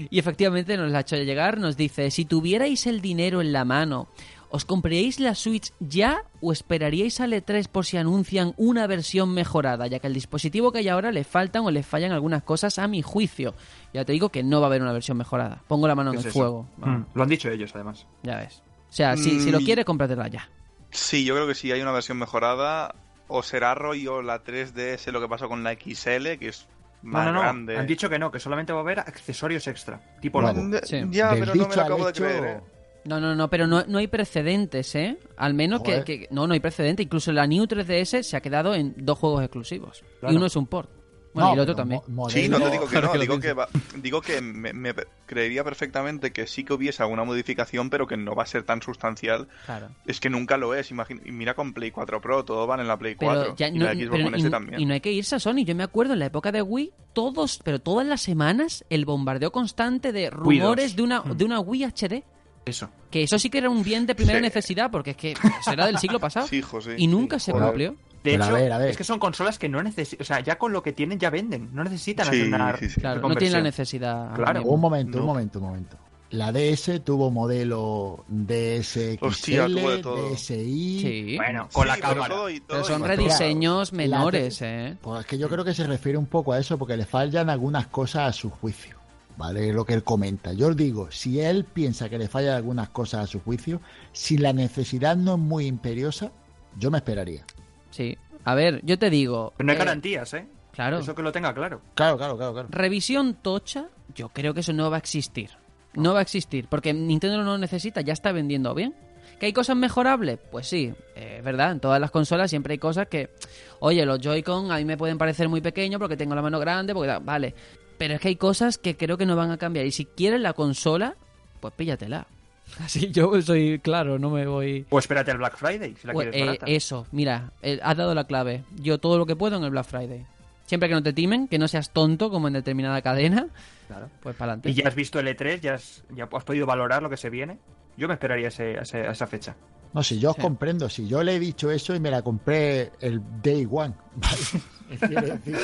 Y 0.09 0.19
efectivamente 0.19 0.77
nos 0.77 0.91
la 0.91 0.99
ha 0.99 1.01
hecho 1.01 1.15
llegar, 1.17 1.59
nos 1.59 1.77
dice, 1.77 2.11
si 2.11 2.25
tuvierais 2.25 2.87
el 2.87 3.01
dinero 3.01 3.41
en 3.41 3.51
la 3.51 3.65
mano, 3.65 4.07
¿os 4.49 4.65
compraríais 4.65 5.19
la 5.19 5.35
Switch 5.35 5.71
ya 5.79 6.23
o 6.41 6.51
esperaríais 6.51 7.19
al 7.19 7.33
E3 7.33 7.67
por 7.67 7.85
si 7.85 7.97
anuncian 7.97 8.53
una 8.57 8.87
versión 8.87 9.33
mejorada, 9.33 9.87
ya 9.87 9.99
que 9.99 10.07
al 10.07 10.13
dispositivo 10.13 10.71
que 10.71 10.79
hay 10.79 10.87
ahora 10.89 11.11
le 11.11 11.23
faltan 11.23 11.63
o 11.65 11.71
le 11.71 11.83
fallan 11.83 12.11
algunas 12.11 12.43
cosas 12.43 12.79
a 12.79 12.87
mi 12.87 13.01
juicio? 13.01 13.53
Ya 13.93 14.05
te 14.05 14.11
digo 14.13 14.29
que 14.29 14.43
no 14.43 14.59
va 14.61 14.67
a 14.67 14.69
haber 14.69 14.81
una 14.81 14.93
versión 14.93 15.17
mejorada. 15.17 15.63
Pongo 15.67 15.87
la 15.87 15.95
mano 15.95 16.11
en 16.11 16.17
¿Qué 16.17 16.21
el 16.21 16.27
es 16.27 16.33
fuego. 16.33 16.67
Mm, 16.77 17.01
Lo 17.13 17.23
han 17.23 17.29
dicho 17.29 17.49
ellos, 17.49 17.71
además. 17.75 18.05
Ya 18.23 18.37
ves. 18.37 18.61
O 18.89 18.93
sea, 18.93 19.17
si, 19.17 19.39
si 19.39 19.51
lo 19.51 19.59
Mm. 19.59 19.65
quieres, 19.65 19.85
cómpratela 19.85 20.27
ya. 20.27 20.49
Sí, 20.91 21.25
yo 21.25 21.35
creo 21.35 21.45
que 21.47 21.55
sí 21.55 21.71
hay 21.71 21.81
una 21.81 21.91
versión 21.91 22.17
mejorada. 22.17 22.95
O 23.27 23.43
será 23.43 23.75
rollo 23.75 24.21
la 24.21 24.41
3DS 24.43 25.11
lo 25.11 25.19
que 25.19 25.27
pasó 25.27 25.49
con 25.49 25.61
la 25.61 25.73
XL, 25.73 26.37
que 26.39 26.47
es 26.47 26.65
más 27.01 27.25
no, 27.25 27.33
no. 27.33 27.39
grande. 27.41 27.77
Han 27.77 27.85
dicho 27.85 28.09
que 28.09 28.17
no, 28.17 28.31
que 28.31 28.39
solamente 28.39 28.71
va 28.71 28.79
a 28.79 28.81
haber 28.83 28.99
accesorios 28.99 29.67
extra. 29.67 29.99
Tipo 30.21 30.41
Bueno. 30.41 30.63
Mm, 30.63 30.75
Sí. 30.83 31.01
Ya, 31.11 31.31
Del 31.31 31.39
pero 31.41 31.55
no 31.55 31.61
me 31.63 31.67
dicho 31.67 31.75
lo 31.75 31.81
acabo 31.85 32.05
de 32.07 32.13
creer. 32.13 32.43
¿eh? 32.45 32.61
No, 33.07 33.19
no, 33.21 33.35
no, 33.35 33.49
pero 33.49 33.67
no, 33.67 33.83
no 33.87 33.97
hay 33.99 34.07
precedentes, 34.07 34.93
¿eh? 34.95 35.17
Al 35.37 35.53
menos 35.53 35.81
que, 35.81 36.27
No, 36.31 36.45
no 36.45 36.53
hay 36.53 36.59
precedentes. 36.59 37.05
Incluso 37.05 37.31
la 37.31 37.47
New 37.47 37.63
3DS 37.65 38.21
se 38.23 38.35
ha 38.37 38.41
quedado 38.41 38.75
en 38.75 38.93
dos 38.97 39.17
juegos 39.17 39.41
exclusivos. 39.43 40.03
Claro. 40.19 40.33
Y 40.33 40.37
uno 40.37 40.45
es 40.47 40.55
un 40.55 40.67
port. 40.67 40.89
Bueno, 41.33 41.49
No, 41.49 41.53
y 41.53 41.57
el 41.57 41.59
otro 41.61 41.75
también. 41.75 42.01
Sí, 42.29 42.49
no 42.49 42.59
te 42.59 42.71
digo 42.71 42.87
que 42.87 42.99
no, 42.99 43.13
digo 43.13 43.39
que, 43.39 43.53
va- 43.53 43.67
digo 44.01 44.21
que 44.21 44.41
me, 44.41 44.73
me 44.73 44.93
creería 45.27 45.63
perfectamente 45.63 46.31
que 46.31 46.47
sí 46.47 46.63
que 46.63 46.73
hubiese 46.73 47.03
alguna 47.03 47.25
modificación, 47.25 47.91
pero 47.91 48.07
que 48.07 48.17
no 48.17 48.33
va 48.33 48.41
a 48.41 48.45
ser 48.47 48.63
tan 48.63 48.81
sustancial. 48.81 49.47
Claro. 49.67 49.89
Es 50.07 50.19
que 50.19 50.31
nunca 50.31 50.57
lo 50.57 50.73
es, 50.73 50.89
imagina, 50.89 51.21
y 51.25 51.31
mira 51.31 51.53
con 51.53 51.73
Play 51.73 51.91
4 51.91 52.21
Pro, 52.21 52.43
todo 52.43 52.65
van 52.65 52.79
en 52.79 52.87
la 52.87 52.97
Play 52.97 53.15
Pero 53.19 53.33
4 53.33 53.55
ya 53.55 53.67
y 53.67 53.73
no, 53.77 53.85
la 53.85 53.93
Xbox 53.93 54.09
pero 54.09 54.27
One 54.27 54.37
y- 54.37 54.41
S 54.41 54.49
también. 54.49 54.81
y 54.81 54.85
no 54.85 54.93
hay 54.95 54.99
que 55.01 55.11
irse 55.11 55.35
a 55.35 55.39
Sony. 55.39 55.63
Yo 55.63 55.75
me 55.75 55.83
acuerdo 55.83 56.13
en 56.13 56.19
la 56.19 56.25
época 56.25 56.51
de 56.51 56.61
Wii, 56.63 56.91
todos, 57.13 57.59
pero 57.63 57.79
todas 57.79 58.07
las 58.07 58.21
semanas, 58.21 58.83
el 58.89 59.05
bombardeo 59.05 59.51
constante 59.51 60.11
de 60.11 60.31
rumores 60.31 60.95
de 60.95 61.03
una, 61.03 61.21
de 61.21 61.45
una 61.45 61.59
Wii 61.59 61.83
HD. 61.85 62.23
Eso. 62.69 62.89
Que 63.09 63.23
eso 63.23 63.39
sí 63.39 63.49
que 63.49 63.57
era 63.59 63.69
un 63.69 63.83
bien 63.83 64.05
de 64.05 64.15
primera 64.15 64.39
Sí. 64.39 64.43
necesidad, 64.43 64.91
porque 64.91 65.11
es 65.11 65.17
que 65.17 65.31
eso 65.31 65.71
era 65.71 65.85
del 65.85 65.97
siglo 65.97 66.19
pasado. 66.19 66.47
Sí, 66.47 66.61
y 66.97 67.07
nunca 67.07 67.39
se 67.39 67.51
cumplió. 67.51 67.95
De 68.23 68.33
a 68.33 68.35
hecho, 68.35 68.53
ver, 68.53 68.71
a 68.73 68.77
ver. 68.77 68.89
es 68.89 68.97
que 68.97 69.03
son 69.05 69.19
consolas 69.19 69.57
que 69.57 69.69
no 69.69 69.81
necesitan. 69.81 70.21
O 70.23 70.25
sea, 70.25 70.39
ya 70.41 70.57
con 70.57 70.73
lo 70.73 70.83
que 70.83 70.91
tienen 70.91 71.17
ya 71.19 71.29
venden. 71.29 71.69
No 71.73 71.83
necesitan 71.83 72.25
Sí, 72.29 72.41
una 72.41 72.75
sí, 72.77 72.89
sí. 72.89 72.99
Claro, 72.99 73.15
no 73.15 73.21
reconversión. 73.21 73.39
tiene 73.51 73.57
la 73.57 73.63
necesidad. 73.69 74.35
Claro. 74.35 74.61
Un 74.63 74.79
momento, 74.81 75.19
un 75.19 75.25
momento, 75.25 75.59
un 75.59 75.65
momento. 75.65 75.97
La 76.31 76.51
DS 76.51 76.99
tuvo 77.05 77.31
modelo 77.31 78.25
DSXL, 78.27 79.17
Hostia, 79.25 79.65
tuvo 79.67 79.91
de 79.91 79.97
todo. 79.99 80.29
DSi. 80.33 80.99
Sí. 80.99 81.37
Bueno, 81.37 81.69
con 81.71 81.83
Sí, 81.83 81.87
la 81.87 81.95
pero 81.95 82.07
cámara. 82.09 82.35
todo 82.35 82.49
y- 82.49 82.59
todo 82.59 82.67
Pero 82.67 82.83
son 82.83 83.01
y- 83.01 83.07
rediseños 83.07 83.93
menores, 83.93 84.61
¿eh? 84.61 84.97
Pues 85.01 85.21
es 85.21 85.25
que 85.25 85.37
yo 85.37 85.47
creo 85.47 85.63
que 85.63 85.73
se 85.73 85.87
refiere 85.87 86.17
un 86.17 86.25
poco 86.25 86.51
a 86.51 86.59
eso 86.59 86.77
porque 86.77 86.97
le 86.97 87.05
fallan 87.05 87.49
algunas 87.49 87.87
cosas 87.87 88.27
a 88.29 88.33
su 88.33 88.49
juicio. 88.49 88.96
¿Vale? 89.37 89.71
Lo 89.71 89.85
que 89.85 89.93
él 89.93 90.03
comenta. 90.03 90.53
Yo 90.53 90.67
os 90.67 90.75
digo, 90.75 91.11
si 91.11 91.39
él 91.39 91.63
piensa 91.63 92.09
que 92.09 92.17
le 92.17 92.27
fallan 92.27 92.55
algunas 92.55 92.89
cosas 92.89 93.23
a 93.23 93.27
su 93.27 93.39
juicio, 93.39 93.81
si 94.11 94.37
la 94.37 94.51
necesidad 94.51 95.15
no 95.15 95.33
es 95.33 95.39
muy 95.39 95.67
imperiosa, 95.67 96.31
yo 96.75 96.89
me 96.89 96.97
esperaría. 96.97 97.45
Sí. 97.91 98.17
A 98.43 98.55
ver, 98.55 98.81
yo 98.83 98.97
te 98.97 99.09
digo. 99.09 99.53
Pero 99.57 99.67
no 99.67 99.71
hay 99.71 99.75
eh, 99.75 99.79
garantías, 99.79 100.33
¿eh? 100.33 100.47
Claro. 100.71 100.99
Eso 100.99 101.13
que 101.13 101.21
lo 101.21 101.31
tenga 101.31 101.53
claro. 101.53 101.81
Claro, 101.95 102.17
claro, 102.17 102.37
claro, 102.37 102.53
claro. 102.53 102.67
Revisión 102.71 103.35
tocha, 103.35 103.87
yo 104.15 104.29
creo 104.29 104.53
que 104.53 104.61
eso 104.61 104.73
no 104.73 104.89
va 104.89 104.97
a 104.97 104.99
existir. 104.99 105.51
No 105.93 106.13
va 106.13 106.19
a 106.19 106.21
existir, 106.21 106.67
porque 106.69 106.93
Nintendo 106.93 107.37
no 107.37 107.43
lo 107.43 107.57
necesita, 107.57 108.01
ya 108.01 108.13
está 108.13 108.31
vendiendo 108.31 108.73
bien. 108.75 108.93
¿Que 109.39 109.47
hay 109.47 109.53
cosas 109.53 109.75
mejorables? 109.75 110.39
Pues 110.51 110.67
sí, 110.67 110.93
eh, 111.15 111.37
es 111.39 111.43
verdad, 111.43 111.71
en 111.71 111.79
todas 111.79 111.99
las 111.99 112.11
consolas 112.11 112.49
siempre 112.49 112.73
hay 112.73 112.77
cosas 112.77 113.07
que, 113.07 113.31
oye, 113.79 114.05
los 114.05 114.19
Joy-Con 114.19 114.71
a 114.71 114.77
mí 114.77 114.85
me 114.85 114.97
pueden 114.97 115.17
parecer 115.17 115.49
muy 115.49 115.61
pequeños 115.61 115.99
porque 115.99 116.17
tengo 116.17 116.35
la 116.35 116.41
mano 116.41 116.59
grande, 116.59 116.93
porque 116.93 117.17
vale. 117.21 117.53
Pero 117.97 118.15
es 118.15 118.21
que 118.21 118.27
hay 118.29 118.35
cosas 118.35 118.77
que 118.77 118.95
creo 118.95 119.17
que 119.17 119.25
no 119.25 119.35
van 119.35 119.51
a 119.51 119.57
cambiar. 119.57 119.85
Y 119.85 119.91
si 119.91 120.05
quieres 120.05 120.39
la 120.41 120.53
consola, 120.53 121.15
pues 121.59 121.73
píllatela. 121.75 122.27
Así 122.83 123.11
yo 123.11 123.41
soy 123.41 123.79
claro, 123.79 124.19
no 124.19 124.29
me 124.29 124.45
voy... 124.45 124.85
O 124.89 124.99
espérate 124.99 125.31
al 125.31 125.37
Black 125.37 125.55
Friday, 125.57 125.95
si 125.99 126.05
la 126.07 126.13
Pues, 126.13 126.25
quieres 126.29 126.41
eh, 126.41 126.45
barata. 126.45 126.65
eso, 126.67 127.07
mira, 127.11 127.51
eh, 127.61 127.79
has 127.81 127.95
dado 127.97 128.13
la 128.13 128.25
clave. 128.25 128.63
Yo 128.75 128.97
todo 128.99 129.17
lo 129.17 129.25
que 129.25 129.35
puedo 129.35 129.57
en 129.57 129.63
el 129.63 129.69
Black 129.71 129.85
Friday. 129.87 130.25
Siempre 130.65 130.89
que 130.89 130.95
no 130.95 131.01
te 131.01 131.13
timen, 131.13 131.47
que 131.47 131.57
no 131.59 131.67
seas 131.69 131.91
tonto 131.91 132.29
como 132.29 132.47
en 132.49 132.53
determinada 132.55 133.01
cadena, 133.01 133.47
Claro. 133.87 134.09
pues 134.21 134.35
para 134.35 134.51
adelante. 134.51 134.69
Y 134.69 134.73
ya 134.73 134.89
has 134.89 134.95
visto 134.95 135.17
el 135.17 135.27
E3, 135.27 135.61
ya 135.61 135.75
has, 135.75 136.03
ya 136.13 136.27
has 136.29 136.43
podido 136.43 136.65
valorar 136.65 137.01
lo 137.01 137.09
que 137.09 137.15
se 137.15 137.29
viene. 137.29 137.57
Yo 137.95 138.09
me 138.09 138.15
esperaría 138.15 138.49
ese- 138.49 138.77
a 138.77 138.81
esa 139.11 139.27
fecha. 139.27 139.55
No, 139.97 140.03
si 140.03 140.19
yo 140.19 140.29
os 140.29 140.35
Sí. 140.35 140.41
comprendo, 140.43 140.89
si 140.89 141.07
yo 141.07 141.23
le 141.23 141.35
he 141.35 141.39
dicho 141.39 141.71
eso 141.71 141.95
y 141.95 141.99
me 141.99 142.11
la 142.11 142.21
compré 142.21 142.91
el 143.01 143.19
day 143.41 143.67
one. 143.69 143.95
¿vale? 144.15 144.99
Quiero 144.99 145.21
decir 145.27 145.57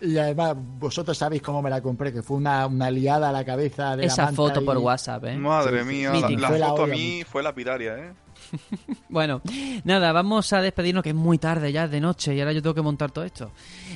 que- 0.00 0.06
y 0.06 0.16
además 0.16 0.56
vosotros 0.56 1.18
sabéis 1.18 1.42
cómo 1.42 1.60
me 1.60 1.68
la 1.68 1.82
compré, 1.82 2.10
que 2.10 2.22
fue 2.22 2.38
una, 2.38 2.66
una 2.66 2.90
liada 2.90 3.28
a 3.28 3.32
la 3.32 3.44
cabeza 3.44 3.94
de 3.94 4.06
la 4.06 4.12
Esa 4.12 4.32
foto 4.32 4.62
y- 4.62 4.64
por 4.64 4.78
WhatsApp, 4.78 5.24
¿eh? 5.26 5.36
Madre 5.36 5.84
mía, 5.84 6.12
sí. 6.26 6.34
la, 6.36 6.48
foto 6.48 6.84
a 6.84 6.86
mí 6.86 7.24
fue 7.30 7.42
lapidaria, 7.42 7.98
¿eh? 7.98 8.12
Bueno, 9.08 9.42
nada, 9.84 10.12
vamos 10.12 10.52
a 10.52 10.60
despedirnos 10.60 11.02
que 11.02 11.10
es 11.10 11.14
muy 11.14 11.38
tarde 11.38 11.70
ya, 11.70 11.84
es 11.84 11.90
de 11.90 12.00
noche, 12.00 12.34
y 12.34 12.40
ahora 12.40 12.52
yo 12.52 12.62
tengo 12.62 12.74
que 12.74 12.82
montar 12.82 13.10
todo 13.12 13.24
esto. 13.24 13.52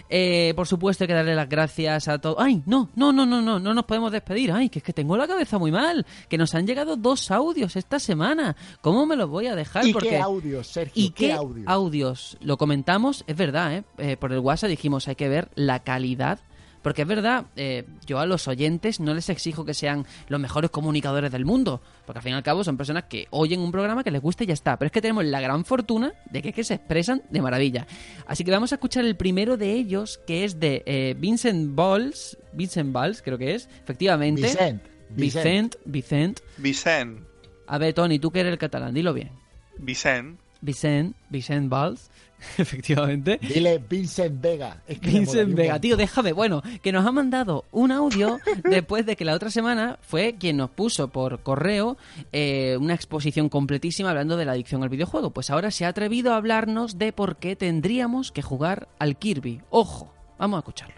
Eh, 0.08 0.52
por 0.54 0.66
supuesto 0.66 1.04
hay 1.04 1.08
que 1.08 1.14
darle 1.14 1.34
las 1.34 1.48
gracias 1.48 2.08
a 2.08 2.18
todos. 2.18 2.36
¡Ay, 2.38 2.62
no, 2.66 2.90
no, 2.94 3.12
no, 3.12 3.26
no, 3.26 3.42
no, 3.42 3.58
no 3.58 3.74
nos 3.74 3.84
podemos 3.84 4.12
despedir! 4.12 4.52
¡Ay, 4.52 4.68
que 4.68 4.78
es 4.78 4.84
que 4.84 4.92
tengo 4.92 5.16
la 5.16 5.26
cabeza 5.26 5.58
muy 5.58 5.72
mal! 5.72 6.06
Que 6.28 6.38
nos 6.38 6.54
han 6.54 6.66
llegado 6.66 6.96
dos 6.96 7.30
audios 7.30 7.76
esta 7.76 7.98
semana. 7.98 8.54
¿Cómo 8.80 9.06
me 9.06 9.16
los 9.16 9.28
voy 9.28 9.46
a 9.46 9.56
dejar? 9.56 9.86
¿Y 9.86 9.92
Porque... 9.92 10.10
qué 10.10 10.18
audios, 10.18 10.66
Sergio? 10.68 11.02
¿Y 11.02 11.10
qué, 11.10 11.32
audios? 11.32 11.66
audios? 11.66 12.38
Lo 12.40 12.56
comentamos, 12.56 13.24
es 13.26 13.36
verdad, 13.36 13.74
¿eh? 13.74 13.84
Eh, 13.98 14.16
Por 14.16 14.32
el 14.32 14.38
WhatsApp 14.38 14.70
dijimos 14.70 15.08
hay 15.08 15.16
que 15.16 15.28
ver 15.28 15.48
la 15.54 15.80
calidad. 15.80 16.38
Porque 16.82 17.02
es 17.02 17.08
verdad, 17.08 17.46
eh, 17.56 17.84
yo 18.06 18.18
a 18.18 18.26
los 18.26 18.48
oyentes 18.48 19.00
no 19.00 19.14
les 19.14 19.28
exijo 19.28 19.64
que 19.64 19.74
sean 19.74 20.06
los 20.28 20.40
mejores 20.40 20.70
comunicadores 20.70 21.30
del 21.32 21.44
mundo. 21.44 21.80
Porque 22.06 22.18
al 22.18 22.22
fin 22.22 22.32
y 22.32 22.36
al 22.36 22.42
cabo 22.42 22.64
son 22.64 22.76
personas 22.76 23.04
que 23.04 23.26
oyen 23.30 23.60
un 23.60 23.72
programa 23.72 24.04
que 24.04 24.10
les 24.10 24.22
guste 24.22 24.44
y 24.44 24.46
ya 24.46 24.54
está. 24.54 24.76
Pero 24.76 24.86
es 24.86 24.92
que 24.92 25.00
tenemos 25.00 25.24
la 25.24 25.40
gran 25.40 25.64
fortuna 25.64 26.12
de 26.30 26.42
que, 26.42 26.50
es 26.50 26.54
que 26.54 26.64
se 26.64 26.74
expresan 26.74 27.22
de 27.30 27.42
maravilla. 27.42 27.86
Así 28.26 28.44
que 28.44 28.50
vamos 28.50 28.72
a 28.72 28.76
escuchar 28.76 29.04
el 29.04 29.16
primero 29.16 29.56
de 29.56 29.72
ellos, 29.72 30.20
que 30.26 30.44
es 30.44 30.60
de 30.60 30.82
eh, 30.86 31.14
Vincent 31.18 31.74
Balls. 31.74 32.38
Vincent 32.52 32.92
Balls, 32.92 33.22
creo 33.22 33.38
que 33.38 33.54
es. 33.54 33.68
Efectivamente. 33.82 34.42
Vicent, 34.42 34.82
Vicent. 35.10 35.74
Vicent. 35.74 35.76
Vicent. 35.84 36.40
Vicent, 36.56 37.20
A 37.66 37.78
ver, 37.78 37.92
Tony, 37.94 38.18
tú 38.18 38.30
que 38.30 38.40
eres 38.40 38.52
el 38.52 38.58
catalán, 38.58 38.94
dilo 38.94 39.12
bien. 39.12 39.30
Vicent, 39.78 40.38
Vicent, 40.60 41.16
Vicent 41.30 41.68
Valls, 41.68 42.10
efectivamente. 42.58 43.38
Dile 43.42 43.82
Vincent 43.88 44.40
Vega. 44.40 44.82
Es 44.86 44.98
que 44.98 45.06
me 45.08 45.18
Vincent 45.20 45.54
Vega, 45.54 45.80
tío, 45.80 45.96
déjame. 45.96 46.32
Bueno, 46.32 46.62
que 46.82 46.92
nos 46.92 47.06
ha 47.06 47.12
mandado 47.12 47.64
un 47.72 47.92
audio 47.92 48.38
después 48.64 49.06
de 49.06 49.16
que 49.16 49.24
la 49.24 49.34
otra 49.34 49.50
semana 49.50 49.98
fue 50.02 50.36
quien 50.38 50.56
nos 50.56 50.70
puso 50.70 51.08
por 51.08 51.42
correo 51.42 51.96
eh, 52.32 52.76
una 52.80 52.94
exposición 52.94 53.48
completísima 53.48 54.10
hablando 54.10 54.36
de 54.36 54.44
la 54.44 54.52
adicción 54.52 54.82
al 54.82 54.88
videojuego. 54.88 55.30
Pues 55.30 55.50
ahora 55.50 55.70
se 55.70 55.84
ha 55.84 55.88
atrevido 55.88 56.32
a 56.32 56.36
hablarnos 56.36 56.98
de 56.98 57.12
por 57.12 57.36
qué 57.36 57.56
tendríamos 57.56 58.32
que 58.32 58.42
jugar 58.42 58.88
al 58.98 59.16
Kirby. 59.16 59.62
Ojo, 59.70 60.12
vamos 60.38 60.58
a 60.58 60.60
escucharlo. 60.60 60.97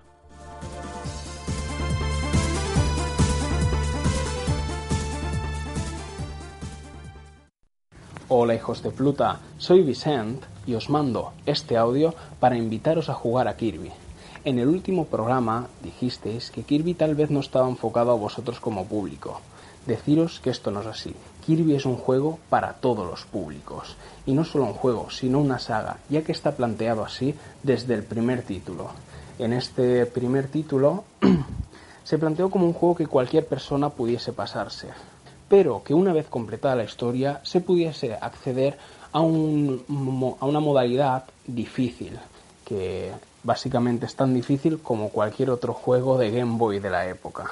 Hola 8.33 8.55
hijos 8.55 8.81
de 8.85 8.93
Pluta, 8.93 9.41
soy 9.59 9.83
Vicent 9.83 10.45
y 10.65 10.75
os 10.75 10.89
mando 10.89 11.33
este 11.47 11.77
audio 11.77 12.15
para 12.39 12.57
invitaros 12.57 13.09
a 13.09 13.15
jugar 13.15 13.49
a 13.49 13.57
Kirby. 13.57 13.91
En 14.45 14.61
el 14.61 14.69
último 14.69 15.07
programa 15.07 15.67
dijisteis 15.83 16.53
que 16.53 16.63
Kirby 16.63 16.95
tal 16.95 17.17
vez 17.17 17.33
no 17.33 17.41
estaba 17.41 17.69
enfocado 17.69 18.13
a 18.13 18.15
vosotros 18.15 18.61
como 18.61 18.87
público. 18.87 19.41
Deciros 19.85 20.39
que 20.39 20.51
esto 20.51 20.71
no 20.71 20.83
es 20.83 20.87
así. 20.87 21.13
Kirby 21.45 21.75
es 21.75 21.87
un 21.87 21.97
juego 21.97 22.39
para 22.49 22.75
todos 22.75 23.05
los 23.05 23.25
públicos. 23.25 23.97
Y 24.27 24.33
no 24.33 24.45
solo 24.45 24.67
un 24.67 24.75
juego, 24.75 25.11
sino 25.11 25.41
una 25.41 25.59
saga, 25.59 25.97
ya 26.09 26.23
que 26.23 26.31
está 26.31 26.53
planteado 26.53 27.05
así 27.05 27.35
desde 27.65 27.95
el 27.95 28.05
primer 28.05 28.43
título. 28.43 28.91
En 29.41 29.53
este 29.53 30.07
primer 30.07 30.47
título 30.47 31.03
se 32.05 32.17
planteó 32.17 32.49
como 32.49 32.67
un 32.67 32.75
juego 32.75 32.95
que 32.95 33.09
cualquier 33.09 33.49
persona 33.49 33.91
pudiese 33.91 34.33
pasarse, 34.33 34.87
pero 35.51 35.83
que 35.83 35.95
una 35.95 36.13
vez 36.13 36.29
completada 36.29 36.77
la 36.77 36.85
historia 36.85 37.41
se 37.43 37.61
pudiese 37.61 38.15
acceder 38.15 38.79
a, 39.13 39.19
un, 39.19 40.37
a 40.41 40.47
una 40.47 40.61
modalidad 40.61 41.25
difícil, 41.45 42.17
que 42.65 43.11
básicamente 43.43 44.07
es 44.07 44.15
tan 44.15 44.33
difícil 44.33 44.79
como 44.79 45.09
cualquier 45.09 45.51
otro 45.51 45.75
juego 45.75 46.19
de 46.19 46.31
Game 46.31 46.57
Boy 46.57 46.79
de 46.79 46.91
la 46.91 47.09
época. 47.09 47.51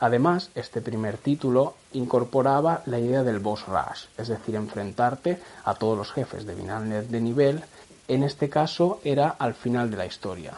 Además, 0.00 0.50
este 0.54 0.82
primer 0.82 1.16
título 1.16 1.72
incorporaba 1.94 2.82
la 2.84 2.98
idea 2.98 3.22
del 3.22 3.38
boss 3.38 3.64
rush, 3.66 4.04
es 4.18 4.28
decir, 4.28 4.54
enfrentarte 4.54 5.40
a 5.64 5.74
todos 5.74 5.96
los 5.96 6.12
jefes 6.12 6.44
de 6.44 6.54
final 6.54 7.10
de 7.10 7.20
nivel, 7.20 7.62
en 8.08 8.24
este 8.24 8.50
caso 8.50 9.00
era 9.04 9.28
al 9.30 9.54
final 9.54 9.90
de 9.90 9.96
la 9.96 10.06
historia. 10.06 10.52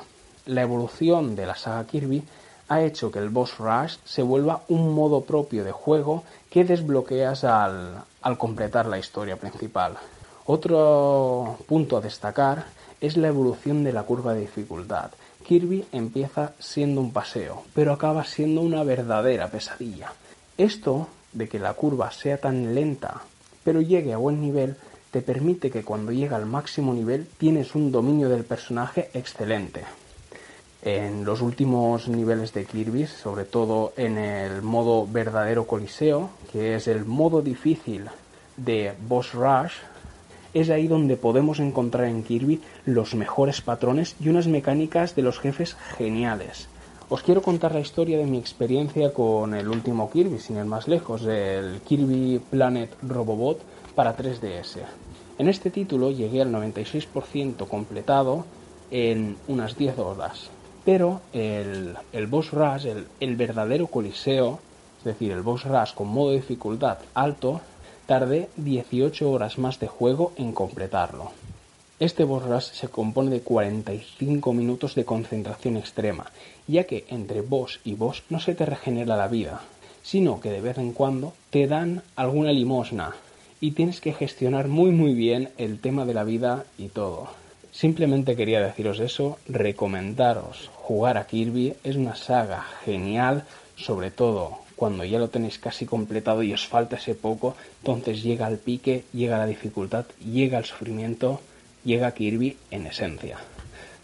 La 0.46 0.62
evolución 0.62 1.36
de 1.36 1.46
la 1.46 1.54
saga 1.54 1.86
Kirby 1.86 2.24
ha 2.70 2.82
hecho 2.82 3.10
que 3.10 3.18
el 3.18 3.28
boss 3.28 3.58
rush 3.58 3.96
se 4.04 4.22
vuelva 4.22 4.62
un 4.68 4.94
modo 4.94 5.22
propio 5.22 5.64
de 5.64 5.72
juego 5.72 6.22
que 6.48 6.64
desbloqueas 6.64 7.44
al, 7.44 8.04
completar 8.38 8.86
la 8.86 8.98
historia 8.98 9.36
principal. 9.36 9.98
Otro 10.46 11.58
punto 11.66 11.96
a 11.96 12.00
destacar 12.00 12.64
es 13.00 13.16
la 13.16 13.28
evolución 13.28 13.84
de 13.84 13.92
la 13.92 14.04
curva 14.04 14.34
de 14.34 14.40
dificultad, 14.40 15.10
Kirby 15.44 15.84
empieza 15.90 16.52
siendo 16.60 17.00
un 17.00 17.12
paseo, 17.12 17.64
pero 17.74 17.92
acaba 17.92 18.24
siendo 18.24 18.60
una 18.60 18.84
verdadera 18.84 19.48
pesadilla. 19.48 20.12
Esto 20.56 21.08
de 21.32 21.48
que 21.48 21.58
la 21.58 21.74
curva 21.74 22.12
sea 22.12 22.38
tan 22.38 22.74
lenta, 22.74 23.22
pero 23.64 23.80
llegue 23.80 24.12
a 24.12 24.18
buen 24.18 24.40
nivel, 24.40 24.76
te 25.10 25.22
permite 25.22 25.70
que 25.70 25.82
cuando 25.82 26.12
llega 26.12 26.36
al 26.36 26.46
máximo 26.46 26.94
nivel 26.94 27.26
tienes 27.38 27.74
un 27.74 27.90
dominio 27.90 28.28
del 28.28 28.44
personaje 28.44 29.10
excelente. 29.12 29.82
En 30.82 31.26
los 31.26 31.42
últimos 31.42 32.08
niveles 32.08 32.54
de 32.54 32.64
Kirby, 32.64 33.06
sobre 33.06 33.44
todo 33.44 33.92
en 33.98 34.16
el 34.16 34.62
modo 34.62 35.06
verdadero 35.06 35.66
coliseo, 35.66 36.30
que 36.50 36.74
es 36.74 36.88
el 36.88 37.04
modo 37.04 37.42
difícil 37.42 38.06
de 38.56 38.94
Boss 39.06 39.34
Rush, 39.34 39.74
es 40.54 40.70
ahí 40.70 40.88
donde 40.88 41.18
podemos 41.18 41.60
encontrar 41.60 42.06
en 42.06 42.22
Kirby 42.22 42.62
los 42.86 43.14
mejores 43.14 43.60
patrones 43.60 44.16
y 44.20 44.30
unas 44.30 44.46
mecánicas 44.46 45.14
de 45.14 45.22
los 45.22 45.38
jefes 45.38 45.76
geniales. 45.98 46.68
Os 47.10 47.22
quiero 47.22 47.42
contar 47.42 47.74
la 47.74 47.80
historia 47.80 48.16
de 48.16 48.24
mi 48.24 48.38
experiencia 48.38 49.12
con 49.12 49.54
el 49.54 49.68
último 49.68 50.10
Kirby, 50.10 50.38
sin 50.38 50.56
ir 50.56 50.64
más 50.64 50.88
lejos, 50.88 51.26
el 51.26 51.80
Kirby 51.82 52.40
Planet 52.50 52.96
Robobot 53.02 53.60
para 53.94 54.16
3DS. 54.16 54.78
En 55.38 55.48
este 55.48 55.70
título 55.70 56.10
llegué 56.10 56.40
al 56.40 56.52
96% 56.52 57.68
completado 57.68 58.46
en 58.90 59.36
unas 59.48 59.76
10 59.76 59.98
horas, 59.98 60.50
pero 60.84 61.20
el, 61.32 61.96
el 62.12 62.26
boss 62.26 62.52
rush, 62.52 62.86
el, 62.86 63.06
el 63.20 63.36
verdadero 63.36 63.86
coliseo, 63.86 64.60
es 64.98 65.04
decir, 65.04 65.32
el 65.32 65.42
boss 65.42 65.64
rush 65.64 65.94
con 65.94 66.08
modo 66.08 66.30
de 66.30 66.36
dificultad 66.36 66.98
alto, 67.14 67.60
Tardé 68.10 68.48
18 68.56 69.30
horas 69.30 69.56
más 69.56 69.78
de 69.78 69.86
juego 69.86 70.32
en 70.36 70.50
completarlo. 70.50 71.30
Este 72.00 72.24
boss 72.24 72.64
se 72.64 72.88
compone 72.88 73.30
de 73.30 73.42
45 73.42 74.52
minutos 74.52 74.96
de 74.96 75.04
concentración 75.04 75.76
extrema, 75.76 76.26
ya 76.66 76.88
que 76.88 77.04
entre 77.08 77.40
boss 77.40 77.78
y 77.84 77.94
boss 77.94 78.24
no 78.28 78.40
se 78.40 78.56
te 78.56 78.66
regenera 78.66 79.16
la 79.16 79.28
vida, 79.28 79.60
sino 80.02 80.40
que 80.40 80.50
de 80.50 80.60
vez 80.60 80.78
en 80.78 80.92
cuando 80.92 81.34
te 81.50 81.68
dan 81.68 82.02
alguna 82.16 82.50
limosna 82.50 83.14
y 83.60 83.70
tienes 83.70 84.00
que 84.00 84.12
gestionar 84.12 84.66
muy 84.66 84.90
muy 84.90 85.14
bien 85.14 85.50
el 85.56 85.78
tema 85.78 86.04
de 86.04 86.14
la 86.14 86.24
vida 86.24 86.64
y 86.78 86.88
todo. 86.88 87.39
Simplemente 87.72 88.36
quería 88.36 88.60
deciros 88.60 88.98
eso, 89.00 89.38
recomendaros 89.48 90.70
jugar 90.74 91.18
a 91.18 91.26
Kirby, 91.26 91.74
es 91.84 91.96
una 91.96 92.16
saga 92.16 92.64
genial, 92.84 93.44
sobre 93.76 94.10
todo 94.10 94.58
cuando 94.80 95.04
ya 95.04 95.18
lo 95.18 95.28
tenéis 95.28 95.58
casi 95.58 95.84
completado 95.84 96.42
y 96.42 96.54
os 96.54 96.66
falta 96.66 96.96
ese 96.96 97.14
poco, 97.14 97.54
entonces 97.80 98.22
llega 98.22 98.48
el 98.48 98.56
pique, 98.56 99.04
llega 99.12 99.36
la 99.36 99.46
dificultad, 99.46 100.06
llega 100.24 100.56
el 100.56 100.64
sufrimiento, 100.64 101.42
llega 101.84 102.14
Kirby 102.14 102.56
en 102.70 102.86
esencia. 102.86 103.36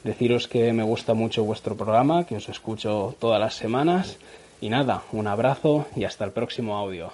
Deciros 0.05 0.49
que 0.49 0.73
me 0.75 0.83
gusta 0.83 1.15
mucho 1.15 1.45
vuestro 1.45 1.77
programa, 1.77 2.27
que 2.27 2.37
os 2.37 2.51
escucho 2.51 3.17
todas 3.19 3.41
las 3.41 3.55
semanas 3.55 4.19
y 4.61 4.69
nada, 4.69 5.03
un 5.13 5.27
abrazo 5.27 5.87
y 5.97 6.05
hasta 6.05 6.27
el 6.27 6.33
próximo 6.33 6.77
audio. 6.77 7.11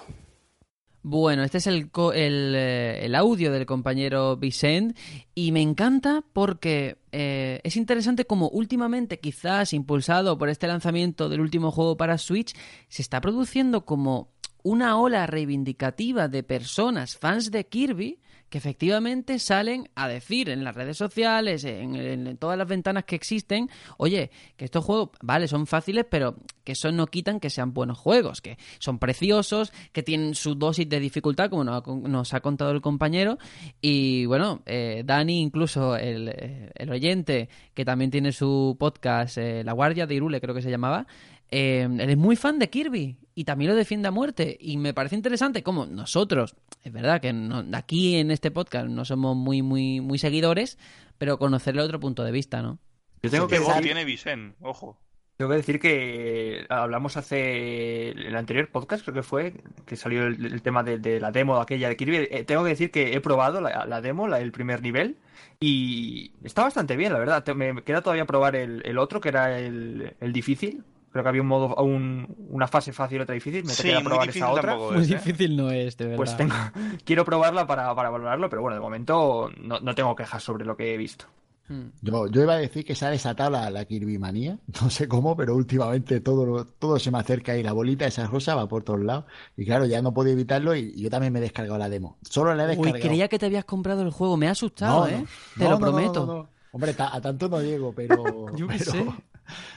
Bueno, 1.05 1.43
este 1.43 1.57
es 1.57 1.67
el, 1.67 1.89
eh, 2.15 2.99
el, 3.03 3.15
audio 3.15 3.51
del 3.51 3.65
compañero 3.65 4.37
Vicent 4.37 4.97
y 5.35 5.51
me 5.51 5.61
encanta 5.61 6.23
porque 6.31 6.95
eh, 7.11 7.59
es 7.65 7.75
interesante 7.75 8.23
como 8.23 8.47
últimamente, 8.47 9.19
quizás 9.19 9.73
impulsado 9.73 10.37
por 10.37 10.47
este 10.47 10.65
lanzamiento 10.65 11.27
del 11.27 11.41
último 11.41 11.71
juego 11.71 11.97
para 11.97 12.17
Switch, 12.17 12.55
se 12.87 13.01
está 13.01 13.19
produciendo 13.19 13.83
como 13.83 14.29
una 14.63 14.97
ola 14.97 15.27
reivindicativa 15.27 16.29
de 16.29 16.41
personas 16.41 17.17
fans 17.17 17.51
de 17.51 17.65
Kirby 17.65 18.19
que 18.53 18.59
efectivamente 18.59 19.39
salen 19.39 19.89
a 19.95 20.07
decir 20.07 20.47
en 20.47 20.63
las 20.63 20.75
redes 20.75 20.95
sociales, 20.95 21.63
en, 21.63 22.37
todas 22.37 22.55
las 22.55 22.67
ventanas 22.67 23.03
que 23.03 23.15
existen, 23.15 23.67
oye, 23.97 24.29
que 24.57 24.65
estos 24.65 24.85
juegos, 24.85 25.09
vale, 25.23 25.47
son 25.47 25.65
fáciles, 25.65 26.05
pero 26.07 26.35
que 26.63 26.73
eso 26.73 26.91
no 26.91 27.07
quitan 27.07 27.39
que 27.39 27.49
sean 27.49 27.73
buenos 27.73 27.97
juegos, 27.97 28.41
que 28.41 28.59
son 28.77 28.99
preciosos, 28.99 29.73
que 29.91 30.03
tienen 30.03 30.35
su 30.35 30.53
dosis 30.53 30.87
de 30.87 30.99
dificultad, 30.99 31.49
como 31.49 31.63
nos 31.63 32.33
ha 32.35 32.41
contado 32.41 32.69
el 32.69 32.81
compañero. 32.81 33.39
Y 33.81 34.27
bueno, 34.27 34.61
eh, 34.67 35.01
Dani, 35.03 35.41
incluso 35.41 35.95
el, 35.95 36.71
el, 36.75 36.91
oyente, 36.91 37.49
que 37.73 37.83
también 37.83 38.11
tiene 38.11 38.31
su 38.31 38.75
podcast, 38.79 39.39
eh, 39.39 39.63
La 39.63 39.73
Guardia 39.73 40.05
de 40.05 40.13
Irule, 40.13 40.39
creo 40.39 40.53
que 40.53 40.61
se 40.61 40.69
llamaba, 40.69 41.07
eh, 41.49 41.87
él 41.89 42.07
es 42.07 42.17
muy 42.17 42.35
fan 42.35 42.59
de 42.59 42.69
Kirby 42.69 43.17
y 43.35 43.45
también 43.45 43.71
lo 43.71 43.77
defiende 43.77 44.07
a 44.07 44.11
muerte. 44.11 44.57
Y 44.59 44.77
me 44.77 44.93
parece 44.93 45.15
interesante 45.15 45.63
como 45.63 45.85
nosotros, 45.85 46.55
es 46.83 46.91
verdad 46.91 47.21
que 47.21 47.33
aquí 47.73 48.17
en 48.17 48.31
este 48.31 48.51
podcast 48.51 48.87
no 48.87 49.05
somos 49.05 49.35
muy, 49.35 49.61
muy, 49.61 50.01
muy 50.01 50.17
seguidores, 50.19 50.77
pero 51.17 51.37
conocerle 51.37 51.81
otro 51.81 51.99
punto 51.99 52.23
de 52.23 52.31
vista, 52.31 52.61
¿no? 52.61 52.79
Yo 53.21 53.29
tengo 53.29 53.47
que 53.47 53.59
decir... 53.59 53.81
tiene 53.81 54.05
Vicen, 54.05 54.55
ojo. 54.59 54.99
Tengo 55.37 55.49
que 55.49 55.57
decir 55.57 55.79
que 55.79 56.65
hablamos 56.69 57.17
hace 57.17 58.09
el 58.09 58.35
anterior 58.35 58.69
podcast, 58.69 59.03
creo 59.03 59.15
que 59.15 59.23
fue, 59.23 59.55
que 59.85 59.95
salió 59.95 60.27
el, 60.27 60.61
tema 60.61 60.83
de, 60.83 61.19
la 61.19 61.31
demo 61.31 61.57
aquella 61.57 61.89
de 61.89 61.97
Kirby. 61.97 62.27
Eh, 62.29 62.43
tengo 62.45 62.63
que 62.63 62.69
decir 62.69 62.91
que 62.91 63.13
he 63.13 63.19
probado 63.19 63.59
la, 63.59 64.01
demo, 64.01 64.33
el 64.35 64.51
primer 64.51 64.83
nivel, 64.83 65.17
y 65.59 66.33
está 66.43 66.63
bastante 66.63 66.95
bien, 66.95 67.13
la 67.13 67.19
verdad. 67.19 67.43
Me 67.55 67.81
queda 67.83 68.01
todavía 68.01 68.25
probar 68.25 68.55
el, 68.55 68.97
otro, 68.99 69.21
que 69.21 69.29
era 69.29 69.59
el, 69.59 70.15
el 70.19 70.33
difícil, 70.33 70.83
Creo 71.13 71.21
que 71.21 71.29
había 71.29 71.43
un 71.43 71.47
modo, 71.47 71.75
una 71.75 72.67
fase 72.67 72.91
fácil 72.91 73.19
y 73.19 73.21
otra 73.21 73.35
difícil. 73.35 73.63
Me 73.65 73.71
sí, 73.71 73.91
probar 74.03 74.29
esa 74.29 74.49
otra. 74.49 74.75
muy 74.75 75.03
¿eh? 75.03 75.05
difícil 75.05 75.55
no 75.55 75.69
es, 75.69 75.95
de 75.95 76.15
pues 76.15 76.35
verdad. 76.35 76.71
Pues 76.71 76.73
tengo, 76.73 76.97
quiero 77.05 77.23
probarla 77.23 77.67
para, 77.67 77.93
para 77.93 78.09
valorarlo, 78.09 78.49
pero 78.49 78.63
bueno, 78.63 78.73
de 78.73 78.81
momento 78.81 79.51
no, 79.61 79.79
no, 79.79 79.93
tengo 79.93 80.15
quejas 80.15 80.41
sobre 80.41 80.65
lo 80.65 80.75
que 80.75 80.91
he 80.91 80.97
visto. 80.97 81.25
Hmm. 81.67 81.89
Yo, 82.01 82.25
yo 82.29 82.41
iba 82.41 82.53
a 82.53 82.57
decir 82.57 82.83
que 82.83 82.95
se 82.95 83.05
ha 83.05 83.11
desatado 83.11 83.51
la, 83.51 83.69
la 83.69 83.85
Kirby 83.85 84.17
manía, 84.17 84.57
no 84.81 84.89
sé 84.89 85.07
cómo, 85.07 85.37
pero 85.37 85.55
últimamente 85.55 86.19
todo, 86.19 86.65
todo 86.65 86.97
se 86.97 87.11
me 87.11 87.19
acerca 87.19 87.55
y 87.55 87.61
la 87.61 87.73
bolita 87.73 88.07
esa 88.07 88.25
rosa 88.25 88.55
va 88.55 88.67
por 88.67 88.83
todos 88.83 89.01
lados. 89.01 89.25
Y 89.55 89.65
claro, 89.65 89.85
ya 89.85 90.01
no 90.01 90.15
puedo 90.15 90.31
evitarlo 90.31 90.75
y 90.75 90.99
yo 90.99 91.11
también 91.11 91.31
me 91.31 91.37
he 91.37 91.43
descargado 91.43 91.77
la 91.77 91.89
demo. 91.89 92.17
Solo 92.27 92.55
la 92.55 92.63
he 92.63 92.67
descargado. 92.69 92.95
Uy, 92.95 93.01
creía 93.01 93.27
que 93.27 93.37
te 93.37 93.45
habías 93.45 93.65
comprado 93.65 94.01
el 94.01 94.09
juego, 94.09 94.35
me 94.35 94.47
ha 94.47 94.51
asustado, 94.51 95.07
¿eh? 95.07 95.23
te 95.59 95.69
lo 95.69 95.77
prometo. 95.77 96.49
Hombre, 96.71 96.95
a 96.97 97.21
tanto 97.21 97.47
no 97.47 97.61
llego, 97.61 97.93
pero. 97.93 98.47
yo 98.55 98.65
pero... 98.65 99.15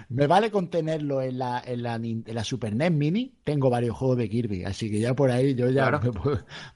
Me 0.08 0.26
vale 0.26 0.50
con 0.50 0.68
tenerlo 0.68 1.22
en 1.22 1.38
la, 1.38 1.62
en 1.64 1.82
la, 1.82 1.94
en 1.94 2.24
la 2.26 2.44
Super 2.44 2.74
NES 2.74 2.92
Mini. 2.92 3.34
Tengo 3.44 3.70
varios 3.70 3.96
juegos 3.96 4.18
de 4.18 4.28
Kirby, 4.28 4.64
así 4.64 4.90
que 4.90 5.00
ya 5.00 5.14
por 5.14 5.30
ahí 5.30 5.54
yo 5.54 5.70
ya 5.70 6.00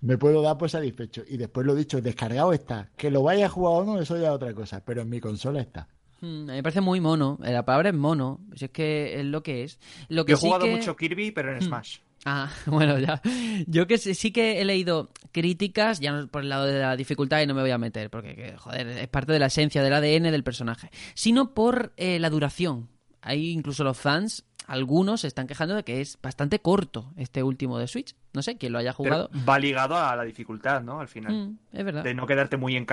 me, 0.01 0.17
puedo, 0.19 0.43
dar 0.43 0.59
por 0.59 0.71
satisfecho. 0.71 1.23
Y 1.29 1.37
después 1.37 1.67
lo 1.67 1.75
dicho, 1.75 2.01
descargado 2.01 2.53
está. 2.53 2.91
Que 2.97 3.11
lo 3.11 3.23
vaya 3.23 3.47
a 3.47 3.49
jugar 3.49 3.83
o 3.83 3.85
no, 3.85 4.01
eso 4.01 4.17
ya 4.17 4.29
es 4.29 4.35
otra 4.35 4.55
cosa, 4.55 4.85
pero 4.85 5.03
en 5.03 5.09
mi 5.09 5.21
consola 5.21 5.61
está. 5.61 5.89
Hmm, 6.21 6.43
a 6.43 6.53
mí 6.53 6.57
me 6.57 6.63
parece 6.63 6.81
muy 6.81 7.01
mono. 7.01 7.39
La 7.41 7.65
palabra 7.65 7.91
es 7.91 7.95
mono. 7.95 8.41
Si 8.55 8.67
es 8.67 8.71
que 8.71 9.21
es 9.21 9.25
lo 9.25 9.43
que 9.43 9.65
es. 9.65 9.81
Lo 10.09 10.25
que 10.25 10.33
Yo 10.33 10.39
he 10.39 10.41
jugado 10.41 10.67
mucho 10.67 10.97
Kirby, 10.97 11.31
pero 11.31 11.53
en 11.53 11.59
hmm. 11.59 11.63
Smash. 11.63 11.99
Ah, 12.25 12.51
bueno, 12.67 12.99
ya. 12.99 13.21
Yo 13.67 13.87
que 13.87 13.99
sí 13.99 14.31
que 14.33 14.61
he 14.61 14.65
leído 14.65 15.11
críticas, 15.33 16.01
ya 16.01 16.13
no 16.13 16.29
por 16.29 16.43
el 16.43 16.49
lado 16.49 16.67
de 16.67 16.79
la 16.79 16.97
dificultad 16.97 17.41
y 17.41 17.47
no 17.47 17.55
me 17.55 17.63
voy 17.63 17.71
a 17.71 17.79
meter, 17.79 18.11
porque, 18.11 18.55
joder, 18.59 18.89
es 18.89 19.09
parte 19.09 19.33
de 19.33 19.39
la 19.39 19.47
esencia 19.47 19.83
del 19.83 19.95
ADN 19.95 20.31
del 20.31 20.45
personaje, 20.45 20.91
sino 21.15 21.55
por 21.55 21.93
eh, 21.97 22.19
la 22.19 22.31
duración. 22.31 22.89
Hay 23.23 23.51
incluso 23.51 23.85
los 23.85 23.99
fans, 23.99 24.45
algunos 24.67 25.23
se 25.23 25.27
están 25.27 25.47
quejando 25.47 25.75
de 25.75 25.83
que 25.83 26.01
es 26.01 26.19
bastante 26.23 26.61
corto 26.61 27.13
este 27.17 27.43
último 27.43 27.79
de 27.79 27.89
Switch. 27.89 28.15
No 28.33 28.43
sé 28.43 28.57
quién 28.57 28.73
lo 28.73 28.79
haya 28.79 28.93
jugado. 28.93 29.29
va 29.49 29.59
ligado 29.59 29.97
a 29.97 30.15
la 30.15 30.23
dificultad, 30.23 30.83
¿no? 30.83 31.01
Al 31.01 31.09
final. 31.09 31.33
Mm, 31.33 31.59
es 31.73 31.85
verdad. 31.85 32.05
De 32.05 32.15
no 32.15 32.27
quedarte 32.27 32.57
muy, 32.57 32.77
en, 32.77 32.87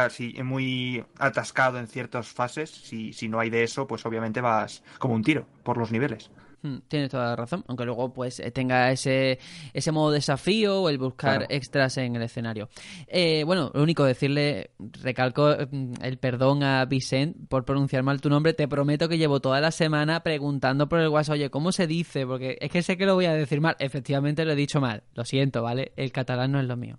muy 0.43 1.03
atascado 1.19 1.77
en 1.77 1.87
ciertas 1.87 2.27
fases. 2.29 2.71
Si, 2.71 3.13
si 3.13 3.29
no 3.29 3.39
hay 3.39 3.51
de 3.51 3.63
eso, 3.63 3.87
pues 3.87 4.05
obviamente 4.05 4.41
vas 4.41 4.83
como 4.97 5.13
un 5.13 5.23
tiro 5.23 5.45
por 5.63 5.77
los 5.77 5.91
niveles. 5.91 6.31
Mm, 6.63 6.77
Tienes 6.87 7.09
toda 7.11 7.25
la 7.27 7.35
razón, 7.35 7.63
aunque 7.67 7.85
luego 7.85 8.13
pues 8.13 8.39
eh, 8.39 8.49
tenga 8.51 8.91
ese, 8.91 9.37
ese 9.73 9.91
modo 9.91 10.11
desafío 10.11 10.81
o 10.81 10.89
el 10.89 10.97
buscar 10.97 11.37
Claro. 11.39 11.45
extras 11.49 11.97
en 11.97 12.15
el 12.15 12.21
escenario. 12.23 12.69
Eh, 13.07 13.43
bueno, 13.45 13.71
lo 13.73 13.83
único 13.83 14.03
decirle, 14.03 14.71
recalco 15.01 15.55
mm, 15.71 15.93
el 16.01 16.17
perdón 16.17 16.63
a 16.63 16.85
Vicent 16.85 17.47
por 17.47 17.63
pronunciar 17.65 18.03
mal 18.03 18.21
tu 18.21 18.29
nombre, 18.29 18.53
te 18.53 18.67
prometo 18.67 19.07
que 19.07 19.17
llevo 19.17 19.39
toda 19.39 19.61
la 19.61 19.71
semana 19.71 20.21
preguntando 20.23 20.89
por 20.89 20.99
el 20.99 21.09
WhatsApp, 21.09 21.33
oye, 21.33 21.49
¿cómo 21.49 21.71
se 21.71 21.85
dice? 21.87 22.25
Porque 22.25 22.57
es 22.59 22.71
que 22.71 22.81
sé 22.81 22.97
que 22.97 23.05
lo 23.05 23.13
voy 23.15 23.25
a 23.25 23.33
decir 23.33 23.61
mal, 23.61 23.75
efectivamente 23.79 24.45
lo 24.45 24.53
he 24.53 24.55
dicho 24.55 24.81
mal, 24.81 25.03
lo 25.13 25.25
siento, 25.25 25.61
¿vale? 25.63 25.91
El 25.95 26.11
catalán 26.11 26.51
no 26.51 26.59
es 26.59 26.65
lo 26.65 26.75
mío. 26.77 26.97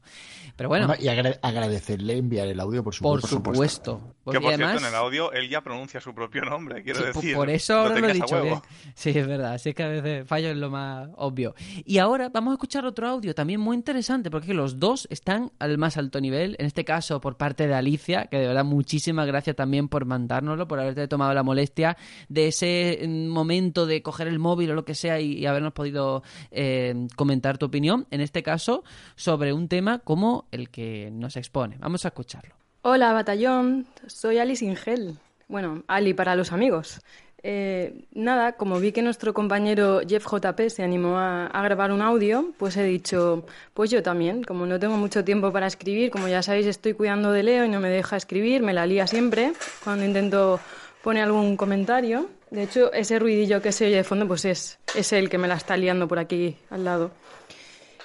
Pero 0.56 0.68
bueno, 0.68 0.86
Bueno, 0.88 1.02
y 1.02 1.08
agra- 1.08 1.38
agradecerle 1.42 2.16
enviar 2.16 2.48
el 2.48 2.58
audio, 2.60 2.82
por 2.82 2.96
por 2.98 3.20
supuesto. 3.22 3.28
supuesto. 3.28 3.98
Que 3.98 4.14
Porque 4.24 4.40
por 4.40 4.48
además... 4.54 4.70
cierto, 4.72 4.86
en 4.88 4.92
el 4.94 4.98
audio 4.98 5.32
él 5.32 5.48
ya 5.48 5.60
pronuncia 5.62 6.00
su 6.00 6.14
propio 6.14 6.42
nombre, 6.42 6.82
quiero 6.82 7.00
Sí, 7.00 7.06
decir. 7.06 7.34
Por 7.36 7.48
eso 7.48 7.74
ahora 7.78 7.98
lo 7.98 8.08
he 8.08 8.12
dicho 8.14 8.42
bien. 8.42 8.60
Sí, 8.94 9.10
es 9.10 9.26
verdad. 9.26 9.47
Así 9.52 9.70
es 9.70 9.74
que 9.74 9.82
a 9.82 9.88
veces 9.88 10.26
fallo 10.26 10.48
en 10.48 10.60
lo 10.60 10.70
más 10.70 11.08
obvio. 11.16 11.54
Y 11.84 11.98
ahora 11.98 12.28
vamos 12.28 12.52
a 12.52 12.54
escuchar 12.54 12.84
otro 12.84 13.08
audio 13.08 13.34
también 13.34 13.60
muy 13.60 13.76
interesante, 13.76 14.30
porque 14.30 14.54
los 14.54 14.78
dos 14.78 15.06
están 15.10 15.52
al 15.58 15.78
más 15.78 15.96
alto 15.96 16.20
nivel. 16.20 16.56
En 16.58 16.66
este 16.66 16.84
caso, 16.84 17.20
por 17.20 17.36
parte 17.36 17.66
de 17.66 17.74
Alicia, 17.74 18.26
que 18.26 18.38
de 18.38 18.46
verdad 18.46 18.64
muchísimas 18.64 19.26
gracias 19.26 19.56
también 19.56 19.88
por 19.88 20.04
mandárnoslo, 20.04 20.68
por 20.68 20.80
haberte 20.80 21.08
tomado 21.08 21.34
la 21.34 21.42
molestia 21.42 21.96
de 22.28 22.48
ese 22.48 23.00
mm, 23.06 23.28
momento 23.28 23.86
de 23.86 24.02
coger 24.02 24.28
el 24.28 24.38
móvil 24.38 24.70
o 24.70 24.74
lo 24.74 24.84
que 24.84 24.94
sea 24.94 25.20
y, 25.20 25.46
habernos 25.46 25.72
podido 25.72 26.22
eh, 26.50 27.06
comentar 27.16 27.58
tu 27.58 27.66
opinión. 27.66 28.06
En 28.10 28.20
este 28.20 28.42
caso, 28.42 28.84
sobre 29.16 29.52
un 29.52 29.68
tema 29.68 29.98
como 30.00 30.46
el 30.50 30.70
que 30.70 31.10
nos 31.12 31.36
expone. 31.36 31.76
Vamos 31.78 32.04
a 32.04 32.08
escucharlo. 32.08 32.54
Hola, 32.82 33.12
batallón. 33.12 33.86
Soy 34.06 34.38
Alice 34.38 34.64
Ingel. 34.64 35.18
Bueno, 35.48 35.82
Ali 35.88 36.14
para 36.14 36.36
los 36.36 36.52
amigos. 36.52 37.00
Eh, 37.42 38.04
nada, 38.12 38.52
como 38.52 38.80
vi 38.80 38.92
que 38.92 39.02
nuestro 39.02 39.32
compañero 39.32 40.00
Jeff 40.06 40.26
JP 40.26 40.68
se 40.68 40.82
animó 40.82 41.18
a, 41.18 41.62
grabar 41.62 41.92
un 41.92 42.02
audio, 42.02 42.52
pues 42.58 42.76
he 42.76 42.82
dicho, 42.82 43.44
pues 43.74 43.90
yo 43.90 44.02
también. 44.02 44.42
Como 44.42 44.66
no 44.66 44.78
tengo 44.78 44.96
mucho 44.96 45.24
tiempo 45.24 45.52
para 45.52 45.66
escribir, 45.66 46.10
como 46.10 46.28
ya 46.28 46.42
sabéis, 46.42 46.66
estoy 46.66 46.94
cuidando 46.94 47.32
de 47.32 47.42
Leo 47.42 47.64
y 47.64 47.68
no 47.68 47.80
me 47.80 47.90
deja 47.90 48.16
escribir, 48.16 48.62
me 48.62 48.72
la 48.72 48.86
lía 48.86 49.06
siempre 49.06 49.52
cuando 49.84 50.04
intento 50.04 50.60
poner 51.02 51.24
algún 51.24 51.56
comentario. 51.56 52.28
De 52.50 52.62
hecho, 52.64 52.92
ese 52.92 53.18
ruidillo 53.18 53.60
que 53.62 53.72
se 53.72 53.86
oye 53.86 53.96
de 53.96 54.04
fondo, 54.04 54.26
pues 54.26 54.44
es, 54.44 54.78
es 54.94 55.12
él 55.12 55.28
que 55.28 55.38
me 55.38 55.48
la 55.48 55.54
está 55.54 55.76
liando 55.76 56.08
por 56.08 56.18
aquí 56.18 56.56
al 56.70 56.84
lado. 56.84 57.10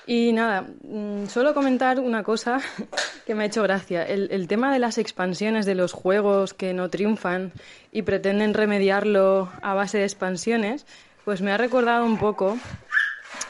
Y 0.06 0.34
nada, 0.34 0.68
mm, 0.84 1.28
solo 1.28 1.54
comentar 1.54 2.00
una 2.00 2.24
cosa 2.24 2.60
que 3.26 3.36
me 3.36 3.44
ha 3.44 3.48
hecho 3.48 3.64
gracia. 3.64 4.04
El, 4.04 4.30
el 4.32 4.48
tema 4.48 4.74
de 4.74 4.80
las 4.80 4.98
expansiones 4.98 5.66
de 5.66 5.76
los 5.76 5.94
juegos 5.94 6.54
que 6.54 6.74
no 6.74 6.90
triunfan 6.90 7.52
y 7.92 8.02
pretenden 8.02 8.54
remediarlo 8.54 9.50
a 9.62 9.74
base 9.74 10.00
de 10.00 10.04
expansiones, 10.04 10.86
pues 11.24 11.42
me 11.42 11.52
ha 11.52 11.58
recordado 11.58 12.06
un 12.06 12.18
poco 12.18 12.58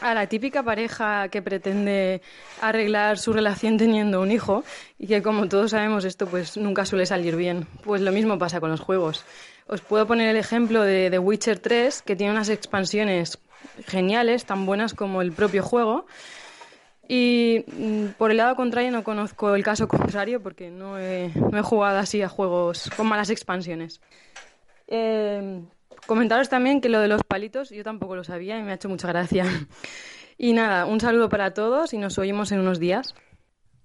a 0.00 0.14
la 0.14 0.26
típica 0.26 0.62
pareja 0.62 1.28
que 1.28 1.42
pretende 1.42 2.22
arreglar 2.60 3.18
su 3.18 3.32
relación 3.32 3.76
teniendo 3.76 4.20
un 4.20 4.30
hijo 4.30 4.64
y 4.98 5.06
que 5.06 5.22
como 5.22 5.48
todos 5.48 5.70
sabemos 5.70 6.04
esto 6.04 6.26
pues 6.26 6.56
nunca 6.56 6.84
suele 6.84 7.06
salir 7.06 7.36
bien. 7.36 7.66
Pues 7.82 8.00
lo 8.00 8.12
mismo 8.12 8.38
pasa 8.38 8.60
con 8.60 8.70
los 8.70 8.80
juegos. 8.80 9.24
Os 9.66 9.80
puedo 9.80 10.06
poner 10.06 10.28
el 10.28 10.36
ejemplo 10.36 10.82
de 10.82 11.10
The 11.10 11.18
Witcher 11.18 11.58
3 11.58 12.02
que 12.02 12.16
tiene 12.16 12.32
unas 12.32 12.48
expansiones 12.48 13.38
geniales, 13.86 14.44
tan 14.44 14.66
buenas 14.66 14.94
como 14.94 15.22
el 15.22 15.32
propio 15.32 15.62
juego. 15.62 16.06
Y 17.08 17.64
mm, 17.66 18.06
por 18.18 18.30
el 18.30 18.38
lado 18.38 18.56
contrario 18.56 18.90
no 18.90 19.04
conozco 19.04 19.54
el 19.54 19.62
caso 19.62 19.88
contrario 19.88 20.42
porque 20.42 20.70
no 20.70 20.98
he, 20.98 21.30
jugado 21.62 21.98
así 21.98 22.22
a 22.22 22.28
juegos 22.28 22.90
con 22.96 23.06
malas 23.06 23.30
expansiones. 23.30 24.00
Eh, 24.88 25.62
comentaros 26.06 26.48
también 26.48 26.80
que 26.80 26.88
lo 26.88 27.00
de 27.00 27.08
los 27.08 27.22
palitos 27.24 27.70
yo 27.70 27.82
tampoco 27.84 28.16
lo 28.16 28.24
sabía 28.24 28.58
y 28.58 28.62
me 28.62 28.72
ha 28.72 28.74
hecho 28.74 28.88
mucha 28.88 29.08
gracia. 29.08 29.44
Y 30.36 30.52
nada, 30.52 30.86
un 30.86 30.98
saludo 30.98 31.28
para 31.28 31.54
todos 31.54 31.94
y 31.94 31.98
nos 31.98 32.18
oímos 32.18 32.50
en 32.50 32.58
unos 32.58 32.80
días. 32.80 33.14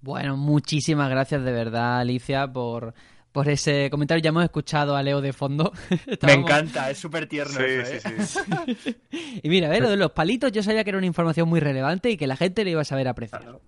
Bueno, 0.01 0.35
muchísimas 0.35 1.09
gracias 1.09 1.43
de 1.43 1.51
verdad, 1.51 1.99
Alicia, 1.99 2.51
por, 2.51 2.95
por 3.31 3.47
ese 3.49 3.89
comentario. 3.89 4.21
Ya 4.21 4.29
hemos 4.29 4.43
escuchado 4.43 4.95
a 4.95 5.03
Leo 5.03 5.21
de 5.21 5.33
fondo. 5.33 5.71
Me 6.21 6.33
encanta, 6.33 6.89
es 6.89 6.97
súper 6.97 7.27
tierno 7.27 7.59
Sí, 7.59 7.63
eso, 7.65 8.09
sí, 8.09 8.43
¿eh? 8.67 8.75
sí. 8.83 8.95
Y 9.43 9.49
mira, 9.49 9.69
¿ves? 9.69 9.81
lo 9.81 9.89
de 9.89 9.97
los 9.97 10.11
palitos 10.11 10.51
yo 10.51 10.63
sabía 10.63 10.83
que 10.83 10.89
era 10.89 10.97
una 10.97 11.07
información 11.07 11.47
muy 11.47 11.59
relevante 11.59 12.09
y 12.09 12.17
que 12.17 12.27
la 12.27 12.35
gente 12.35 12.63
le 12.63 12.71
iba 12.71 12.81
a 12.81 12.85
saber 12.85 13.07
apreciar. 13.07 13.59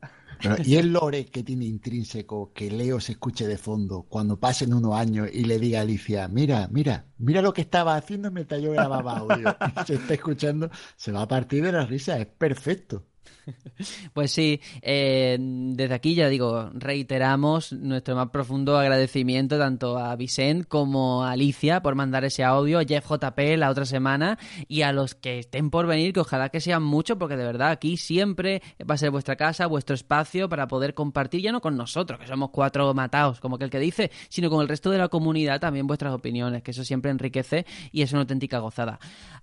Pero, 0.42 0.56
y 0.64 0.76
el 0.76 0.92
lore 0.92 1.26
que 1.26 1.44
tiene 1.44 1.66
intrínseco 1.66 2.52
que 2.54 2.72
Leo 2.72 3.00
se 3.00 3.14
escuche 3.14 3.48
de 3.48 3.58
fondo 3.58 4.04
cuando 4.10 4.40
pasen 4.40 4.74
unos 4.74 4.96
años 4.96 5.30
y 5.32 5.44
le 5.46 5.60
diga 5.60 5.80
a 5.80 5.82
Alicia, 5.84 6.28
mira, 6.28 6.68
mira, 6.72 7.06
mira 7.20 7.42
lo 7.42 7.54
que 7.54 7.62
estaba 7.62 7.96
haciendo 7.96 8.32
mientras 8.32 8.62
yo 8.62 8.72
grababa 8.72 9.18
audio. 9.18 9.56
Y 9.82 9.86
se 9.86 9.96
está 9.96 10.16
escuchando, 10.16 10.72
se 10.96 11.12
va 11.12 11.22
a 11.22 11.28
partir 11.28 11.64
de 11.64 11.72
la 11.72 11.86
risa, 11.86 12.18
es 12.18 12.26
perfecto. 12.26 13.06
Pues 14.14 14.32
sí, 14.32 14.62
eh, 14.82 15.38
desde 15.40 15.94
aquí 15.94 16.16
ya 16.16 16.30
digo, 16.30 16.70
reiteramos 16.74 17.74
nuestro 17.74 18.16
más 18.16 18.30
profundo 18.30 18.78
agradecimiento 18.78 19.58
tanto 19.58 19.98
a 19.98 20.16
Vicent 20.16 20.68
como 20.68 21.24
a 21.24 21.32
Alicia 21.32 21.82
por 21.82 21.96
mandar 21.96 22.26
ese 22.26 22.44
audio, 22.44 22.80
a 22.80 22.84
Jeff 22.84 23.06
JP 23.10 23.58
la 23.58 23.70
otra 23.70 23.86
semana 23.86 24.38
y 24.68 24.84
a 24.84 24.92
los 24.92 25.16
que 25.16 25.40
estén 25.40 25.70
por 25.70 25.88
venir, 25.88 26.14
que 26.14 26.20
ojalá 26.20 26.50
que 26.50 26.62
sean 26.62 26.84
muchos, 26.84 27.18
porque 27.18 27.38
de 27.38 27.46
verdad 27.46 27.72
aquí 27.72 27.98
siempre 27.98 28.62
va 28.90 28.96
a 28.96 28.98
ser 28.98 29.12
vuestra 29.12 29.36
casa, 29.36 29.68
vuestro 29.68 29.96
espacio 29.96 30.50
para 30.50 30.68
poder 30.68 30.94
compartir, 30.94 31.42
ya 31.42 31.52
no 31.52 31.62
con 31.62 31.76
nosotros, 31.76 32.20
que 32.20 32.28
somos 32.28 32.50
cuatro 32.52 32.94
matados, 32.94 33.40
como 33.40 33.58
que 33.58 33.66
el 33.66 33.70
que 33.70 33.80
dice, 33.80 34.12
sino 34.30 34.50
con 34.50 34.62
el 34.62 34.68
resto 34.68 34.92
de 34.92 34.98
la 34.98 35.08
comunidad 35.08 35.60
también 35.60 35.88
vuestras 35.88 36.14
opiniones, 36.14 36.64
que 36.64 36.72
eso 36.72 36.84
siempre 36.84 37.12
enriquece 37.12 37.66
y 37.92 38.02
es 38.02 38.12
una 38.12 38.22
auténtica 38.22 38.60
gozada. 38.60 39.00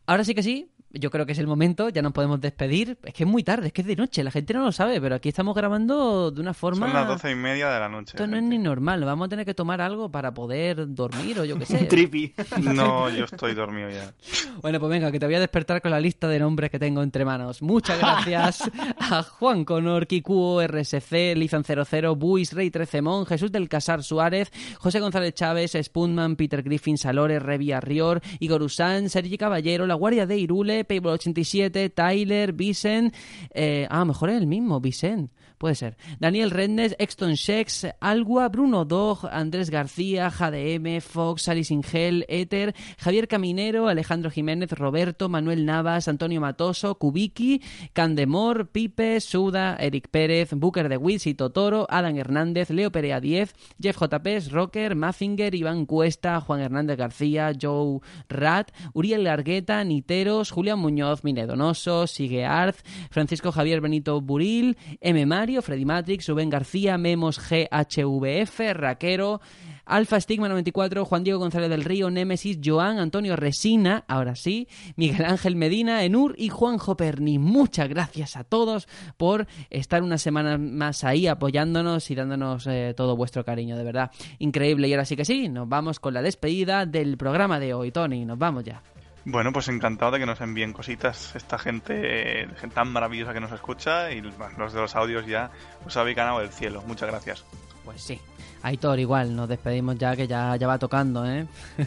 Ahora 0.06 0.24
sí 0.24 0.34
que 0.34 0.42
sí, 0.42 0.70
yo 0.90 1.10
creo 1.10 1.26
que 1.26 1.32
es 1.32 1.38
el 1.38 1.46
momento, 1.46 1.88
ya 1.90 2.02
nos 2.02 2.12
podemos 2.12 2.40
despedir. 2.40 2.98
Es 3.04 3.14
que 3.14 3.24
es 3.24 3.28
muy 3.28 3.42
tarde, 3.42 3.68
es 3.68 3.72
que 3.72 3.82
es 3.82 3.86
de 3.86 3.96
noche, 3.96 4.24
la 4.24 4.30
gente 4.30 4.54
no 4.54 4.64
lo 4.64 4.72
sabe, 4.72 5.00
pero 5.00 5.14
aquí 5.16 5.28
estamos 5.28 5.54
grabando 5.54 6.30
de 6.30 6.40
una 6.40 6.54
forma... 6.54 6.86
Son 6.86 6.94
las 6.94 7.08
doce 7.08 7.30
y 7.30 7.34
media 7.34 7.68
de 7.70 7.80
la 7.80 7.88
noche. 7.88 8.12
Esto 8.14 8.26
no 8.26 8.36
es 8.36 8.42
ni 8.42 8.58
normal, 8.58 9.04
vamos 9.04 9.26
a 9.26 9.28
tener 9.28 9.44
que 9.44 9.54
tomar 9.54 9.80
algo 9.80 10.10
para 10.10 10.32
poder 10.32 10.94
dormir 10.94 11.40
o 11.40 11.44
yo 11.44 11.58
qué 11.58 11.66
sé. 11.66 11.78
Un 11.78 11.88
trippy. 11.88 12.34
No, 12.62 13.10
yo 13.10 13.24
estoy 13.24 13.54
dormido 13.54 13.90
ya. 13.90 14.12
Bueno, 14.60 14.80
pues 14.80 14.90
venga, 14.90 15.12
que 15.12 15.20
te 15.20 15.26
voy 15.26 15.36
a 15.36 15.40
despertar 15.40 15.80
con 15.80 15.92
la 15.92 16.00
lista 16.00 16.26
de 16.26 16.40
nombres 16.40 16.68
que 16.70 16.80
tengo 16.80 17.00
entre 17.00 17.24
manos. 17.24 17.62
Muchas 17.62 17.96
gracias 17.96 18.68
a 18.98 19.22
Juan 19.22 19.64
Conor, 19.64 20.08
Kikuo, 20.08 20.60
RSC, 20.66 21.36
Lizan00, 21.36 22.16
Buis, 22.18 22.52
Rey 22.52 22.68
13 22.68 23.02
Mon, 23.02 23.24
Jesús 23.24 23.52
del 23.52 23.68
Casar 23.68 24.02
Suárez, 24.02 24.50
José 24.78 24.98
González 24.98 25.34
Chávez, 25.34 25.76
Spunman, 25.80 26.34
Peter 26.34 26.64
Griffin, 26.64 26.98
Salores, 26.98 27.40
Revia 27.40 27.80
Rior, 27.80 28.20
Igor 28.40 28.62
Usán, 28.62 29.08
Sergi 29.10 29.38
Caballero, 29.38 29.86
La 29.86 29.94
Guardia 29.94 30.26
de 30.26 30.38
Irule, 30.38 30.77
Payball 30.84 31.14
87, 31.14 31.90
Tyler, 31.90 32.52
Vicen, 32.52 33.12
eh, 33.54 33.86
ah, 33.90 34.04
mejor 34.04 34.30
es 34.30 34.36
el 34.36 34.46
mismo, 34.46 34.80
Vicen. 34.80 35.30
Puede 35.58 35.74
ser. 35.74 35.96
Daniel 36.20 36.52
Rednes, 36.52 36.94
Exton 37.00 37.34
Shex, 37.34 37.88
Algua, 38.00 38.48
Bruno 38.48 38.84
Dog, 38.84 39.28
Andrés 39.30 39.70
García, 39.70 40.30
JDM, 40.30 41.00
Fox, 41.00 41.48
Alice 41.48 41.74
Ingel, 41.74 42.24
Ether, 42.28 42.74
Javier 42.98 43.26
Caminero, 43.26 43.88
Alejandro 43.88 44.30
Jiménez, 44.30 44.70
Roberto, 44.72 45.28
Manuel 45.28 45.66
Navas, 45.66 46.06
Antonio 46.06 46.40
Matoso, 46.40 46.94
Kubiki, 46.96 47.60
Candemor, 47.92 48.68
Pipe, 48.68 49.20
Suda, 49.20 49.76
Eric 49.80 50.08
Pérez, 50.08 50.50
Booker 50.52 50.88
de 50.88 50.96
Wiz 50.96 51.26
y 51.26 51.34
Totoro, 51.34 51.88
Adam 51.90 52.16
Hernández, 52.16 52.70
Leo 52.70 52.92
Perea 52.92 53.20
10, 53.20 53.54
Jeff 53.80 53.98
JP, 53.98 54.52
Rocker, 54.52 54.94
Mazinger, 54.94 55.56
Iván 55.56 55.86
Cuesta, 55.86 56.40
Juan 56.40 56.60
Hernández 56.60 56.96
García, 56.96 57.52
Joe 57.60 57.98
Rat, 58.28 58.70
Uriel 58.94 59.24
Largueta, 59.24 59.82
Niteros, 59.82 60.52
Julián 60.52 60.78
Muñoz, 60.78 61.24
Mine 61.24 61.46
Donoso, 61.46 62.06
Sigue 62.06 62.44
Arz, 62.44 62.84
Francisco 63.10 63.50
Javier 63.50 63.80
Benito 63.80 64.20
Buril, 64.20 64.76
M. 65.00 65.26
Mario, 65.26 65.47
Freddy 65.56 65.84
Matrix, 65.86 66.28
Rubén 66.28 66.50
García, 66.50 66.98
Memos 66.98 67.40
GHVF, 67.40 68.60
Raquero, 68.74 69.40
Alfa 69.86 70.20
Stigma 70.20 70.48
94, 70.48 71.06
Juan 71.06 71.24
Diego 71.24 71.38
González 71.38 71.70
del 71.70 71.84
Río, 71.84 72.10
Némesis, 72.10 72.58
Joan, 72.62 72.98
Antonio 72.98 73.34
Resina, 73.36 74.04
ahora 74.06 74.34
sí, 74.34 74.68
Miguel 74.96 75.24
Ángel 75.24 75.56
Medina, 75.56 76.04
Enur 76.04 76.34
y 76.36 76.50
Juanjo 76.50 76.96
Perni. 76.96 77.38
Muchas 77.38 77.88
gracias 77.88 78.36
a 78.36 78.44
todos 78.44 78.86
por 79.16 79.46
estar 79.70 80.02
una 80.02 80.18
semana 80.18 80.58
más 80.58 81.04
ahí 81.04 81.26
apoyándonos 81.26 82.10
y 82.10 82.14
dándonos 82.14 82.66
eh, 82.66 82.92
todo 82.94 83.16
vuestro 83.16 83.44
cariño, 83.44 83.78
de 83.78 83.84
verdad. 83.84 84.10
Increíble. 84.38 84.88
Y 84.88 84.92
ahora 84.92 85.06
sí 85.06 85.16
que 85.16 85.24
sí, 85.24 85.48
nos 85.48 85.66
vamos 85.66 85.98
con 86.00 86.12
la 86.12 86.20
despedida 86.20 86.84
del 86.84 87.16
programa 87.16 87.58
de 87.58 87.72
hoy, 87.72 87.90
Tony. 87.90 88.26
Nos 88.26 88.38
vamos 88.38 88.64
ya. 88.64 88.82
Bueno, 89.30 89.52
pues 89.52 89.68
encantado 89.68 90.12
de 90.12 90.18
que 90.20 90.26
nos 90.26 90.40
envíen 90.40 90.72
cositas 90.72 91.34
esta 91.36 91.58
gente, 91.58 92.48
gente 92.58 92.74
tan 92.74 92.90
maravillosa 92.90 93.34
que 93.34 93.40
nos 93.40 93.52
escucha 93.52 94.10
y 94.10 94.22
bueno, 94.22 94.54
los 94.56 94.72
de 94.72 94.80
los 94.80 94.96
audios 94.96 95.26
ya 95.26 95.50
os 95.86 95.94
habéis 95.98 96.16
ganado 96.16 96.38
del 96.40 96.48
cielo. 96.48 96.82
Muchas 96.86 97.10
gracias. 97.10 97.44
Pues 97.84 98.00
sí. 98.00 98.18
Aitor, 98.62 98.98
igual, 98.98 99.36
nos 99.36 99.48
despedimos 99.48 99.98
ya 99.98 100.16
que 100.16 100.26
ya, 100.26 100.56
ya 100.56 100.66
va 100.66 100.78
tocando, 100.78 101.26
¿eh? 101.26 101.46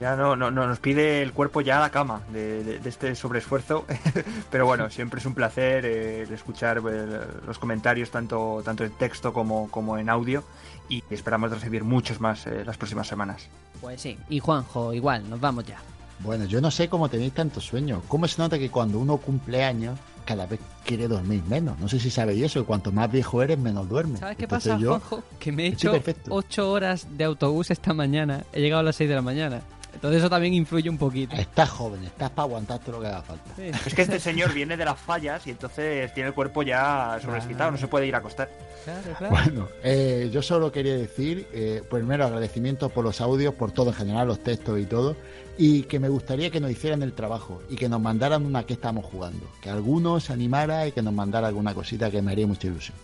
Ya 0.00 0.16
no, 0.16 0.34
no, 0.34 0.50
no, 0.50 0.66
nos 0.66 0.80
pide 0.80 1.22
el 1.22 1.32
cuerpo 1.32 1.60
ya 1.60 1.78
a 1.78 1.80
la 1.80 1.90
cama 1.90 2.20
de, 2.32 2.64
de- 2.64 2.78
de 2.80 2.88
este 2.88 3.14
sobreesfuerzo. 3.14 3.86
Pero 4.50 4.66
bueno, 4.66 4.90
siempre 4.90 5.20
es 5.20 5.24
un 5.24 5.34
placer 5.34 5.86
eh, 5.86 6.22
el 6.22 6.32
escuchar 6.32 6.78
eh, 6.90 7.20
los 7.46 7.58
comentarios 7.60 8.10
tanto, 8.10 8.60
tanto 8.64 8.84
en 8.84 8.90
texto 8.90 9.32
como, 9.32 9.70
como 9.70 9.96
en 9.96 10.08
audio. 10.10 10.42
Y 10.88 11.02
esperamos 11.10 11.52
recibir 11.52 11.84
muchos 11.84 12.20
más 12.20 12.44
eh, 12.48 12.64
las 12.66 12.76
próximas 12.76 13.06
semanas. 13.06 13.48
Pues 13.80 14.00
sí. 14.00 14.18
Y 14.28 14.40
Juanjo, 14.40 14.92
igual, 14.92 15.30
nos 15.30 15.40
vamos 15.40 15.64
ya. 15.64 15.78
Bueno, 16.20 16.44
yo 16.46 16.60
no 16.60 16.70
sé 16.70 16.88
cómo 16.88 17.08
tenéis 17.08 17.32
tanto 17.34 17.60
sueño. 17.60 18.02
¿Cómo 18.08 18.26
se 18.28 18.40
nota 18.40 18.58
que 18.58 18.70
cuando 18.70 18.98
uno 18.98 19.16
cumple 19.18 19.64
años, 19.64 19.98
cada 20.24 20.46
vez 20.46 20.60
quiere 20.84 21.08
dormir 21.08 21.42
menos? 21.48 21.78
No 21.78 21.88
sé 21.88 21.98
si 22.00 22.10
sabéis 22.10 22.44
eso, 22.44 22.60
que 22.60 22.66
cuanto 22.66 22.92
más 22.92 23.10
viejo 23.10 23.42
eres, 23.42 23.58
menos 23.58 23.88
duermes. 23.88 24.20
¿Sabes 24.20 24.36
qué 24.36 24.44
Entonces 24.44 24.72
pasa, 24.72 24.82
yo- 24.82 24.90
Juanjo? 24.90 25.22
Que 25.38 25.52
me 25.52 25.64
he 25.64 25.66
hecho 25.68 25.92
perfecto. 25.92 26.30
8 26.34 26.70
horas 26.70 27.06
de 27.10 27.24
autobús 27.24 27.70
esta 27.70 27.92
mañana. 27.92 28.44
He 28.52 28.60
llegado 28.60 28.80
a 28.80 28.84
las 28.84 28.96
6 28.96 29.08
de 29.08 29.14
la 29.16 29.22
mañana. 29.22 29.60
Entonces 29.94 30.18
eso 30.18 30.30
también 30.30 30.54
influye 30.54 30.90
un 30.90 30.98
poquito. 30.98 31.34
Estás 31.36 31.70
joven, 31.70 32.04
estás 32.04 32.30
para 32.30 32.46
aguantar 32.46 32.78
todo 32.80 32.96
lo 32.96 33.00
que 33.00 33.06
haga 33.08 33.22
falta. 33.22 33.50
Sí. 33.56 33.70
Es 33.86 33.94
que 33.94 34.02
este 34.02 34.20
señor 34.20 34.52
viene 34.52 34.76
de 34.76 34.84
las 34.84 34.98
fallas 34.98 35.46
y 35.46 35.50
entonces 35.50 36.12
tiene 36.12 36.28
el 36.28 36.34
cuerpo 36.34 36.62
ya 36.62 37.18
sobreexcitado, 37.22 37.70
no 37.70 37.78
se 37.78 37.88
puede 37.88 38.06
ir 38.06 38.14
a 38.14 38.18
acostar. 38.18 38.50
Claro, 38.84 39.00
claro. 39.16 39.34
Bueno, 39.34 39.68
eh, 39.82 40.28
yo 40.32 40.42
solo 40.42 40.70
quería 40.70 40.96
decir, 40.96 41.48
eh, 41.52 41.82
primero 41.90 42.24
agradecimientos 42.24 42.92
por 42.92 43.04
los 43.04 43.20
audios, 43.20 43.54
por 43.54 43.72
todo 43.72 43.90
en 43.90 43.94
general, 43.94 44.28
los 44.28 44.40
textos 44.40 44.78
y 44.78 44.84
todo, 44.84 45.16
y 45.56 45.84
que 45.84 45.98
me 45.98 46.08
gustaría 46.08 46.50
que 46.50 46.60
nos 46.60 46.70
hicieran 46.70 47.02
el 47.02 47.12
trabajo 47.12 47.62
y 47.70 47.76
que 47.76 47.88
nos 47.88 48.00
mandaran 48.00 48.44
una 48.44 48.64
que 48.64 48.74
estamos 48.74 49.04
jugando, 49.04 49.46
que 49.62 49.70
alguno 49.70 50.20
se 50.20 50.32
animara 50.32 50.86
y 50.86 50.92
que 50.92 51.02
nos 51.02 51.14
mandara 51.14 51.48
alguna 51.48 51.74
cosita 51.74 52.10
que 52.10 52.20
me 52.20 52.32
haría 52.32 52.46
mucha 52.46 52.66
ilusión. 52.66 52.96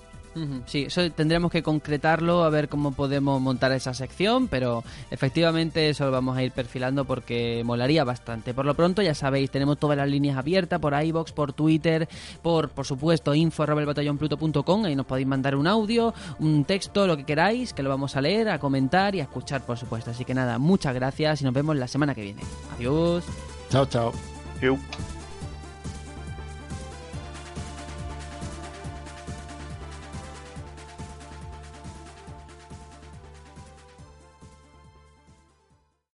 Sí, 0.66 0.84
eso 0.84 1.10
tendremos 1.10 1.50
que 1.50 1.62
concretarlo, 1.62 2.44
a 2.44 2.50
ver 2.50 2.68
cómo 2.68 2.92
podemos 2.92 3.40
montar 3.40 3.72
esa 3.72 3.94
sección, 3.94 4.48
pero 4.48 4.84
efectivamente 5.10 5.90
eso 5.90 6.04
lo 6.04 6.12
vamos 6.12 6.36
a 6.36 6.42
ir 6.42 6.52
perfilando 6.52 7.04
porque 7.04 7.62
molaría 7.64 8.04
bastante. 8.04 8.54
Por 8.54 8.64
lo 8.64 8.74
pronto, 8.74 9.02
ya 9.02 9.14
sabéis, 9.14 9.50
tenemos 9.50 9.78
todas 9.78 9.96
las 9.96 10.08
líneas 10.08 10.36
abiertas 10.36 10.78
por 10.78 10.94
iBox, 10.94 11.32
por 11.32 11.52
Twitter, 11.52 12.08
por 12.42 12.68
por 12.70 12.86
supuesto 12.86 13.34
info 13.34 13.64
arroba 13.64 13.80
el 13.80 13.86
batallonpluto.com, 13.86 14.84
ahí 14.84 14.94
nos 14.94 15.06
podéis 15.06 15.26
mandar 15.26 15.56
un 15.56 15.66
audio, 15.66 16.14
un 16.38 16.64
texto, 16.64 17.06
lo 17.06 17.16
que 17.16 17.24
queráis, 17.24 17.72
que 17.72 17.82
lo 17.82 17.90
vamos 17.90 18.16
a 18.16 18.20
leer, 18.20 18.50
a 18.50 18.58
comentar 18.58 19.14
y 19.14 19.20
a 19.20 19.24
escuchar, 19.24 19.66
por 19.66 19.78
supuesto. 19.78 20.10
Así 20.10 20.24
que 20.24 20.34
nada, 20.34 20.58
muchas 20.58 20.94
gracias 20.94 21.40
y 21.40 21.44
nos 21.44 21.54
vemos 21.54 21.76
la 21.76 21.88
semana 21.88 22.14
que 22.14 22.22
viene. 22.22 22.42
Adiós. 22.76 23.24
Chao, 23.70 23.86
chao. 23.86 24.12
Eu. 24.60 24.78